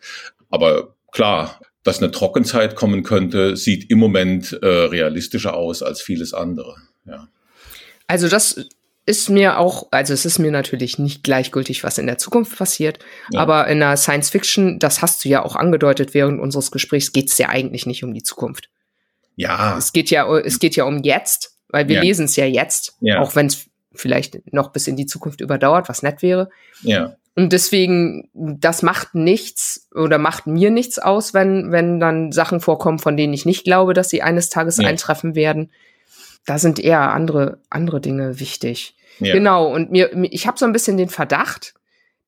Aber 0.50 0.94
klar, 1.14 1.62
dass 1.84 2.00
eine 2.00 2.12
Trockenzeit 2.12 2.76
kommen 2.76 3.04
könnte, 3.04 3.56
sieht 3.56 3.90
im 3.90 4.00
Moment 4.00 4.60
äh, 4.62 4.68
realistischer 4.68 5.54
aus 5.54 5.82
als 5.82 6.02
vieles 6.02 6.34
andere. 6.34 6.76
Ja. 7.06 7.30
Also 8.08 8.28
das 8.30 8.68
ist 9.06 9.30
mir 9.30 9.58
auch, 9.58 9.88
also 9.92 10.14
es 10.14 10.26
ist 10.26 10.38
mir 10.38 10.52
natürlich 10.52 11.00
nicht 11.00 11.24
gleichgültig, 11.24 11.84
was 11.84 11.98
in 11.98 12.08
der 12.08 12.18
Zukunft 12.18 12.58
passiert, 12.58 13.00
ja. 13.32 13.40
aber 13.40 13.68
in 13.68 13.80
der 13.80 13.96
Science 13.96 14.30
Fiction, 14.30 14.80
das 14.80 15.02
hast 15.02 15.24
du 15.24 15.30
ja 15.30 15.44
auch 15.44 15.56
angedeutet 15.56 16.14
während 16.14 16.42
unseres 16.42 16.72
Gesprächs, 16.72 17.14
geht 17.14 17.30
es 17.30 17.38
ja 17.38 17.48
eigentlich 17.48 17.86
nicht 17.86 18.04
um 18.04 18.14
die 18.14 18.24
Zukunft. 18.24 18.70
Ja. 19.38 19.78
Es 19.78 19.94
geht 19.94 20.10
ja, 20.10 20.30
es 20.40 20.60
geht 20.60 20.76
ja 20.76 20.84
um 20.84 21.04
jetzt, 21.04 21.58
weil 21.70 21.88
wir 21.88 21.98
ja. 21.98 22.02
lesen 22.02 22.26
es 22.26 22.36
ja 22.36 22.46
jetzt, 22.46 22.96
ja. 23.00 23.20
auch 23.20 23.36
wenn 23.36 23.48
es 23.48 23.68
vielleicht 23.94 24.54
noch 24.54 24.72
bis 24.72 24.88
in 24.88 24.98
die 24.98 25.06
Zukunft 25.06 25.40
überdauert, 25.40 25.88
was 25.88 26.04
nett 26.04 26.22
wäre. 26.22 26.50
Ja. 26.82 27.16
Und 27.36 27.54
deswegen, 27.54 28.30
das 28.34 28.82
macht 28.82 29.14
nichts 29.14 29.88
oder 29.94 30.18
macht 30.18 30.48
mir 30.48 30.72
nichts 30.72 31.00
aus, 31.00 31.34
wenn, 31.34 31.72
wenn 31.72 32.00
dann 32.00 32.32
Sachen 32.32 32.60
vorkommen, 32.60 33.00
von 33.00 33.16
denen 33.16 33.34
ich 33.34 33.46
nicht 33.46 33.64
glaube, 33.64 33.94
dass 33.94 34.10
sie 34.10 34.24
eines 34.24 34.50
Tages 34.50 34.80
eintreffen 34.80 35.36
werden. 35.36 35.72
Da 36.48 36.58
sind 36.58 36.80
eher 36.80 37.12
andere, 37.12 37.62
andere 37.70 38.02
Dinge 38.02 38.40
wichtig. 38.40 38.96
Ja. 39.20 39.34
Genau, 39.34 39.72
und 39.72 39.92
mir, 39.92 40.12
ich 40.32 40.48
habe 40.48 40.58
so 40.58 40.66
ein 40.66 40.72
bisschen 40.72 40.98
den 40.98 41.10
Verdacht, 41.10 41.74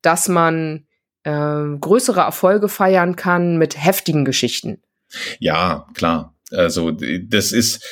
dass 0.02 0.28
man 0.28 0.86
äh, 1.24 1.64
größere 1.80 2.20
Erfolge 2.20 2.68
feiern 2.68 3.16
kann 3.16 3.56
mit 3.56 3.82
heftigen 3.82 4.24
Geschichten. 4.24 4.82
Ja, 5.38 5.86
klar. 5.94 6.36
Also 6.52 6.90
das 6.90 7.52
ist, 7.52 7.82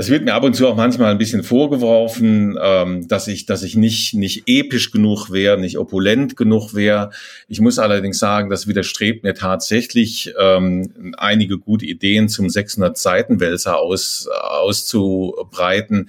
das 0.00 0.08
wird 0.08 0.24
mir 0.24 0.32
ab 0.32 0.44
und 0.44 0.56
zu 0.56 0.66
auch 0.66 0.76
manchmal 0.76 1.10
ein 1.10 1.18
bisschen 1.18 1.42
vorgeworfen, 1.42 2.58
ähm, 2.58 3.06
dass 3.06 3.28
ich, 3.28 3.44
dass 3.44 3.62
ich 3.62 3.76
nicht, 3.76 4.14
nicht 4.14 4.44
episch 4.46 4.92
genug 4.92 5.30
wäre, 5.30 5.60
nicht 5.60 5.76
opulent 5.76 6.38
genug 6.38 6.72
wäre. 6.72 7.10
Ich 7.48 7.60
muss 7.60 7.78
allerdings 7.78 8.18
sagen, 8.18 8.48
das 8.48 8.66
widerstrebt 8.66 9.24
mir 9.24 9.34
tatsächlich, 9.34 10.32
ähm, 10.40 11.12
einige 11.18 11.58
gute 11.58 11.84
Ideen 11.84 12.30
zum 12.30 12.48
600 12.48 12.96
Seiten 12.96 13.40
Wälzer 13.40 13.76
aus, 13.76 14.26
auszubreiten 14.32 16.08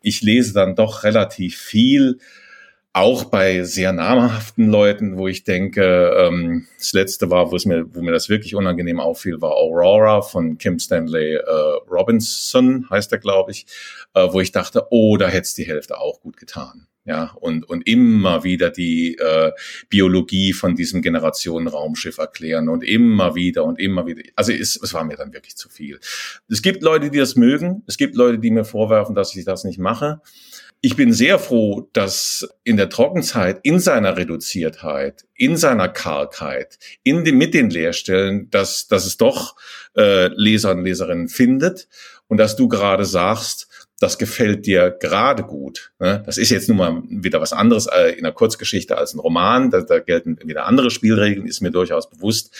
ich 0.00 0.22
lese 0.22 0.54
dann 0.54 0.74
doch 0.74 1.02
relativ 1.04 1.58
viel, 1.58 2.18
auch 2.96 3.24
bei 3.24 3.62
sehr 3.64 3.92
namhaften 3.92 4.70
Leuten, 4.70 5.18
wo 5.18 5.28
ich 5.28 5.44
denke, 5.44 6.16
ähm, 6.18 6.66
das 6.78 6.94
letzte 6.94 7.30
war, 7.30 7.52
wo 7.52 7.56
es 7.56 7.66
mir, 7.66 7.84
wo 7.94 8.00
mir 8.00 8.12
das 8.12 8.30
wirklich 8.30 8.54
unangenehm 8.54 9.00
auffiel, 9.00 9.42
war 9.42 9.52
Aurora 9.52 10.22
von 10.22 10.56
Kim 10.56 10.78
Stanley 10.78 11.34
äh, 11.34 11.42
Robinson, 11.90 12.88
heißt 12.88 13.12
er, 13.12 13.18
glaube 13.18 13.50
ich, 13.50 13.66
äh, 14.14 14.26
wo 14.32 14.40
ich 14.40 14.50
dachte, 14.50 14.86
oh, 14.88 15.18
da 15.18 15.28
hätte 15.28 15.54
die 15.54 15.66
Hälfte 15.66 16.00
auch 16.00 16.20
gut 16.20 16.38
getan. 16.38 16.86
Ja, 17.04 17.36
und, 17.38 17.68
und 17.68 17.86
immer 17.86 18.42
wieder 18.42 18.70
die 18.70 19.16
äh, 19.18 19.52
Biologie 19.90 20.54
von 20.54 20.74
diesem 20.74 21.02
Generationenraumschiff 21.02 22.18
erklären 22.18 22.68
und 22.68 22.82
immer 22.82 23.36
wieder 23.36 23.64
und 23.64 23.78
immer 23.78 24.06
wieder. 24.06 24.22
Also 24.34 24.52
es, 24.52 24.74
es 24.82 24.94
war 24.94 25.04
mir 25.04 25.16
dann 25.16 25.32
wirklich 25.32 25.56
zu 25.56 25.68
viel. 25.68 26.00
Es 26.48 26.62
gibt 26.62 26.82
Leute, 26.82 27.10
die 27.10 27.18
das 27.18 27.36
mögen. 27.36 27.84
Es 27.86 27.96
gibt 27.96 28.16
Leute, 28.16 28.38
die 28.38 28.50
mir 28.50 28.64
vorwerfen, 28.64 29.14
dass 29.14 29.36
ich 29.36 29.44
das 29.44 29.62
nicht 29.62 29.78
mache. 29.78 30.20
Ich 30.86 30.94
bin 30.94 31.12
sehr 31.12 31.40
froh, 31.40 31.90
dass 31.94 32.48
in 32.62 32.76
der 32.76 32.88
Trockenzeit, 32.88 33.58
in 33.64 33.80
seiner 33.80 34.16
Reduziertheit, 34.16 35.24
in 35.34 35.56
seiner 35.56 35.88
Kargheit, 35.88 36.78
in 37.02 37.24
dem, 37.24 37.38
mit 37.38 37.54
den 37.54 37.70
Leerstellen, 37.70 38.50
dass, 38.50 38.86
dass 38.86 39.04
es 39.04 39.16
doch 39.16 39.56
äh, 39.96 40.28
Leser 40.28 40.70
und 40.70 40.84
Leserinnen 40.84 41.28
findet 41.28 41.88
und 42.28 42.36
dass 42.36 42.54
du 42.54 42.68
gerade 42.68 43.04
sagst, 43.04 43.66
das 43.98 44.16
gefällt 44.16 44.64
dir 44.64 44.92
gerade 44.92 45.42
gut. 45.42 45.90
Ne? 45.98 46.22
Das 46.24 46.38
ist 46.38 46.50
jetzt 46.50 46.68
nun 46.68 46.78
mal 46.78 47.02
wieder 47.08 47.40
was 47.40 47.52
anderes 47.52 47.88
äh, 47.88 48.12
in 48.12 48.24
einer 48.24 48.32
Kurzgeschichte 48.32 48.96
als 48.96 49.12
ein 49.12 49.18
Roman. 49.18 49.72
Da, 49.72 49.80
da 49.80 49.98
gelten 49.98 50.38
wieder 50.44 50.66
andere 50.66 50.92
Spielregeln, 50.92 51.48
ist 51.48 51.62
mir 51.62 51.72
durchaus 51.72 52.08
bewusst. 52.08 52.54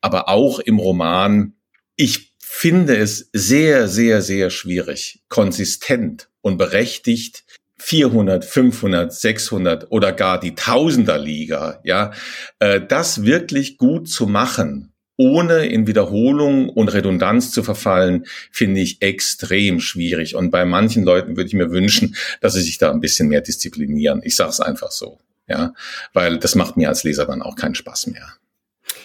Aber 0.00 0.28
auch 0.28 0.58
im 0.58 0.80
Roman, 0.80 1.52
ich 1.94 2.35
finde 2.56 2.96
es 2.96 3.28
sehr, 3.34 3.86
sehr, 3.86 4.22
sehr 4.22 4.48
schwierig, 4.48 5.20
konsistent 5.28 6.30
und 6.40 6.56
berechtigt 6.56 7.44
400, 7.76 8.46
500, 8.46 9.12
600 9.12 9.90
oder 9.90 10.12
gar 10.12 10.40
die 10.40 10.54
Tausenderliga, 10.54 11.80
ja, 11.84 12.12
äh, 12.58 12.80
das 12.80 13.24
wirklich 13.24 13.76
gut 13.76 14.08
zu 14.08 14.26
machen 14.26 14.94
ohne 15.18 15.66
in 15.66 15.86
Wiederholung 15.86 16.68
und 16.68 16.88
Redundanz 16.88 17.50
zu 17.50 17.62
verfallen, 17.62 18.26
finde 18.50 18.80
ich 18.80 19.00
extrem 19.00 19.80
schwierig. 19.80 20.34
Und 20.34 20.50
bei 20.50 20.66
manchen 20.66 21.04
Leuten 21.04 21.36
würde 21.36 21.48
ich 21.48 21.54
mir 21.54 21.70
wünschen, 21.70 22.16
dass 22.42 22.52
sie 22.52 22.60
sich 22.60 22.76
da 22.76 22.90
ein 22.90 23.00
bisschen 23.00 23.28
mehr 23.28 23.40
disziplinieren. 23.40 24.20
Ich 24.24 24.36
sage 24.36 24.50
es 24.50 24.60
einfach 24.60 24.90
so, 24.90 25.18
ja, 25.48 25.72
weil 26.12 26.38
das 26.38 26.54
macht 26.54 26.76
mir 26.76 26.88
als 26.88 27.02
Leser 27.02 27.24
dann 27.24 27.40
auch 27.40 27.56
keinen 27.56 27.74
Spaß 27.74 28.08
mehr. 28.08 28.28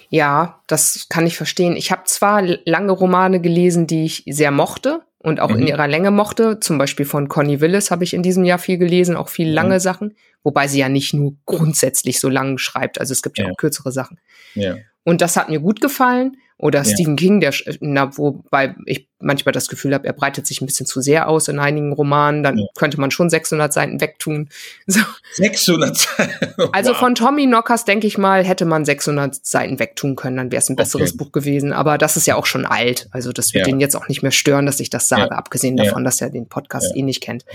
Ja, 0.09 0.61
das 0.67 1.07
kann 1.09 1.25
ich 1.25 1.38
verstehen. 1.38 1.75
Ich 1.75 1.91
habe 1.91 2.03
zwar 2.05 2.41
lange 2.65 2.91
Romane 2.91 3.41
gelesen, 3.41 3.88
die 3.88 4.05
ich 4.05 4.23
sehr 4.27 4.51
mochte 4.51 5.01
und 5.19 5.39
auch 5.39 5.49
mhm. 5.49 5.59
in 5.59 5.67
ihrer 5.67 5.88
Länge 5.88 6.11
mochte. 6.11 6.59
Zum 6.59 6.77
Beispiel 6.77 7.05
von 7.05 7.27
Connie 7.27 7.61
Willis 7.61 7.91
habe 7.91 8.03
ich 8.03 8.13
in 8.13 8.23
diesem 8.23 8.43
Jahr 8.43 8.59
viel 8.59 8.77
gelesen, 8.77 9.15
auch 9.15 9.29
viel 9.29 9.51
lange 9.51 9.75
mhm. 9.75 9.79
Sachen, 9.79 10.15
wobei 10.43 10.67
sie 10.67 10.79
ja 10.79 10.89
nicht 10.89 11.13
nur 11.13 11.36
grundsätzlich 11.45 12.19
so 12.19 12.29
lang 12.29 12.57
schreibt. 12.57 12.99
Also 12.99 13.13
es 13.13 13.21
gibt 13.21 13.38
ja, 13.38 13.45
ja 13.45 13.51
auch 13.51 13.57
kürzere 13.57 13.91
Sachen. 13.91 14.19
Ja. 14.55 14.75
Und 15.03 15.21
das 15.21 15.38
hat 15.38 15.49
mir 15.49 15.59
gut 15.59 15.82
gefallen. 15.82 16.38
Oder 16.62 16.84
ja. 16.84 16.86
Stephen 16.86 17.16
King, 17.16 17.39
der, 17.39 17.53
na, 17.80 18.16
wobei 18.18 18.76
ich 18.86 19.07
manchmal 19.20 19.51
das 19.51 19.68
Gefühl 19.68 19.95
habe, 19.95 20.05
er 20.05 20.14
breitet 20.14 20.45
sich 20.45 20.62
ein 20.62 20.68
bisschen 20.68 20.86
zu 20.86 21.01
sehr 21.01 21.28
aus 21.28 21.47
in 21.47 21.57
einigen 21.57 21.91
Romanen, 21.91 22.43
dann 22.43 22.59
ja. 22.59 22.66
könnte 22.78 22.99
man 23.01 23.09
schon 23.09 23.32
600 23.32 23.74
Seiten 23.74 23.99
wegtun. 23.99 24.49
So. 24.86 24.99
600 25.34 25.97
Seiten? 25.97 26.53
wow. 26.57 26.70
Also 26.74 26.93
von 26.93 27.16
Tommy 27.16 27.45
Knockers, 27.45 27.86
denke 27.86 28.07
ich 28.07 28.18
mal, 28.18 28.43
hätte 28.43 28.66
man 28.66 28.86
600 28.86 29.43
Seiten 29.43 29.80
wegtun 29.80 30.16
können, 30.16 30.38
dann 30.38 30.51
wäre 30.51 30.59
es 30.62 30.70
ein 30.70 30.76
besseres 30.76 31.12
okay. 31.12 31.18
Buch 31.18 31.32
gewesen. 31.32 31.74
Aber 31.74 31.97
das 31.97 32.18
ist 32.18 32.28
ja 32.28 32.36
auch 32.36 32.45
schon 32.45 32.66
alt. 32.66 33.07
Also 33.12 33.32
das 33.32 33.53
wird 33.53 33.66
ja. 33.66 33.72
den 33.72 33.80
jetzt 33.80 33.95
auch 33.95 34.07
nicht 34.07 34.22
mehr 34.22 34.32
stören, 34.32 34.66
dass 34.66 34.80
ich 34.80 34.89
das 34.89 35.07
sage, 35.07 35.32
abgesehen 35.32 35.78
davon, 35.78 36.03
dass 36.03 36.22
er 36.22 36.30
den 36.30 36.47
Podcast 36.47 36.95
eh 36.95 37.01
nicht 37.01 37.22
kennt. 37.22 37.45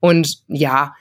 Und 0.00 0.42
ja, 0.48 0.94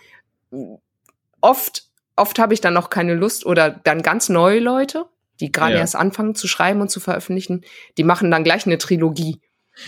oft, 1.41 1.88
oft 2.16 2.38
habe 2.38 2.53
ich 2.53 2.61
dann 2.61 2.74
noch 2.74 2.89
keine 2.89 3.16
Lust 3.16 3.45
oder 3.45 3.70
dann 3.70 4.01
ganz 4.01 4.30
neue 4.30 4.59
Leute 4.59 5.05
die 5.39 5.51
gerade 5.51 5.73
ja. 5.73 5.79
erst 5.79 5.95
anfangen 5.95 6.36
zu 6.36 6.47
schreiben 6.47 6.81
und 6.81 6.89
zu 6.89 6.99
veröffentlichen, 6.99 7.61
die 7.97 8.03
machen 8.03 8.31
dann 8.31 8.43
gleich 8.43 8.65
eine 8.65 8.77
Trilogie. 8.77 9.39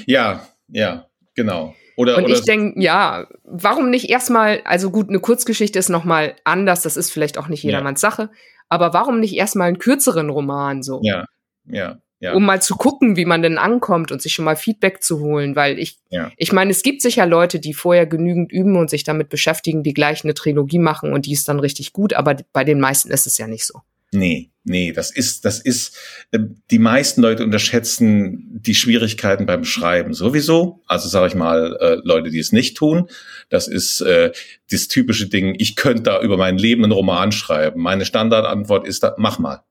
Ja, 0.06 0.48
ja, 0.68 1.08
genau. 1.36 1.76
Oder, 1.96 2.18
und 2.18 2.26
oder 2.26 2.34
ich 2.34 2.42
denke, 2.44 2.80
ja, 2.80 3.28
warum 3.44 3.90
nicht 3.90 4.10
erstmal, 4.10 4.62
also 4.66 4.92
gut, 4.92 5.10
eine 5.10 5.20
Kurzgeschichte 5.20 5.80
ist 5.80 5.90
nochmal 5.90 6.36
anders, 6.44 6.84
das 6.84 6.96
ist 6.96 7.10
vielleicht 7.10 7.40
auch 7.40 7.48
nicht 7.48 7.64
jedermanns 7.64 8.02
ja. 8.02 8.12
Sache, 8.12 8.30
aber 8.70 8.94
warum 8.94 9.20
nicht 9.20 9.36
erstmal 9.36 9.68
einen 9.68 9.80
kürzeren 9.80 10.30
Roman 10.30 10.84
so? 10.84 11.00
Ja, 11.04 11.26
ja. 11.66 12.00
Ja. 12.20 12.34
um 12.34 12.46
mal 12.46 12.60
zu 12.60 12.76
gucken, 12.76 13.16
wie 13.16 13.26
man 13.26 13.44
denn 13.44 13.60
ankommt 13.60 14.12
und 14.12 14.24
sich 14.24 14.34
schon 14.34 14.46
mal 14.46 14.56
Feedback 14.56 15.04
zu 15.04 15.20
holen, 15.20 15.56
weil 15.56 15.78
ich, 15.78 16.00
ja. 16.10 16.32
ich 16.36 16.52
meine, 16.52 16.72
es 16.72 16.82
gibt 16.82 17.04
sicher 17.04 17.28
Leute, 17.28 17.60
die 17.60 17.76
vorher 17.76 18.08
genügend 18.08 18.52
üben 18.52 18.76
und 18.76 18.90
sich 18.90 19.04
damit 19.04 19.30
beschäftigen, 19.30 19.84
die 19.84 19.94
gleich 19.94 20.24
eine 20.24 20.34
Trilogie 20.34 20.80
machen 20.80 21.14
und 21.14 21.28
die 21.28 21.34
ist 21.34 21.48
dann 21.48 21.60
richtig 21.60 21.94
gut, 21.94 22.14
aber 22.14 22.38
bei 22.54 22.64
den 22.64 22.80
meisten 22.80 23.12
ist 23.12 23.28
es 23.28 23.38
ja 23.38 23.46
nicht 23.46 23.68
so. 23.68 23.82
Nee, 24.12 24.50
nee, 24.68 24.92
das 24.92 25.12
ist, 25.12 25.46
das 25.46 25.60
ist, 25.60 25.98
äh, 26.32 26.40
die 26.70 26.80
meisten 26.80 27.22
Leute 27.22 27.44
unterschätzen 27.44 28.60
die 28.62 28.76
Schwierigkeiten 28.76 29.46
beim 29.46 29.64
Schreiben 29.64 30.14
sowieso. 30.14 30.84
Also 30.86 31.10
sage 31.10 31.28
ich 31.28 31.36
mal, 31.36 31.78
äh, 31.80 31.98
Leute, 32.04 32.30
die 32.30 32.40
es 32.40 32.52
nicht 32.52 32.78
tun. 32.78 33.10
Das 33.50 33.68
ist 33.68 34.02
äh, 34.02 34.32
das 34.70 34.88
typische 34.88 35.28
Ding, 35.28 35.56
ich 35.58 35.76
könnte 35.76 36.04
da 36.04 36.22
über 36.22 36.38
mein 36.38 36.58
Leben 36.58 36.84
einen 36.84 36.92
Roman 36.92 37.32
schreiben. 37.32 37.82
Meine 37.82 38.06
Standardantwort 38.06 38.88
ist 38.88 39.04
da, 39.04 39.16
mach 39.18 39.40
mal. 39.40 39.64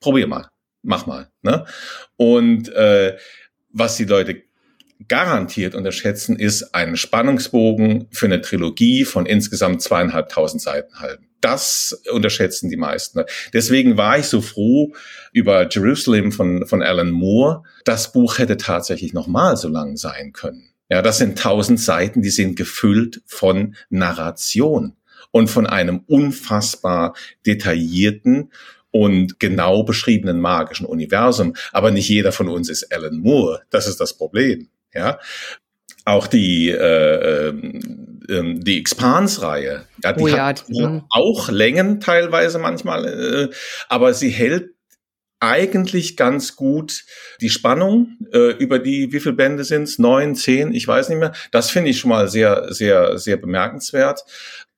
Probier 0.00 0.26
mal. 0.26 0.48
Mach 0.82 1.06
mal. 1.06 1.28
Ne? 1.42 1.66
Und 2.16 2.70
äh, 2.70 3.18
was 3.70 3.96
die 3.96 4.04
Leute 4.04 4.42
garantiert 5.08 5.74
unterschätzen, 5.74 6.38
ist 6.38 6.74
einen 6.74 6.96
Spannungsbogen 6.96 8.08
für 8.10 8.26
eine 8.26 8.40
Trilogie 8.40 9.04
von 9.04 9.26
insgesamt 9.26 9.82
zweieinhalbtausend 9.82 10.62
Seiten 10.62 11.00
halten. 11.00 11.29
Das 11.40 12.00
unterschätzen 12.12 12.68
die 12.68 12.76
meisten. 12.76 13.22
Deswegen 13.52 13.96
war 13.96 14.18
ich 14.18 14.26
so 14.26 14.40
froh 14.40 14.92
über 15.32 15.68
Jerusalem 15.68 16.32
von, 16.32 16.66
von 16.66 16.82
Alan 16.82 17.10
Moore. 17.10 17.62
Das 17.84 18.12
Buch 18.12 18.38
hätte 18.38 18.56
tatsächlich 18.56 19.12
nochmal 19.12 19.56
so 19.56 19.68
lang 19.68 19.96
sein 19.96 20.32
können. 20.32 20.70
Ja, 20.90 21.02
das 21.02 21.18
sind 21.18 21.38
tausend 21.38 21.80
Seiten, 21.80 22.20
die 22.20 22.30
sind 22.30 22.56
gefüllt 22.56 23.22
von 23.26 23.76
Narration 23.90 24.96
und 25.30 25.48
von 25.48 25.66
einem 25.66 26.02
unfassbar 26.06 27.14
detaillierten 27.46 28.50
und 28.90 29.38
genau 29.38 29.84
beschriebenen 29.84 30.40
magischen 30.40 30.86
Universum. 30.86 31.54
Aber 31.72 31.90
nicht 31.90 32.08
jeder 32.08 32.32
von 32.32 32.48
uns 32.48 32.68
ist 32.68 32.92
Alan 32.92 33.18
Moore. 33.18 33.62
Das 33.70 33.86
ist 33.86 34.00
das 34.00 34.16
Problem. 34.16 34.68
Ja, 34.92 35.20
auch 36.04 36.26
die 36.26 36.70
äh, 36.70 37.48
ähm, 37.48 38.09
ähm 38.30 38.64
die 38.64 38.78
Expanse-Reihe, 38.78 39.86
ja, 40.02 40.12
die 40.12 40.22
oh 40.22 40.28
ja, 40.28 40.46
hat 40.46 40.64
die 40.68 41.02
auch 41.10 41.48
Längen 41.50 42.00
teilweise 42.00 42.58
manchmal, 42.58 43.06
äh, 43.06 43.54
aber 43.88 44.14
sie 44.14 44.30
hält 44.30 44.70
eigentlich 45.40 46.18
ganz 46.18 46.54
gut 46.54 47.04
die 47.40 47.48
Spannung 47.48 48.18
äh, 48.32 48.52
über 48.58 48.78
die, 48.78 49.12
wie 49.12 49.20
viele 49.20 49.34
Bände 49.34 49.64
sind's? 49.64 49.98
Neun, 49.98 50.34
zehn, 50.34 50.72
ich 50.72 50.86
weiß 50.86 51.08
nicht 51.08 51.18
mehr. 51.18 51.32
Das 51.50 51.70
finde 51.70 51.90
ich 51.90 51.98
schon 51.98 52.10
mal 52.10 52.28
sehr, 52.28 52.72
sehr, 52.72 53.18
sehr 53.18 53.38
bemerkenswert. 53.38 54.24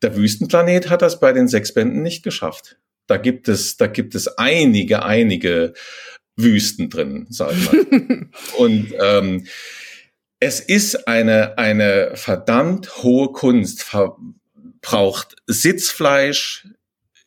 Der 0.03 0.16
Wüstenplanet 0.16 0.88
hat 0.88 1.03
das 1.03 1.18
bei 1.18 1.32
den 1.32 1.48
sechs 1.48 1.74
Bänden 1.74 2.03
nicht 2.03 2.22
geschafft. 2.22 2.76
Da 3.09 3.16
gibt 3.16 3.48
es, 3.48 3.76
da 3.76 3.88
gibt 3.88 4.14
es 4.14 4.38
einige, 4.38 5.05
einige 5.05 5.74
Wüsten 6.36 6.88
drin, 6.88 7.26
sag 7.28 7.53
ich 7.53 7.72
mal. 7.72 8.26
Und 8.57 8.94
ähm, 9.00 9.46
es 10.43 10.59
ist 10.59 11.07
eine, 11.07 11.57
eine 11.57 12.16
verdammt 12.16 13.05
hohe 13.05 13.30
Kunst, 13.30 13.86
braucht 14.80 15.36
Sitzfleisch, 15.47 16.66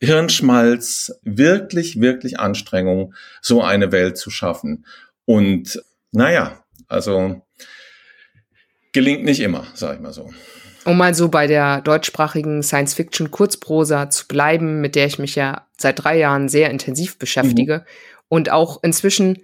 Hirnschmalz, 0.00 1.18
wirklich, 1.22 1.98
wirklich 1.98 2.38
Anstrengung, 2.38 3.14
so 3.40 3.62
eine 3.62 3.90
Welt 3.90 4.18
zu 4.18 4.28
schaffen. 4.28 4.84
Und 5.24 5.82
naja, 6.12 6.62
also 6.88 7.40
gelingt 8.92 9.24
nicht 9.24 9.40
immer, 9.40 9.66
sag 9.72 9.94
ich 9.94 10.00
mal 10.02 10.12
so. 10.12 10.30
Um 10.84 10.98
mal 10.98 11.14
so 11.14 11.30
bei 11.30 11.46
der 11.46 11.80
deutschsprachigen 11.80 12.62
Science-Fiction-Kurzprosa 12.62 14.10
zu 14.10 14.28
bleiben, 14.28 14.82
mit 14.82 14.94
der 14.94 15.06
ich 15.06 15.18
mich 15.18 15.36
ja 15.36 15.66
seit 15.78 16.04
drei 16.04 16.18
Jahren 16.18 16.50
sehr 16.50 16.68
intensiv 16.68 17.18
beschäftige 17.18 17.78
mhm. 17.78 17.84
und 18.28 18.50
auch 18.50 18.82
inzwischen 18.82 19.38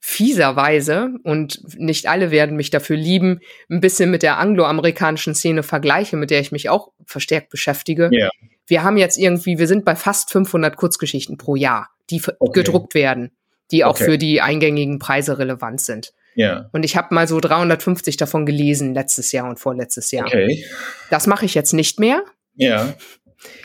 fieserweise, 0.00 1.10
und 1.24 1.60
nicht 1.76 2.08
alle 2.08 2.30
werden 2.30 2.56
mich 2.56 2.70
dafür 2.70 2.96
lieben, 2.96 3.40
ein 3.68 3.80
bisschen 3.80 4.10
mit 4.10 4.22
der 4.22 4.38
angloamerikanischen 4.38 5.34
Szene 5.34 5.62
vergleiche, 5.62 6.16
mit 6.16 6.30
der 6.30 6.40
ich 6.40 6.52
mich 6.52 6.68
auch 6.68 6.92
verstärkt 7.04 7.50
beschäftige. 7.50 8.08
Yeah. 8.12 8.30
Wir 8.66 8.82
haben 8.82 8.96
jetzt 8.96 9.18
irgendwie, 9.18 9.58
wir 9.58 9.66
sind 9.66 9.84
bei 9.84 9.96
fast 9.96 10.30
500 10.30 10.76
Kurzgeschichten 10.76 11.36
pro 11.36 11.56
Jahr, 11.56 11.90
die 12.10 12.22
okay. 12.38 12.60
gedruckt 12.60 12.94
werden, 12.94 13.32
die 13.70 13.84
auch 13.84 13.96
okay. 13.96 14.04
für 14.04 14.18
die 14.18 14.40
eingängigen 14.40 14.98
Preise 14.98 15.38
relevant 15.38 15.80
sind. 15.80 16.12
Ja. 16.34 16.68
Und 16.72 16.84
ich 16.84 16.96
habe 16.96 17.14
mal 17.14 17.26
so 17.26 17.40
350 17.40 18.16
davon 18.16 18.46
gelesen 18.46 18.94
letztes 18.94 19.32
Jahr 19.32 19.48
und 19.48 19.58
vorletztes 19.58 20.12
Jahr. 20.12 20.26
Okay. 20.26 20.64
Das 21.10 21.26
mache 21.26 21.44
ich 21.44 21.54
jetzt 21.54 21.72
nicht 21.72 21.98
mehr. 21.98 22.22
Ja. 22.54 22.94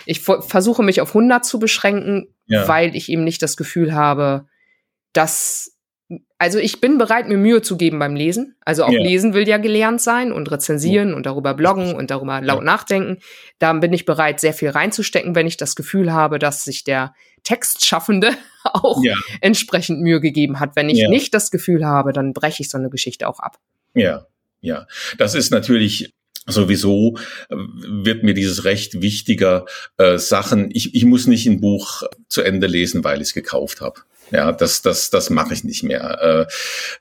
Ich 0.05 0.21
versuche 0.21 0.81
mich 0.81 0.99
auf 0.99 1.09
100 1.09 1.45
zu 1.45 1.59
beschränken, 1.59 2.34
weil 2.47 2.95
ich 2.95 3.09
eben 3.09 3.23
nicht 3.23 3.41
das 3.41 3.57
Gefühl 3.57 3.93
habe, 3.93 4.47
dass 5.13 5.72
also 6.43 6.59
ich 6.59 6.81
bin 6.81 6.97
bereit, 6.97 7.29
mir 7.29 7.37
Mühe 7.37 7.61
zu 7.61 7.77
geben 7.77 7.99
beim 7.99 8.17
Lesen. 8.17 8.57
Also 8.65 8.83
auch 8.83 8.91
ja. 8.91 9.01
lesen 9.01 9.33
will 9.33 9.47
ja 9.47 9.57
gelernt 9.59 10.01
sein 10.01 10.33
und 10.33 10.51
rezensieren 10.51 11.11
ja. 11.11 11.15
und 11.15 11.25
darüber 11.25 11.53
bloggen 11.53 11.95
und 11.95 12.11
darüber 12.11 12.41
laut 12.41 12.59
ja. 12.59 12.65
nachdenken. 12.65 13.19
Da 13.59 13.71
bin 13.71 13.93
ich 13.93 14.03
bereit, 14.03 14.41
sehr 14.41 14.53
viel 14.53 14.67
reinzustecken, 14.67 15.35
wenn 15.35 15.47
ich 15.47 15.55
das 15.55 15.77
Gefühl 15.77 16.11
habe, 16.11 16.39
dass 16.39 16.65
sich 16.65 16.83
der 16.83 17.13
Textschaffende 17.43 18.31
auch 18.65 19.01
entsprechend 19.39 20.01
Mühe 20.01 20.19
gegeben 20.19 20.59
hat. 20.59 20.75
Wenn 20.75 20.89
ich 20.89 21.07
nicht 21.07 21.33
das 21.33 21.49
Gefühl 21.49 21.85
habe, 21.85 22.11
dann 22.11 22.33
breche 22.33 22.61
ich 22.61 22.69
so 22.69 22.77
eine 22.77 22.89
Geschichte 22.89 23.29
auch 23.29 23.39
ab. 23.39 23.57
Ja, 23.93 24.25
ja. 24.59 24.85
Das 25.17 25.35
ist 25.35 25.49
natürlich 25.49 26.11
sowieso 26.45 27.15
äh, 27.47 27.55
wird 27.55 28.23
mir 28.23 28.33
dieses 28.33 28.65
Recht 28.65 29.01
wichtiger 29.01 29.65
äh, 29.95 30.17
Sachen. 30.17 30.71
Ich, 30.73 30.93
ich 30.93 31.05
muss 31.05 31.25
nicht 31.25 31.45
ein 31.45 31.61
Buch 31.61 32.03
zu 32.27 32.41
Ende 32.41 32.67
lesen, 32.67 33.05
weil 33.05 33.21
ich 33.21 33.29
es 33.29 33.33
gekauft 33.33 33.79
habe. 33.79 34.01
Ja, 34.32 34.51
das, 34.51 34.82
das, 34.82 35.09
das 35.09 35.30
mache 35.30 35.53
ich 35.53 35.63
nicht 35.63 35.84
mehr. 35.84 36.47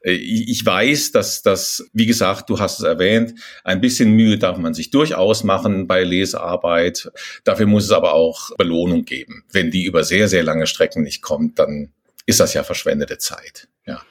Äh, 0.03 0.13
ich 0.13 0.65
weiß, 0.65 1.13
dass 1.13 1.43
das, 1.43 1.89
wie 1.93 2.07
gesagt, 2.07 2.51
du 2.51 2.59
hast 2.59 2.79
es 2.79 2.85
erwähnt, 2.85 3.35
ein 3.65 3.81
bisschen 3.81 4.13
Mühe 4.13 4.39
darf 4.39 4.59
man 4.59 4.75
sich 4.75 4.91
durchaus 4.91 5.45
machen 5.45 5.87
bei 5.87 6.05
Lesearbeit. 6.05 7.11
Dafür 7.45 7.67
muss 7.67 7.85
es 7.85 7.93
aber 7.93 8.13
auch 8.13 8.55
Belohnung 8.57 9.05
geben. 9.05 9.45
Wenn 9.51 9.71
die 9.71 9.85
über 9.85 10.05
sehr, 10.05 10.29
sehr 10.29 10.43
lange 10.43 10.67
Strecken 10.67 11.03
nicht 11.03 11.23
kommt, 11.23 11.59
dann 11.59 11.93
ist 12.27 12.41
das 12.41 12.55
ja 12.55 12.65
verschwendete 12.65 13.19
Zeit. 13.19 13.69
Ja. 13.87 14.03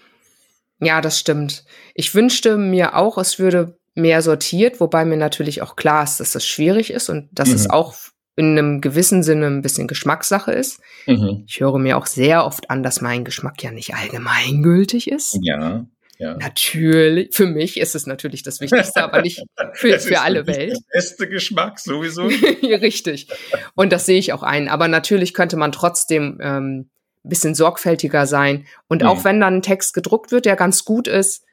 Ja, 0.79 1.01
das 1.01 1.19
stimmt. 1.19 1.63
Ich 1.93 2.15
wünschte 2.15 2.57
mir 2.57 2.95
auch, 2.95 3.17
es 3.17 3.37
würde 3.39 3.77
mehr 3.93 4.21
sortiert, 4.21 4.79
wobei 4.79 5.05
mir 5.05 5.17
natürlich 5.17 5.61
auch 5.61 5.75
klar 5.75 6.03
ist, 6.03 6.19
dass 6.19 6.31
das 6.31 6.45
schwierig 6.45 6.91
ist 6.91 7.09
und 7.09 7.29
dass 7.31 7.49
mhm. 7.49 7.55
es 7.55 7.69
auch 7.69 7.95
in 8.41 8.57
einem 8.57 8.81
gewissen 8.81 9.21
Sinne 9.21 9.47
ein 9.47 9.61
bisschen 9.61 9.87
Geschmackssache 9.87 10.51
ist. 10.51 10.81
Mhm. 11.05 11.43
Ich 11.47 11.59
höre 11.59 11.77
mir 11.77 11.97
auch 11.97 12.07
sehr 12.07 12.43
oft 12.43 12.71
an, 12.71 12.81
dass 12.81 13.01
mein 13.01 13.23
Geschmack 13.23 13.61
ja 13.61 13.71
nicht 13.71 13.93
allgemeingültig 13.93 15.09
ist. 15.09 15.37
Ja. 15.41 15.85
Ja. 16.17 16.37
Natürlich, 16.37 17.33
für 17.35 17.47
mich 17.47 17.79
ist 17.79 17.95
es 17.95 18.05
natürlich 18.05 18.43
das 18.43 18.61
Wichtigste, 18.61 19.03
aber 19.03 19.21
nicht 19.23 19.43
für, 19.73 19.99
für 19.99 20.21
alle 20.21 20.45
Welt. 20.45 20.73
Der 20.73 20.99
beste 20.99 21.27
Geschmack 21.27 21.79
sowieso. 21.79 22.23
Richtig. 22.63 23.27
Und 23.73 23.91
das 23.91 24.05
sehe 24.05 24.19
ich 24.19 24.31
auch 24.31 24.43
ein. 24.43 24.69
Aber 24.69 24.87
natürlich 24.87 25.33
könnte 25.33 25.57
man 25.57 25.71
trotzdem 25.71 26.37
ähm, 26.41 26.89
ein 27.23 27.29
bisschen 27.29 27.55
sorgfältiger 27.55 28.27
sein. 28.27 28.67
Und 28.87 29.01
mhm. 29.01 29.07
auch 29.07 29.23
wenn 29.23 29.39
dann 29.39 29.55
ein 29.57 29.61
Text 29.63 29.95
gedruckt 29.95 30.31
wird, 30.31 30.45
der 30.45 30.55
ganz 30.55 30.85
gut 30.85 31.07
ist, 31.07 31.43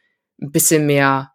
ein 0.40 0.52
bisschen 0.52 0.84
mehr 0.84 1.32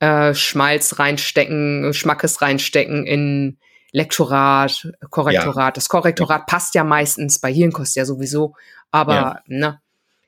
äh, 0.00 0.34
Schmalz 0.34 0.98
reinstecken, 0.98 1.94
Schmackes 1.94 2.42
reinstecken 2.42 3.06
in 3.06 3.58
Lektorat, 3.94 4.88
Korrektorat. 5.08 5.56
Ja. 5.56 5.70
Das 5.70 5.88
Korrektorat 5.88 6.40
ja. 6.40 6.44
passt 6.46 6.74
ja 6.74 6.82
meistens 6.82 7.38
bei 7.38 7.52
Hirnkost 7.52 7.94
ja 7.94 8.04
sowieso, 8.04 8.54
aber 8.90 9.14
ja. 9.14 9.42
ne. 9.46 9.80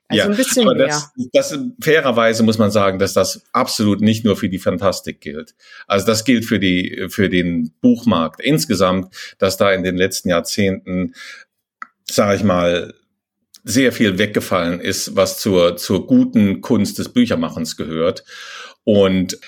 Also 0.08 0.22
ja, 0.22 0.30
ein 0.30 0.36
bisschen 0.36 0.68
aber 0.68 0.76
das, 0.76 1.10
mehr. 1.16 1.26
Das, 1.32 1.58
fairerweise 1.82 2.44
muss 2.44 2.58
man 2.58 2.70
sagen, 2.70 3.00
dass 3.00 3.12
das 3.12 3.42
absolut 3.52 4.00
nicht 4.00 4.24
nur 4.24 4.36
für 4.36 4.48
die 4.48 4.60
Fantastik 4.60 5.20
gilt. 5.20 5.56
Also 5.88 6.06
das 6.06 6.24
gilt 6.24 6.44
für 6.44 6.60
die, 6.60 7.08
für 7.08 7.28
den 7.28 7.72
Buchmarkt 7.80 8.40
insgesamt, 8.40 9.12
dass 9.38 9.56
da 9.56 9.72
in 9.72 9.82
den 9.82 9.96
letzten 9.96 10.28
Jahrzehnten, 10.28 11.14
sage 12.04 12.36
ich 12.36 12.44
mal, 12.44 12.94
sehr 13.64 13.90
viel 13.90 14.16
weggefallen 14.16 14.78
ist, 14.80 15.16
was 15.16 15.40
zur, 15.40 15.76
zur 15.76 16.06
guten 16.06 16.60
Kunst 16.60 17.00
des 17.00 17.08
Büchermachens 17.08 17.76
gehört. 17.76 18.22
Und 18.84 19.40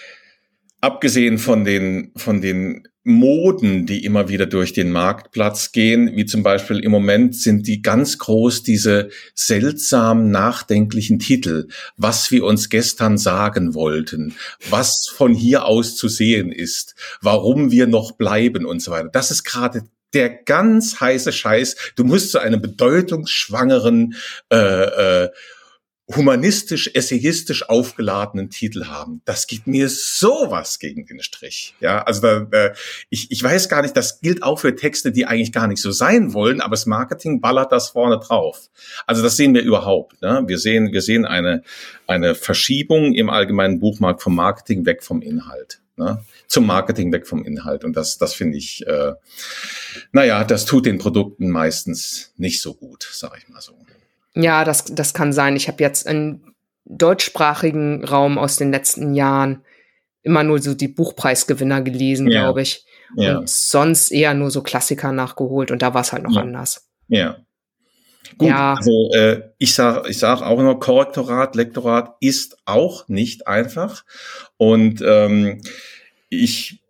abgesehen 0.81 1.39
von 1.39 1.65
den, 1.65 2.13
von 2.17 2.41
den 2.41 2.87
Moden, 3.05 3.87
die 3.87 4.05
immer 4.05 4.29
wieder 4.29 4.45
durch 4.45 4.75
den 4.75 4.93
Marktplatz 4.93 5.73
gehen, 5.73 6.15
wie 6.15 6.27
zum 6.27 6.43
Beispiel 6.43 6.79
im 6.81 6.91
Moment 6.91 7.35
sind 7.35 7.67
die 7.67 7.81
ganz 7.81 8.19
groß, 8.19 8.63
diese 8.63 9.09
seltsam 9.35 10.31
nachdenklichen 10.31 11.19
Titel, 11.19 11.69
was 11.97 12.31
wir 12.31 12.45
uns 12.45 12.69
gestern 12.69 13.17
sagen 13.17 13.75
wollten, 13.75 14.35
was 14.69 15.09
von 15.09 15.33
hier 15.33 15.65
aus 15.65 15.97
zu 15.97 16.09
sehen 16.09 16.53
ist, 16.53 16.95
warum 17.23 17.71
wir 17.71 17.87
noch 17.87 18.13
bleiben 18.13 18.67
und 18.67 18.83
so 18.83 18.91
weiter. 18.91 19.09
Das 19.11 19.31
ist 19.31 19.45
gerade 19.45 19.85
der 20.13 20.29
ganz 20.29 21.01
heiße 21.01 21.33
Scheiß. 21.33 21.77
Du 21.97 22.05
musst 22.05 22.33
zu 22.33 22.39
einem 22.39 22.61
bedeutungsschwangeren 22.61 24.15
äh, 24.53 24.57
äh, 25.25 25.29
humanistisch, 26.15 26.91
essayistisch 26.95 27.69
aufgeladenen 27.69 28.49
Titel 28.49 28.87
haben. 28.87 29.21
Das 29.27 29.47
geht 29.47 29.67
mir 29.67 29.91
sowas 29.91 30.79
gegen 30.79 31.05
den 31.05 31.21
Strich. 31.21 31.75
Ja, 31.81 32.03
also 32.03 32.23
da, 32.23 32.47
äh, 32.51 32.75
ich, 33.11 33.31
ich 33.31 33.43
weiß 33.43 33.69
gar 33.69 33.83
nicht, 33.83 33.97
das 33.97 34.21
gilt 34.21 34.43
auch 34.43 34.59
für 34.59 34.75
Texte, 34.75 35.13
die 35.13 35.27
eigentlich 35.27 35.53
gar 35.53 35.67
nicht 35.67 35.83
so 35.83 35.91
sein 35.91 36.33
wollen, 36.33 36.63
aber 36.63 36.71
das 36.71 36.87
Marketing 36.87 37.43
ballert 37.43 37.73
das 37.73 37.91
vorne 37.91 38.19
drauf. 38.19 38.71
Also 39.07 39.23
das 39.23 39.37
sehen 39.37 39.53
wir 39.53 39.63
überhaupt. 39.63 40.23
Ne? 40.23 40.45
Wir 40.47 40.59
sehen, 40.59 40.93
wir 40.93 41.03
sehen 41.03 41.27
eine, 41.27 41.63
eine 42.07 42.35
Verschiebung 42.35 43.13
im 43.15 43.29
allgemeinen 43.29 43.79
Buchmarkt 43.79 44.23
vom 44.23 44.35
Marketing 44.35 44.87
weg 44.87 45.03
vom 45.03 45.21
Inhalt. 45.21 45.81
Ne? 45.97 46.25
Zum 46.47 46.65
Marketing 46.65 47.13
weg 47.13 47.27
vom 47.27 47.45
Inhalt. 47.45 47.85
Und 47.85 47.97
das, 47.97 48.17
das 48.17 48.33
finde 48.33 48.57
ich, 48.57 48.87
äh, 48.87 49.13
naja, 50.13 50.43
das 50.45 50.65
tut 50.65 50.87
den 50.87 50.97
Produkten 50.97 51.51
meistens 51.51 52.33
nicht 52.39 52.63
so 52.63 52.73
gut, 52.73 53.07
sage 53.13 53.37
ich 53.39 53.49
mal 53.49 53.61
so. 53.61 53.75
Ja, 54.35 54.65
das, 54.65 54.85
das 54.85 55.15
kann 55.15 55.33
sein. 55.33 55.57
Ich 55.57 55.69
habe 55.69 55.83
jetzt 55.83 56.07
im 56.07 56.55
deutschsprachigen 56.85 58.05
Raum 58.05 58.39
aus 58.39 58.57
den 58.57 58.71
letzten 58.71 59.15
Jahren 59.15 59.65
immer 60.23 60.43
nur 60.43 60.61
so 60.61 60.75
die 60.75 60.89
Buchpreisgewinner 60.89 61.83
gelesen, 61.83 62.29
ja. 62.29 62.43
glaube 62.43 62.63
ich. 62.63 62.85
Ja. 63.17 63.39
Und 63.39 63.49
sonst 63.49 64.11
eher 64.11 64.35
nur 64.35 64.51
so 64.51 64.63
Klassiker 64.63 65.13
nachgeholt 65.13 65.71
und 65.71 65.83
da 65.83 65.95
war 65.95 66.03
es 66.03 66.13
halt 66.13 66.23
noch 66.23 66.35
ja. 66.35 66.43
anders. 66.43 66.89
Ja. 67.09 67.39
Gut, 68.37 68.49
ja. 68.49 68.75
also 68.75 69.11
äh, 69.15 69.41
ich 69.59 69.75
sage 69.75 70.11
ich 70.11 70.19
sag 70.19 70.43
auch 70.43 70.61
noch, 70.61 70.79
Korrektorat, 70.79 71.57
Lektorat 71.57 72.17
ist 72.21 72.59
auch 72.67 73.09
nicht 73.09 73.47
einfach. 73.47 74.05
Und 74.59 75.03
ähm, 75.03 75.63
ich 76.29 76.83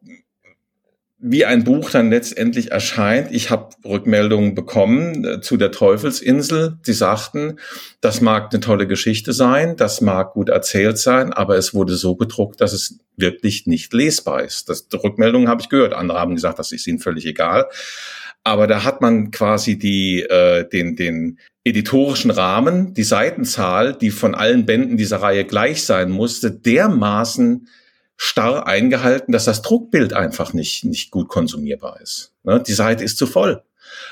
wie 1.20 1.44
ein 1.44 1.64
Buch 1.64 1.90
dann 1.90 2.10
letztendlich 2.10 2.70
erscheint. 2.70 3.32
Ich 3.32 3.50
habe 3.50 3.70
Rückmeldungen 3.84 4.54
bekommen 4.54 5.24
äh, 5.24 5.40
zu 5.40 5.56
der 5.56 5.72
Teufelsinsel. 5.72 6.78
Die 6.86 6.92
sagten, 6.92 7.58
das 8.00 8.20
mag 8.20 8.52
eine 8.52 8.60
tolle 8.60 8.86
Geschichte 8.86 9.32
sein, 9.32 9.76
das 9.76 10.00
mag 10.00 10.32
gut 10.34 10.48
erzählt 10.48 10.98
sein, 10.98 11.32
aber 11.32 11.56
es 11.56 11.74
wurde 11.74 11.96
so 11.96 12.14
gedruckt, 12.14 12.60
dass 12.60 12.72
es 12.72 12.98
wirklich 13.16 13.66
nicht 13.66 13.92
lesbar 13.92 14.44
ist. 14.44 14.68
Das, 14.68 14.86
Rückmeldungen 14.92 15.48
habe 15.48 15.60
ich 15.60 15.68
gehört. 15.68 15.92
Andere 15.92 16.20
haben 16.20 16.36
gesagt, 16.36 16.60
das 16.60 16.70
ist 16.70 16.86
ihnen 16.86 17.00
völlig 17.00 17.26
egal. 17.26 17.66
Aber 18.44 18.68
da 18.68 18.84
hat 18.84 19.00
man 19.00 19.32
quasi 19.32 19.76
die, 19.76 20.22
äh, 20.22 20.68
den, 20.68 20.94
den 20.94 21.38
editorischen 21.64 22.30
Rahmen, 22.30 22.94
die 22.94 23.02
Seitenzahl, 23.02 23.92
die 23.92 24.12
von 24.12 24.36
allen 24.36 24.66
Bänden 24.66 24.96
dieser 24.96 25.20
Reihe 25.20 25.44
gleich 25.44 25.84
sein 25.84 26.10
musste, 26.10 26.52
dermaßen 26.52 27.66
starr 28.20 28.66
eingehalten, 28.66 29.30
dass 29.32 29.44
das 29.44 29.62
Druckbild 29.62 30.12
einfach 30.12 30.52
nicht, 30.52 30.84
nicht 30.84 31.12
gut 31.12 31.28
konsumierbar 31.28 32.00
ist. 32.02 32.32
Ne? 32.42 32.60
Die 32.66 32.72
Seite 32.72 33.04
ist 33.04 33.16
zu 33.16 33.28
voll. 33.28 33.62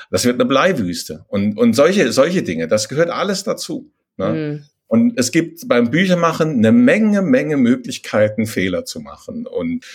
Das 0.09 0.23
wird 0.23 0.35
eine 0.35 0.45
Bleiwüste. 0.45 1.25
Und, 1.27 1.57
und 1.57 1.73
solche, 1.73 2.11
solche 2.13 2.41
Dinge, 2.41 2.69
das 2.69 2.87
gehört 2.87 3.09
alles 3.09 3.43
dazu. 3.43 3.91
Ne? 4.15 4.29
Mhm. 4.29 4.65
Und 4.87 5.19
es 5.19 5.33
gibt 5.33 5.67
beim 5.67 5.91
Büchermachen 5.91 6.53
eine 6.53 6.71
Menge, 6.71 7.21
Menge 7.21 7.57
Möglichkeiten, 7.57 8.47
Fehler 8.47 8.85
zu 8.85 9.01
machen. 9.01 9.45
Und 9.45 9.85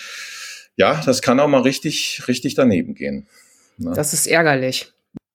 ja, 0.76 1.00
das 1.04 1.22
kann 1.22 1.40
auch 1.40 1.48
mal 1.48 1.62
richtig, 1.62 2.22
richtig 2.28 2.54
daneben 2.54 2.94
gehen. 2.94 3.26
Ne? 3.78 3.94
Das 3.96 4.12
ist 4.12 4.26
ärgerlich. 4.26 4.92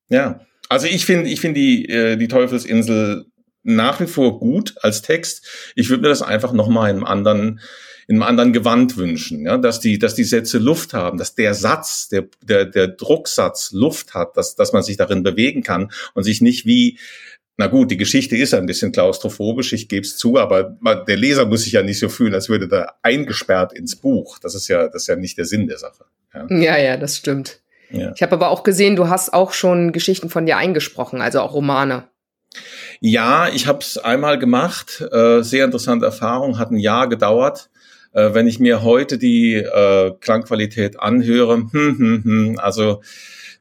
Ja. 0.10 0.46
Also 0.70 0.86
ich 0.86 1.08
finde, 1.08 1.32
ich 1.32 1.42
finde 1.42 1.60
die, 1.60 1.90
äh, 1.90 2.16
die 2.16 2.28
Teufelsinsel 2.28 3.26
nach 3.64 4.00
wie 4.00 4.08
vor 4.08 4.40
gut 4.40 4.76
als 4.82 5.02
Text. 5.02 5.74
Ich 5.76 5.90
würde 5.90 6.04
mir 6.04 6.10
das 6.10 6.22
einfach 6.22 6.54
nochmal 6.54 6.92
in 6.92 6.98
einem 6.98 7.06
anderen 7.06 7.60
in 8.08 8.16
einem 8.16 8.24
anderen 8.24 8.54
Gewand 8.54 8.96
wünschen, 8.96 9.46
ja, 9.46 9.58
dass 9.58 9.82
die, 9.82 10.00
dass 10.00 10.16
die 10.16 10.24
Sätze 10.24 10.60
Luft 10.60 10.94
haben, 10.94 11.18
dass 11.18 11.36
der 11.36 11.54
Satz, 11.54 12.08
der, 12.08 12.28
der, 12.42 12.66
der 12.66 12.88
Drucksatz 12.88 13.72
Luft 13.74 14.14
hat, 14.14 14.38
dass, 14.38 14.56
dass 14.56 14.72
man 14.72 14.82
sich 14.82 14.96
darin 14.96 15.24
bewegen 15.24 15.62
kann 15.62 15.92
und 16.14 16.24
sich 16.24 16.42
nicht 16.42 16.66
wie 16.66 16.98
na 17.60 17.66
gut, 17.66 17.90
die 17.90 17.98
Geschichte 17.98 18.38
ist 18.38 18.54
ein 18.54 18.68
bisschen 18.68 18.92
klaustrophobisch, 18.92 19.74
ich 19.74 19.90
gebe 19.90 20.06
es 20.06 20.16
zu, 20.16 20.38
aber 20.38 20.78
der 21.08 21.18
Leser 21.18 21.46
muss 21.48 21.64
sich 21.64 21.74
ja 21.74 21.82
nicht 21.82 21.98
so 21.98 22.08
fühlen, 22.08 22.36
als 22.36 22.50
würde 22.50 22.68
da 22.68 22.94
eingesperrt 23.02 23.74
ins 23.74 23.96
Buch. 23.96 24.38
Das 24.38 24.54
ist 24.54 24.68
ja, 24.68 24.88
das 24.88 25.04
ist 25.04 25.08
ja 25.08 25.16
nicht 25.16 25.40
der 25.40 25.46
Sinn 25.46 25.66
der 25.68 25.80
Sache. 25.80 26.06
Ja, 26.36 26.46
ja, 26.50 26.78
ja 26.78 26.98
das 26.98 27.18
stimmt. 27.18 27.62
Ja. 27.90 28.12
Ich 28.16 28.22
habe 28.22 28.34
aber 28.34 28.50
auch 28.50 28.62
gesehen, 28.62 28.96
du 28.96 29.10
hast 29.10 29.34
auch 29.34 29.54
schon 29.54 29.92
Geschichten 29.92 30.30
von 30.30 30.46
dir 30.46 30.58
eingesprochen, 30.58 31.20
also 31.20 31.42
auch 31.42 31.54
Romane. 31.54 32.04
Ja, 33.00 33.50
ich 33.50 33.66
habe 33.66 33.80
es 33.80 33.98
einmal 33.98 34.38
gemacht. 34.38 35.04
Äh, 35.12 35.42
sehr 35.42 35.66
interessante 35.66 36.06
Erfahrung, 36.06 36.60
hat 36.60 36.70
ein 36.70 36.78
Jahr 36.78 37.10
gedauert. 37.10 37.72
Äh, 38.18 38.34
wenn 38.34 38.48
ich 38.48 38.60
mir 38.60 38.82
heute 38.82 39.20
die 39.20 39.54
äh, 39.54 40.12
Klangqualität 40.20 41.00
anhöre, 41.00 41.58
hm, 41.58 41.72
hm, 41.72 42.24
hm, 42.24 42.60
also 42.60 43.04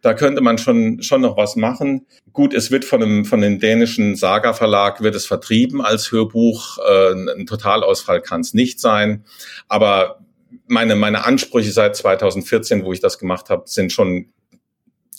da 0.01 0.15
könnte 0.15 0.41
man 0.41 0.57
schon 0.57 1.03
schon 1.03 1.21
noch 1.21 1.37
was 1.37 1.57
machen. 1.57 2.07
Gut, 2.33 2.55
es 2.55 2.71
wird 2.71 2.87
von 2.87 3.03
einem 3.03 3.25
von 3.27 3.43
dem 3.43 3.61
dänischen 3.61 4.17
Saga 4.17 4.55
Verlag 4.55 5.03
wird 5.03 5.15
es 5.15 5.27
vertrieben 5.27 5.83
als 5.83 6.11
Hörbuch. 6.11 6.79
Äh, 6.79 7.13
ein 7.39 7.47
Totalausfall 7.47 8.23
kann 8.23 8.41
es 8.41 8.55
nicht 8.55 8.81
sein, 8.81 9.25
aber 9.69 10.21
meine 10.69 10.97
meine 10.97 11.27
Ansprüche 11.27 11.71
seit 11.71 11.95
2014, 11.95 12.83
wo 12.83 12.95
ich 12.95 13.01
das 13.01 13.19
gemacht 13.19 13.51
habe, 13.51 13.65
sind 13.67 13.93
schon 13.93 14.31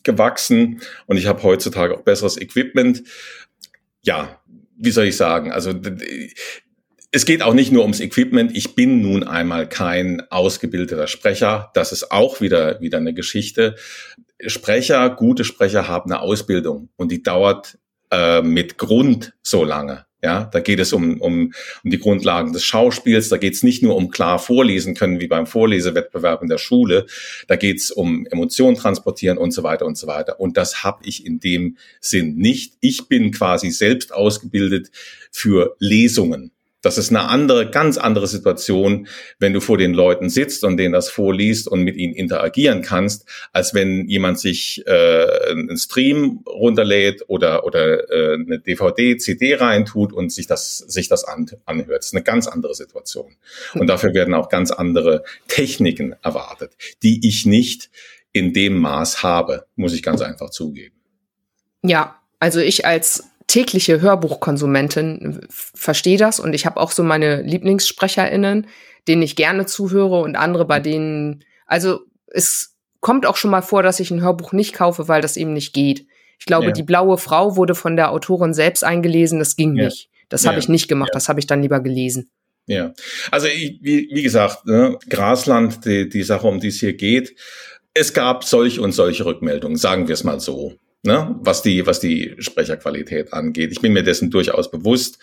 gewachsen 0.03 0.81
und 1.05 1.17
ich 1.17 1.27
habe 1.27 1.43
heutzutage 1.43 1.93
auch 1.93 2.01
besseres 2.01 2.41
Equipment. 2.41 3.03
Ja, 4.01 4.41
wie 4.77 4.91
soll 4.91 5.05
ich 5.05 5.17
sagen? 5.17 5.51
Also 5.51 5.73
es 7.11 7.25
geht 7.25 7.41
auch 7.41 7.53
nicht 7.53 7.71
nur 7.71 7.83
ums 7.83 7.99
Equipment. 7.99 8.55
Ich 8.55 8.75
bin 8.75 9.01
nun 9.01 9.23
einmal 9.23 9.69
kein 9.69 10.21
ausgebildeter 10.29 11.07
Sprecher. 11.07 11.71
Das 11.73 11.91
ist 11.91 12.11
auch 12.11 12.41
wieder, 12.41 12.81
wieder 12.81 12.97
eine 12.97 13.13
Geschichte. 13.13 13.75
Sprecher, 14.45 15.09
gute 15.09 15.43
Sprecher 15.43 15.87
haben 15.87 16.11
eine 16.11 16.21
Ausbildung 16.21 16.89
und 16.95 17.11
die 17.11 17.23
dauert 17.23 17.77
äh, 18.11 18.41
mit 18.41 18.77
Grund 18.77 19.33
so 19.41 19.63
lange. 19.63 20.05
Ja, 20.23 20.45
da 20.45 20.59
geht 20.59 20.79
es 20.79 20.93
um, 20.93 21.21
um, 21.21 21.53
um 21.83 21.91
die 21.91 21.99
Grundlagen 21.99 22.51
des 22.51 22.65
Schauspiels. 22.65 23.29
Da 23.29 23.37
geht 23.37 23.53
es 23.53 23.61
nicht 23.61 23.83
nur 23.83 23.95
um 23.95 24.09
klar 24.09 24.39
vorlesen 24.39 24.95
können, 24.95 25.19
wie 25.19 25.27
beim 25.27 25.45
Vorlesewettbewerb 25.45 26.41
in 26.41 26.49
der 26.49 26.57
Schule. 26.57 27.05
Da 27.47 27.55
geht 27.55 27.77
es 27.77 27.91
um 27.91 28.25
Emotionen 28.25 28.75
transportieren 28.75 29.37
und 29.37 29.51
so 29.51 29.61
weiter 29.61 29.85
und 29.85 29.95
so 29.95 30.07
weiter. 30.07 30.39
Und 30.39 30.57
das 30.57 30.83
habe 30.83 31.05
ich 31.05 31.23
in 31.23 31.39
dem 31.39 31.77
Sinn 32.01 32.35
nicht. 32.35 32.73
Ich 32.81 33.07
bin 33.07 33.31
quasi 33.31 33.69
selbst 33.69 34.11
ausgebildet 34.11 34.89
für 35.31 35.75
Lesungen. 35.77 36.51
Das 36.87 36.97
ist 36.97 37.09
eine 37.09 37.27
andere, 37.27 37.69
ganz 37.69 37.97
andere 37.97 38.27
Situation, 38.27 39.09
wenn 39.39 39.51
du 39.51 39.59
vor 39.59 39.77
den 39.77 39.93
Leuten 39.93 40.29
sitzt 40.29 40.63
und 40.63 40.77
denen 40.77 40.93
das 40.93 41.09
vorliest 41.09 41.67
und 41.67 41.81
mit 41.81 41.97
ihnen 41.97 42.13
interagieren 42.13 42.81
kannst, 42.81 43.27
als 43.51 43.73
wenn 43.73 44.07
jemand 44.07 44.39
sich 44.39 44.87
äh, 44.87 45.49
einen 45.49 45.77
Stream 45.77 46.45
runterlädt 46.47 47.25
oder 47.27 47.65
oder 47.65 48.09
äh, 48.09 48.35
eine 48.35 48.59
DVD, 48.59 49.17
CD 49.17 49.55
reintut 49.55 50.13
und 50.13 50.31
sich 50.31 50.47
das 50.47 50.77
sich 50.77 51.09
das 51.09 51.25
an, 51.25 51.51
anhört. 51.65 51.99
Das 51.99 52.05
ist 52.05 52.13
eine 52.13 52.23
ganz 52.23 52.47
andere 52.47 52.73
Situation. 52.73 53.35
Und 53.73 53.81
hm. 53.81 53.87
dafür 53.87 54.13
werden 54.13 54.33
auch 54.33 54.47
ganz 54.47 54.71
andere 54.71 55.25
Techniken 55.49 56.15
erwartet, 56.23 56.71
die 57.03 57.27
ich 57.27 57.45
nicht 57.45 57.89
in 58.31 58.53
dem 58.53 58.77
Maß 58.77 59.23
habe, 59.23 59.65
muss 59.75 59.93
ich 59.93 60.03
ganz 60.03 60.21
einfach 60.21 60.51
zugeben. 60.51 60.95
Ja, 61.83 62.15
also 62.39 62.61
ich 62.61 62.85
als 62.85 63.25
tägliche 63.47 64.01
Hörbuchkonsumentin 64.01 65.39
verstehe 65.49 66.17
das 66.17 66.39
und 66.39 66.53
ich 66.53 66.65
habe 66.65 66.79
auch 66.79 66.91
so 66.91 67.03
meine 67.03 67.41
LieblingssprecherInnen, 67.41 68.67
denen 69.07 69.21
ich 69.21 69.35
gerne 69.35 69.65
zuhöre 69.65 70.19
und 70.19 70.35
andere, 70.35 70.65
bei 70.65 70.79
denen, 70.79 71.43
also 71.65 72.01
es 72.27 72.75
kommt 72.99 73.25
auch 73.25 73.37
schon 73.37 73.51
mal 73.51 73.61
vor, 73.61 73.83
dass 73.83 74.01
ich 74.01 74.11
ein 74.11 74.21
Hörbuch 74.21 74.51
nicht 74.51 74.73
kaufe, 74.73 75.07
weil 75.07 75.21
das 75.21 75.37
eben 75.37 75.53
nicht 75.53 75.73
geht. 75.73 76.05
Ich 76.39 76.45
glaube, 76.45 76.67
ja. 76.67 76.71
die 76.71 76.83
blaue 76.83 77.17
Frau 77.17 77.55
wurde 77.55 77.73
von 77.73 77.95
der 77.95 78.11
Autorin 78.11 78.53
selbst 78.53 78.83
eingelesen, 78.83 79.39
das 79.39 79.55
ging 79.55 79.75
ja. 79.75 79.85
nicht. 79.85 80.09
Das 80.29 80.43
ja. 80.43 80.49
habe 80.49 80.59
ich 80.59 80.67
nicht 80.67 80.89
gemacht, 80.89 81.11
das 81.13 81.29
habe 81.29 81.39
ich 81.39 81.47
dann 81.47 81.61
lieber 81.61 81.79
gelesen. 81.79 82.29
Ja, 82.65 82.91
also 83.31 83.47
ich, 83.47 83.79
wie, 83.81 84.09
wie 84.11 84.23
gesagt, 84.23 84.65
ne, 84.65 84.97
Grasland, 85.09 85.85
die, 85.85 86.09
die 86.09 86.23
Sache, 86.23 86.47
um 86.47 86.59
die 86.59 86.67
es 86.67 86.81
hier 86.81 86.93
geht, 86.93 87.33
es 87.93 88.13
gab 88.13 88.43
solch 88.43 88.79
und 88.79 88.91
solche 88.91 89.25
Rückmeldungen, 89.25 89.77
sagen 89.77 90.09
wir 90.09 90.13
es 90.13 90.25
mal 90.25 90.41
so 90.41 90.73
ne, 91.03 91.35
was 91.39 91.61
die, 91.61 91.85
was 91.85 91.99
die 91.99 92.35
Sprecherqualität 92.39 93.33
angeht. 93.33 93.71
Ich 93.71 93.81
bin 93.81 93.93
mir 93.93 94.03
dessen 94.03 94.29
durchaus 94.29 94.69
bewusst. 94.71 95.19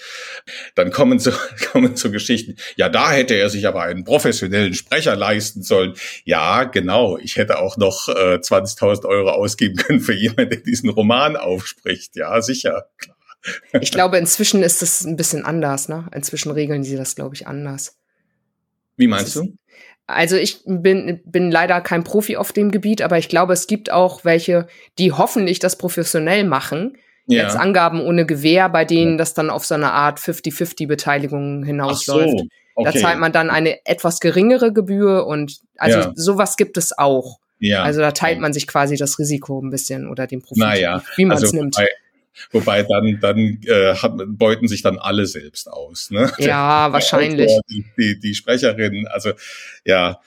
Dann 0.74 0.90
kommen 0.90 1.18
so, 1.18 1.32
kommen 1.72 1.96
so 1.96 2.10
Geschichten. 2.10 2.56
Ja, 2.76 2.88
da 2.88 3.10
hätte 3.12 3.34
er 3.34 3.50
sich 3.50 3.66
aber 3.66 3.82
einen 3.82 4.04
professionellen 4.04 4.74
Sprecher 4.74 5.16
leisten 5.16 5.62
sollen. 5.62 5.94
Ja, 6.24 6.64
genau. 6.64 7.18
Ich 7.18 7.36
hätte 7.36 7.58
auch 7.58 7.76
noch 7.76 8.08
äh, 8.08 8.36
20.000 8.36 9.04
Euro 9.06 9.30
ausgeben 9.30 9.76
können 9.76 10.00
für 10.00 10.14
jemanden, 10.14 10.50
der 10.50 10.60
diesen 10.60 10.90
Roman 10.90 11.36
aufspricht. 11.36 12.16
Ja, 12.16 12.40
sicher. 12.40 12.86
Klar. 12.98 13.16
Ich 13.80 13.92
glaube, 13.92 14.16
inzwischen 14.16 14.62
ist 14.62 14.82
es 14.82 15.04
ein 15.04 15.16
bisschen 15.16 15.44
anders, 15.44 15.88
ne? 15.88 16.08
Inzwischen 16.14 16.50
regeln 16.50 16.82
sie 16.82 16.96
das, 16.96 17.14
glaube 17.14 17.34
ich, 17.34 17.46
anders. 17.46 17.98
Wie 18.96 19.06
meinst 19.06 19.36
du? 19.36 19.56
Also 20.06 20.36
ich 20.36 20.60
bin, 20.66 21.20
bin 21.24 21.50
leider 21.50 21.80
kein 21.80 22.04
Profi 22.04 22.36
auf 22.36 22.52
dem 22.52 22.70
Gebiet, 22.70 23.00
aber 23.00 23.16
ich 23.16 23.28
glaube, 23.28 23.54
es 23.54 23.66
gibt 23.66 23.90
auch 23.90 24.24
welche, 24.24 24.66
die 24.98 25.12
hoffentlich 25.12 25.58
das 25.58 25.76
professionell 25.76 26.44
machen. 26.44 26.98
Ja. 27.26 27.44
Jetzt 27.44 27.56
Angaben 27.56 28.02
ohne 28.02 28.26
Gewähr, 28.26 28.68
bei 28.68 28.84
denen 28.84 29.16
das 29.16 29.32
dann 29.32 29.48
auf 29.48 29.64
so 29.64 29.74
eine 29.74 29.92
Art 29.92 30.18
50-50-Beteiligung 30.18 31.64
hinausläuft. 31.64 32.38
So, 32.38 32.46
okay. 32.74 32.92
Da 32.92 33.00
zahlt 33.00 33.18
man 33.18 33.32
dann 33.32 33.48
eine 33.48 33.86
etwas 33.86 34.20
geringere 34.20 34.74
Gebühr 34.74 35.26
und 35.26 35.60
also 35.78 35.98
ja. 36.00 36.12
sowas 36.14 36.58
gibt 36.58 36.76
es 36.76 36.96
auch. 36.96 37.38
Ja. 37.58 37.82
Also 37.82 38.00
da 38.00 38.12
teilt 38.12 38.40
man 38.40 38.52
sich 38.52 38.66
quasi 38.66 38.96
das 38.96 39.18
Risiko 39.18 39.58
ein 39.62 39.70
bisschen 39.70 40.06
oder 40.06 40.26
den 40.26 40.42
Profit, 40.42 40.58
naja, 40.58 41.02
wie 41.16 41.24
man 41.24 41.38
es 41.38 41.44
also 41.44 41.56
nimmt. 41.56 41.76
Bei, 41.76 41.88
Wobei 42.50 42.82
dann, 42.82 43.18
dann 43.20 43.58
äh, 43.66 43.94
hat, 43.94 44.12
beuten 44.26 44.68
sich 44.68 44.82
dann 44.82 44.98
alle 44.98 45.26
selbst 45.26 45.70
aus. 45.70 46.10
Ne? 46.10 46.30
Ja, 46.38 46.86
Der, 46.88 46.92
wahrscheinlich. 46.92 47.50
Autor, 47.50 47.62
die, 47.70 47.84
die, 47.98 48.18
die 48.18 48.34
Sprecherin, 48.34 49.06
also 49.08 49.32
ja, 49.84 50.20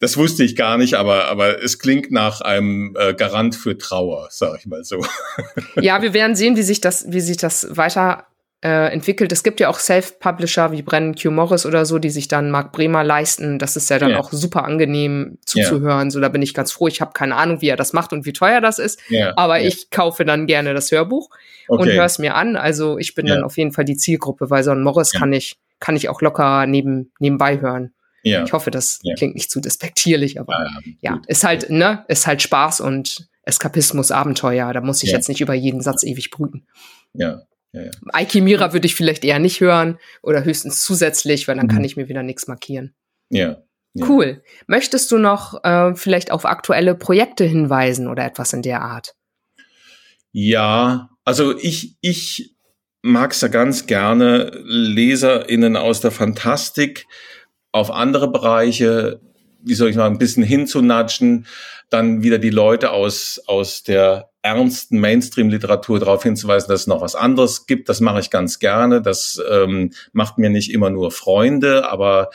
das 0.00 0.16
wusste 0.16 0.44
ich 0.44 0.56
gar 0.56 0.76
nicht, 0.76 0.94
aber, 0.94 1.26
aber 1.26 1.62
es 1.62 1.78
klingt 1.78 2.10
nach 2.10 2.40
einem 2.40 2.94
äh, 2.98 3.14
Garant 3.14 3.54
für 3.54 3.78
Trauer, 3.78 4.28
sag 4.30 4.58
ich 4.58 4.66
mal 4.66 4.84
so. 4.84 5.04
Ja, 5.80 6.02
wir 6.02 6.12
werden 6.12 6.36
sehen, 6.36 6.56
wie 6.56 6.62
sich 6.62 6.80
das, 6.80 7.10
wie 7.10 7.20
sich 7.20 7.36
das 7.36 7.76
weiter 7.76 8.26
äh, 8.64 8.90
entwickelt. 8.90 9.30
Es 9.30 9.42
gibt 9.42 9.60
ja 9.60 9.68
auch 9.68 9.78
Self-Publisher 9.78 10.72
wie 10.72 10.80
Brennan 10.80 11.14
Q. 11.14 11.30
Morris 11.30 11.66
oder 11.66 11.84
so, 11.84 11.98
die 11.98 12.08
sich 12.08 12.28
dann 12.28 12.50
Mark 12.50 12.72
Bremer 12.72 13.04
leisten. 13.04 13.58
Das 13.58 13.76
ist 13.76 13.90
ja 13.90 13.98
dann 13.98 14.12
ja. 14.12 14.18
auch 14.18 14.32
super 14.32 14.64
angenehm 14.64 15.36
zuzuhören. 15.44 16.06
Ja. 16.06 16.10
So, 16.10 16.18
da 16.18 16.30
bin 16.30 16.40
ich 16.40 16.54
ganz 16.54 16.72
froh. 16.72 16.88
Ich 16.88 17.02
habe 17.02 17.12
keine 17.12 17.36
Ahnung, 17.36 17.60
wie 17.60 17.68
er 17.68 17.76
das 17.76 17.92
macht 17.92 18.14
und 18.14 18.24
wie 18.24 18.32
teuer 18.32 18.62
das 18.62 18.78
ist. 18.78 18.98
Ja. 19.10 19.34
Aber 19.36 19.60
ich 19.60 19.90
kaufe 19.90 20.24
dann 20.24 20.46
gerne 20.46 20.72
das 20.72 20.90
Hörbuch 20.90 21.28
okay. 21.68 21.82
und 21.82 21.92
höre 21.92 22.06
es 22.06 22.18
mir 22.18 22.36
an. 22.36 22.56
Also 22.56 22.96
ich 22.96 23.14
bin 23.14 23.26
dann 23.26 23.44
auf 23.44 23.58
jeden 23.58 23.72
Fall 23.72 23.84
die 23.84 23.96
Zielgruppe, 23.96 24.48
weil 24.48 24.64
so 24.64 24.70
ein 24.70 24.82
Morris 24.82 25.12
kann 25.12 25.34
ich, 25.34 25.58
kann 25.78 25.94
ich 25.94 26.08
auch 26.08 26.22
locker 26.22 26.66
neben, 26.66 27.12
nebenbei 27.18 27.60
hören. 27.60 27.92
Ich 28.22 28.54
hoffe, 28.54 28.70
das 28.70 29.00
klingt 29.18 29.34
nicht 29.34 29.50
zu 29.50 29.60
despektierlich, 29.60 30.40
aber 30.40 30.66
ja, 31.02 31.20
ist 31.26 31.44
halt, 31.44 31.68
ne, 31.68 32.06
ist 32.08 32.26
halt 32.26 32.40
Spaß 32.40 32.80
und 32.80 33.28
Eskapismus, 33.42 34.10
Abenteuer. 34.10 34.72
Da 34.72 34.80
muss 34.80 35.02
ich 35.02 35.10
jetzt 35.10 35.28
nicht 35.28 35.42
über 35.42 35.52
jeden 35.52 35.82
Satz 35.82 36.02
ewig 36.02 36.30
brüten. 36.30 36.66
Ja. 37.12 37.42
Ja, 37.74 37.82
ja. 37.82 37.90
Alchemira 38.12 38.72
würde 38.72 38.86
ich 38.86 38.94
vielleicht 38.94 39.24
eher 39.24 39.40
nicht 39.40 39.60
hören 39.60 39.98
oder 40.22 40.44
höchstens 40.44 40.82
zusätzlich, 40.84 41.48
weil 41.48 41.56
dann 41.56 41.66
mhm. 41.66 41.70
kann 41.70 41.84
ich 41.84 41.96
mir 41.96 42.08
wieder 42.08 42.22
nichts 42.22 42.46
markieren. 42.46 42.94
Ja. 43.30 43.62
ja. 43.94 44.08
Cool. 44.08 44.42
Möchtest 44.68 45.10
du 45.10 45.18
noch 45.18 45.62
äh, 45.64 45.94
vielleicht 45.96 46.30
auf 46.30 46.44
aktuelle 46.44 46.94
Projekte 46.94 47.44
hinweisen 47.44 48.06
oder 48.06 48.24
etwas 48.24 48.52
in 48.52 48.62
der 48.62 48.82
Art? 48.82 49.14
Ja, 50.30 51.10
also 51.24 51.56
ich, 51.58 51.96
ich 52.00 52.54
mag 53.02 53.32
es 53.32 53.40
ja 53.40 53.48
ganz 53.48 53.86
gerne, 53.86 54.52
LeserInnen 54.64 55.76
aus 55.76 56.00
der 56.00 56.10
Fantastik 56.10 57.06
auf 57.72 57.90
andere 57.90 58.30
Bereiche, 58.30 59.20
wie 59.62 59.74
soll 59.74 59.90
ich 59.90 59.96
mal, 59.96 60.06
ein 60.06 60.18
bisschen 60.18 60.44
hinzunatschen, 60.44 61.46
dann 61.90 62.22
wieder 62.22 62.38
die 62.38 62.50
Leute 62.50 62.92
aus, 62.92 63.42
aus 63.46 63.82
der 63.82 64.30
ernsten 64.44 65.00
Mainstream-Literatur 65.00 65.98
darauf 65.98 66.22
hinzuweisen, 66.22 66.68
dass 66.68 66.82
es 66.82 66.86
noch 66.86 67.00
was 67.00 67.14
anderes 67.14 67.66
gibt. 67.66 67.88
Das 67.88 68.00
mache 68.00 68.20
ich 68.20 68.28
ganz 68.28 68.58
gerne. 68.58 69.00
Das 69.00 69.42
ähm, 69.50 69.92
macht 70.12 70.36
mir 70.36 70.50
nicht 70.50 70.70
immer 70.70 70.90
nur 70.90 71.10
Freunde, 71.10 71.90
aber 71.90 72.30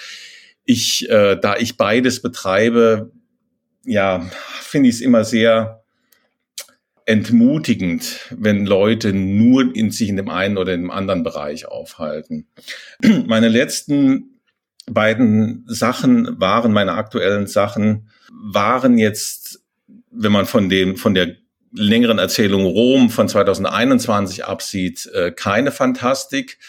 ich, 0.66 1.08
äh, 1.10 1.38
da 1.40 1.56
ich 1.58 1.78
beides 1.78 2.22
betreibe, 2.22 3.12
ja, 3.86 4.28
finde 4.60 4.90
ich 4.90 4.96
es 4.96 5.02
immer 5.02 5.24
sehr 5.24 5.84
entmutigend, 7.06 8.28
wenn 8.32 8.66
Leute 8.66 9.14
nur 9.14 9.76
in 9.76 9.92
sich 9.92 10.10
in 10.10 10.18
dem 10.18 10.30
einen 10.30 10.58
oder 10.58 10.74
in 10.74 10.82
dem 10.82 10.92
anderen 10.92 11.24
Bereich 11.24 11.68
aufhalten. 11.68 12.48
Meine 13.28 13.50
letzten 13.50 14.40
beiden 14.88 15.64
Sachen 15.68 16.40
waren, 16.42 16.72
meine 16.72 16.94
aktuellen 16.94 17.46
Sachen, 17.46 18.10
waren 18.32 18.98
jetzt, 18.98 19.64
wenn 20.10 20.32
man 20.32 20.48
von 20.48 20.70
dem, 20.70 20.98
von 20.98 21.14
der 21.14 21.36
längeren 21.72 22.20
Erzählung 22.20 22.66
Rom 22.66 23.10
von 23.10 23.28
2021 23.28 24.46
absieht, 24.46 25.08
äh, 25.14 25.32
keine 25.32 25.72
Fantastik. 25.72 26.60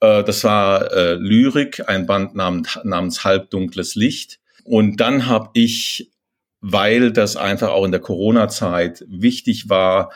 Äh, 0.00 0.24
das 0.24 0.44
war 0.44 0.92
äh, 0.92 1.14
Lyrik, 1.14 1.88
ein 1.88 2.06
Band 2.06 2.34
namens, 2.34 2.78
namens 2.84 3.24
Halbdunkles 3.24 3.94
Licht. 3.94 4.38
Und 4.64 5.00
dann 5.00 5.26
habe 5.26 5.50
ich, 5.54 6.10
weil 6.60 7.12
das 7.12 7.36
einfach 7.36 7.68
auch 7.68 7.84
in 7.84 7.92
der 7.92 8.00
Corona-Zeit 8.00 9.04
wichtig 9.08 9.68
war, 9.68 10.10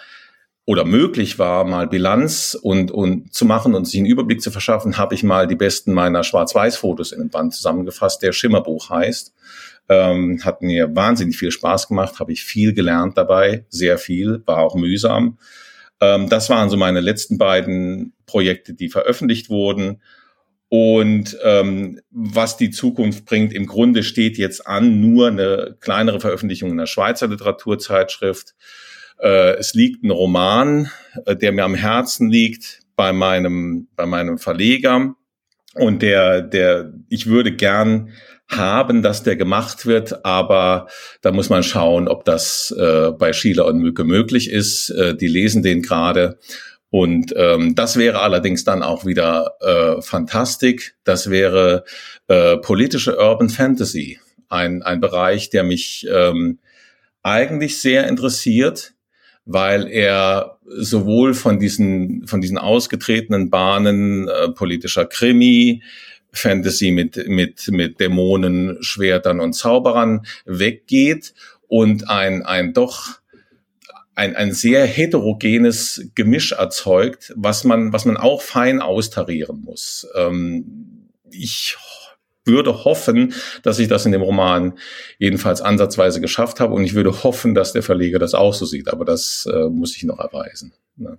oder 0.70 0.84
möglich 0.84 1.40
war, 1.40 1.64
mal 1.64 1.88
Bilanz 1.88 2.56
und, 2.60 2.92
und 2.92 3.34
zu 3.34 3.44
machen 3.44 3.74
und 3.74 3.86
sich 3.86 3.98
einen 3.98 4.06
Überblick 4.06 4.40
zu 4.40 4.52
verschaffen, 4.52 4.98
habe 4.98 5.16
ich 5.16 5.24
mal 5.24 5.48
die 5.48 5.56
besten 5.56 5.92
meiner 5.92 6.22
Schwarz-Weiß-Fotos 6.22 7.10
in 7.10 7.20
einem 7.20 7.30
Band 7.30 7.54
zusammengefasst, 7.54 8.22
der 8.22 8.32
Schimmerbuch 8.32 8.88
heißt. 8.88 9.34
Ähm, 9.91 10.41
hat 10.45 10.62
mir 10.62 10.95
wahnsinnig 10.95 11.36
viel 11.36 11.51
Spaß 11.51 11.88
gemacht, 11.88 12.20
habe 12.20 12.32
ich 12.32 12.45
viel 12.45 12.72
gelernt 12.72 13.18
dabei, 13.18 13.64
sehr 13.68 13.99
viel, 13.99 14.43
war 14.47 14.59
auch 14.59 14.76
mühsam. 14.76 15.38
Ähm, 16.01 16.28
das 16.28 16.49
waren 16.49 16.70
so 16.70 16.76
meine 16.76 17.01
letzten 17.01 17.38
beiden 17.38 18.12
Projekte, 18.24 18.72
die 18.72 18.88
veröffentlicht 18.88 19.51
wurden. 19.51 20.01
Und 20.68 21.36
ähm, 21.43 22.01
was 22.11 22.57
die 22.57 22.70
Zukunft 22.70 23.24
bringt, 23.24 23.53
im 23.53 23.66
Grunde 23.66 24.05
steht 24.05 24.38
jetzt 24.38 24.66
an 24.66 25.01
nur 25.01 25.26
eine 25.26 25.76
kleinere 25.80 26.20
Veröffentlichung 26.20 26.70
in 26.70 26.76
der 26.76 26.86
Schweizer 26.86 27.26
Literaturzeitschrift 27.26 28.55
äh, 29.20 29.57
es 29.59 29.74
liegt 29.74 30.03
ein 30.03 30.11
Roman, 30.11 30.91
äh, 31.26 31.36
der 31.36 31.53
mir 31.53 31.64
am 31.64 31.74
Herzen 31.74 32.30
liegt 32.30 32.80
bei 32.97 33.12
meinem, 33.12 33.88
bei 33.97 34.07
meinem 34.07 34.38
Verleger. 34.38 35.14
Und 35.74 36.03
der, 36.03 36.43
der, 36.43 36.93
ich 37.09 37.26
würde 37.26 37.53
gern 37.53 38.11
haben, 38.51 39.03
dass 39.03 39.22
der 39.22 39.36
gemacht 39.36 39.86
wird, 39.86 40.24
aber 40.24 40.88
da 41.22 41.32
muss 41.32 41.48
man 41.48 41.62
schauen, 41.62 42.09
ob 42.09 42.24
das 42.24 42.74
äh, 42.76 43.11
bei 43.12 43.32
Schieler 43.32 43.66
und 43.66 43.78
Mücke 43.78 44.05
möglich 44.05 44.51
ist. 44.51 44.90
Äh, 44.90 45.16
die 45.16 45.28
lesen 45.28 45.62
den 45.62 45.82
gerade. 45.82 46.38
Und 46.90 47.32
ähm, 47.36 47.74
das 47.76 47.96
wäre 47.96 48.20
allerdings 48.20 48.64
dann 48.64 48.82
auch 48.82 49.07
wieder 49.07 49.53
äh, 49.61 50.03
Fantastik. 50.03 50.96
Das 51.05 51.30
wäre 51.30 51.84
äh, 52.26 52.57
politische 52.57 53.16
Urban 53.16 53.48
Fantasy, 53.48 54.18
ein, 54.48 54.82
ein 54.82 55.01
Bereich, 55.01 55.51
der 55.51 55.62
mich 55.62 56.07
ähm, 56.11 56.59
eigentlich 57.22 57.78
sehr 57.80 58.09
interessiert 58.09 58.94
weil 59.53 59.88
er 59.88 60.59
sowohl 60.64 61.34
von 61.34 61.59
diesen, 61.59 62.26
von 62.26 62.40
diesen 62.40 62.59
ausgetretenen 62.59 63.51
Bahnen 63.51 64.28
äh, 64.28 64.51
politischer 64.51 65.07
Krimi, 65.07 65.82
Fantasy 66.32 66.90
mit, 66.90 67.28
mit, 67.28 67.68
mit 67.68 68.00
Dämonen, 68.00 68.78
Schwertern 68.82 69.40
und 69.40 69.52
Zauberern 69.54 70.26
weggeht 70.44 71.34
und 71.68 72.08
ein, 72.08 72.42
ein 72.42 72.72
doch 72.72 73.20
ein, 74.14 74.36
ein 74.36 74.52
sehr 74.52 74.84
heterogenes 74.84 76.10
Gemisch 76.14 76.52
erzeugt, 76.52 77.32
was 77.36 77.64
man, 77.64 77.92
was 77.92 78.04
man 78.04 78.16
auch 78.16 78.42
fein 78.42 78.80
austarieren 78.80 79.62
muss. 79.62 80.06
Ähm, 80.14 81.08
ich 81.30 81.76
würde 82.44 82.84
hoffen, 82.84 83.34
dass 83.62 83.78
ich 83.78 83.88
das 83.88 84.06
in 84.06 84.12
dem 84.12 84.22
Roman 84.22 84.78
jedenfalls 85.18 85.60
ansatzweise 85.60 86.20
geschafft 86.20 86.60
habe 86.60 86.74
und 86.74 86.84
ich 86.84 86.94
würde 86.94 87.22
hoffen, 87.22 87.54
dass 87.54 87.72
der 87.72 87.82
Verleger 87.82 88.18
das 88.18 88.34
auch 88.34 88.54
so 88.54 88.66
sieht, 88.66 88.88
aber 88.88 89.04
das 89.04 89.48
äh, 89.50 89.68
muss 89.68 89.96
ich 89.96 90.04
noch 90.04 90.18
erweisen. 90.18 90.72
Ne? 90.96 91.18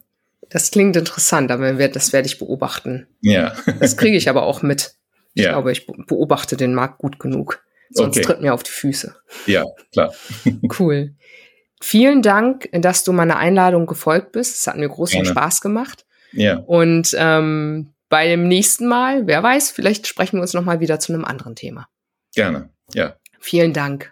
Das 0.49 0.69
klingt 0.69 0.97
interessant, 0.97 1.49
aber 1.49 1.73
das 1.87 2.11
werde 2.13 2.27
ich 2.27 2.37
beobachten. 2.37 3.07
Ja. 3.21 3.55
das 3.79 3.97
kriege 3.97 4.17
ich 4.17 4.29
aber 4.29 4.43
auch 4.43 4.61
mit. 4.61 4.95
Ich 5.33 5.43
ja. 5.43 5.51
glaube, 5.51 5.71
ich 5.71 5.87
beobachte 5.87 6.57
den 6.57 6.73
Markt 6.73 6.97
gut 6.97 7.19
genug. 7.19 7.63
Sonst 7.89 8.17
okay. 8.17 8.25
tritt 8.25 8.41
mir 8.41 8.53
auf 8.53 8.63
die 8.63 8.71
Füße. 8.71 9.15
Ja, 9.47 9.65
klar. 9.91 10.13
cool. 10.79 11.15
Vielen 11.81 12.21
Dank, 12.21 12.69
dass 12.73 13.03
du 13.03 13.11
meiner 13.11 13.37
Einladung 13.37 13.85
gefolgt 13.85 14.31
bist. 14.31 14.55
Es 14.55 14.67
hat 14.67 14.77
mir 14.77 14.87
großen 14.87 15.23
Gerne. 15.23 15.29
Spaß 15.29 15.61
gemacht. 15.61 16.05
Ja. 16.31 16.57
Und 16.57 17.15
ähm, 17.17 17.93
beim 18.07 18.47
nächsten 18.47 18.87
Mal, 18.87 19.27
wer 19.27 19.41
weiß, 19.41 19.71
vielleicht 19.71 20.07
sprechen 20.07 20.37
wir 20.37 20.41
uns 20.41 20.53
noch 20.53 20.63
mal 20.63 20.79
wieder 20.79 20.99
zu 20.99 21.13
einem 21.13 21.25
anderen 21.25 21.55
Thema. 21.55 21.87
Gerne, 22.35 22.69
ja. 22.93 23.15
Vielen 23.39 23.73
Dank. 23.73 24.11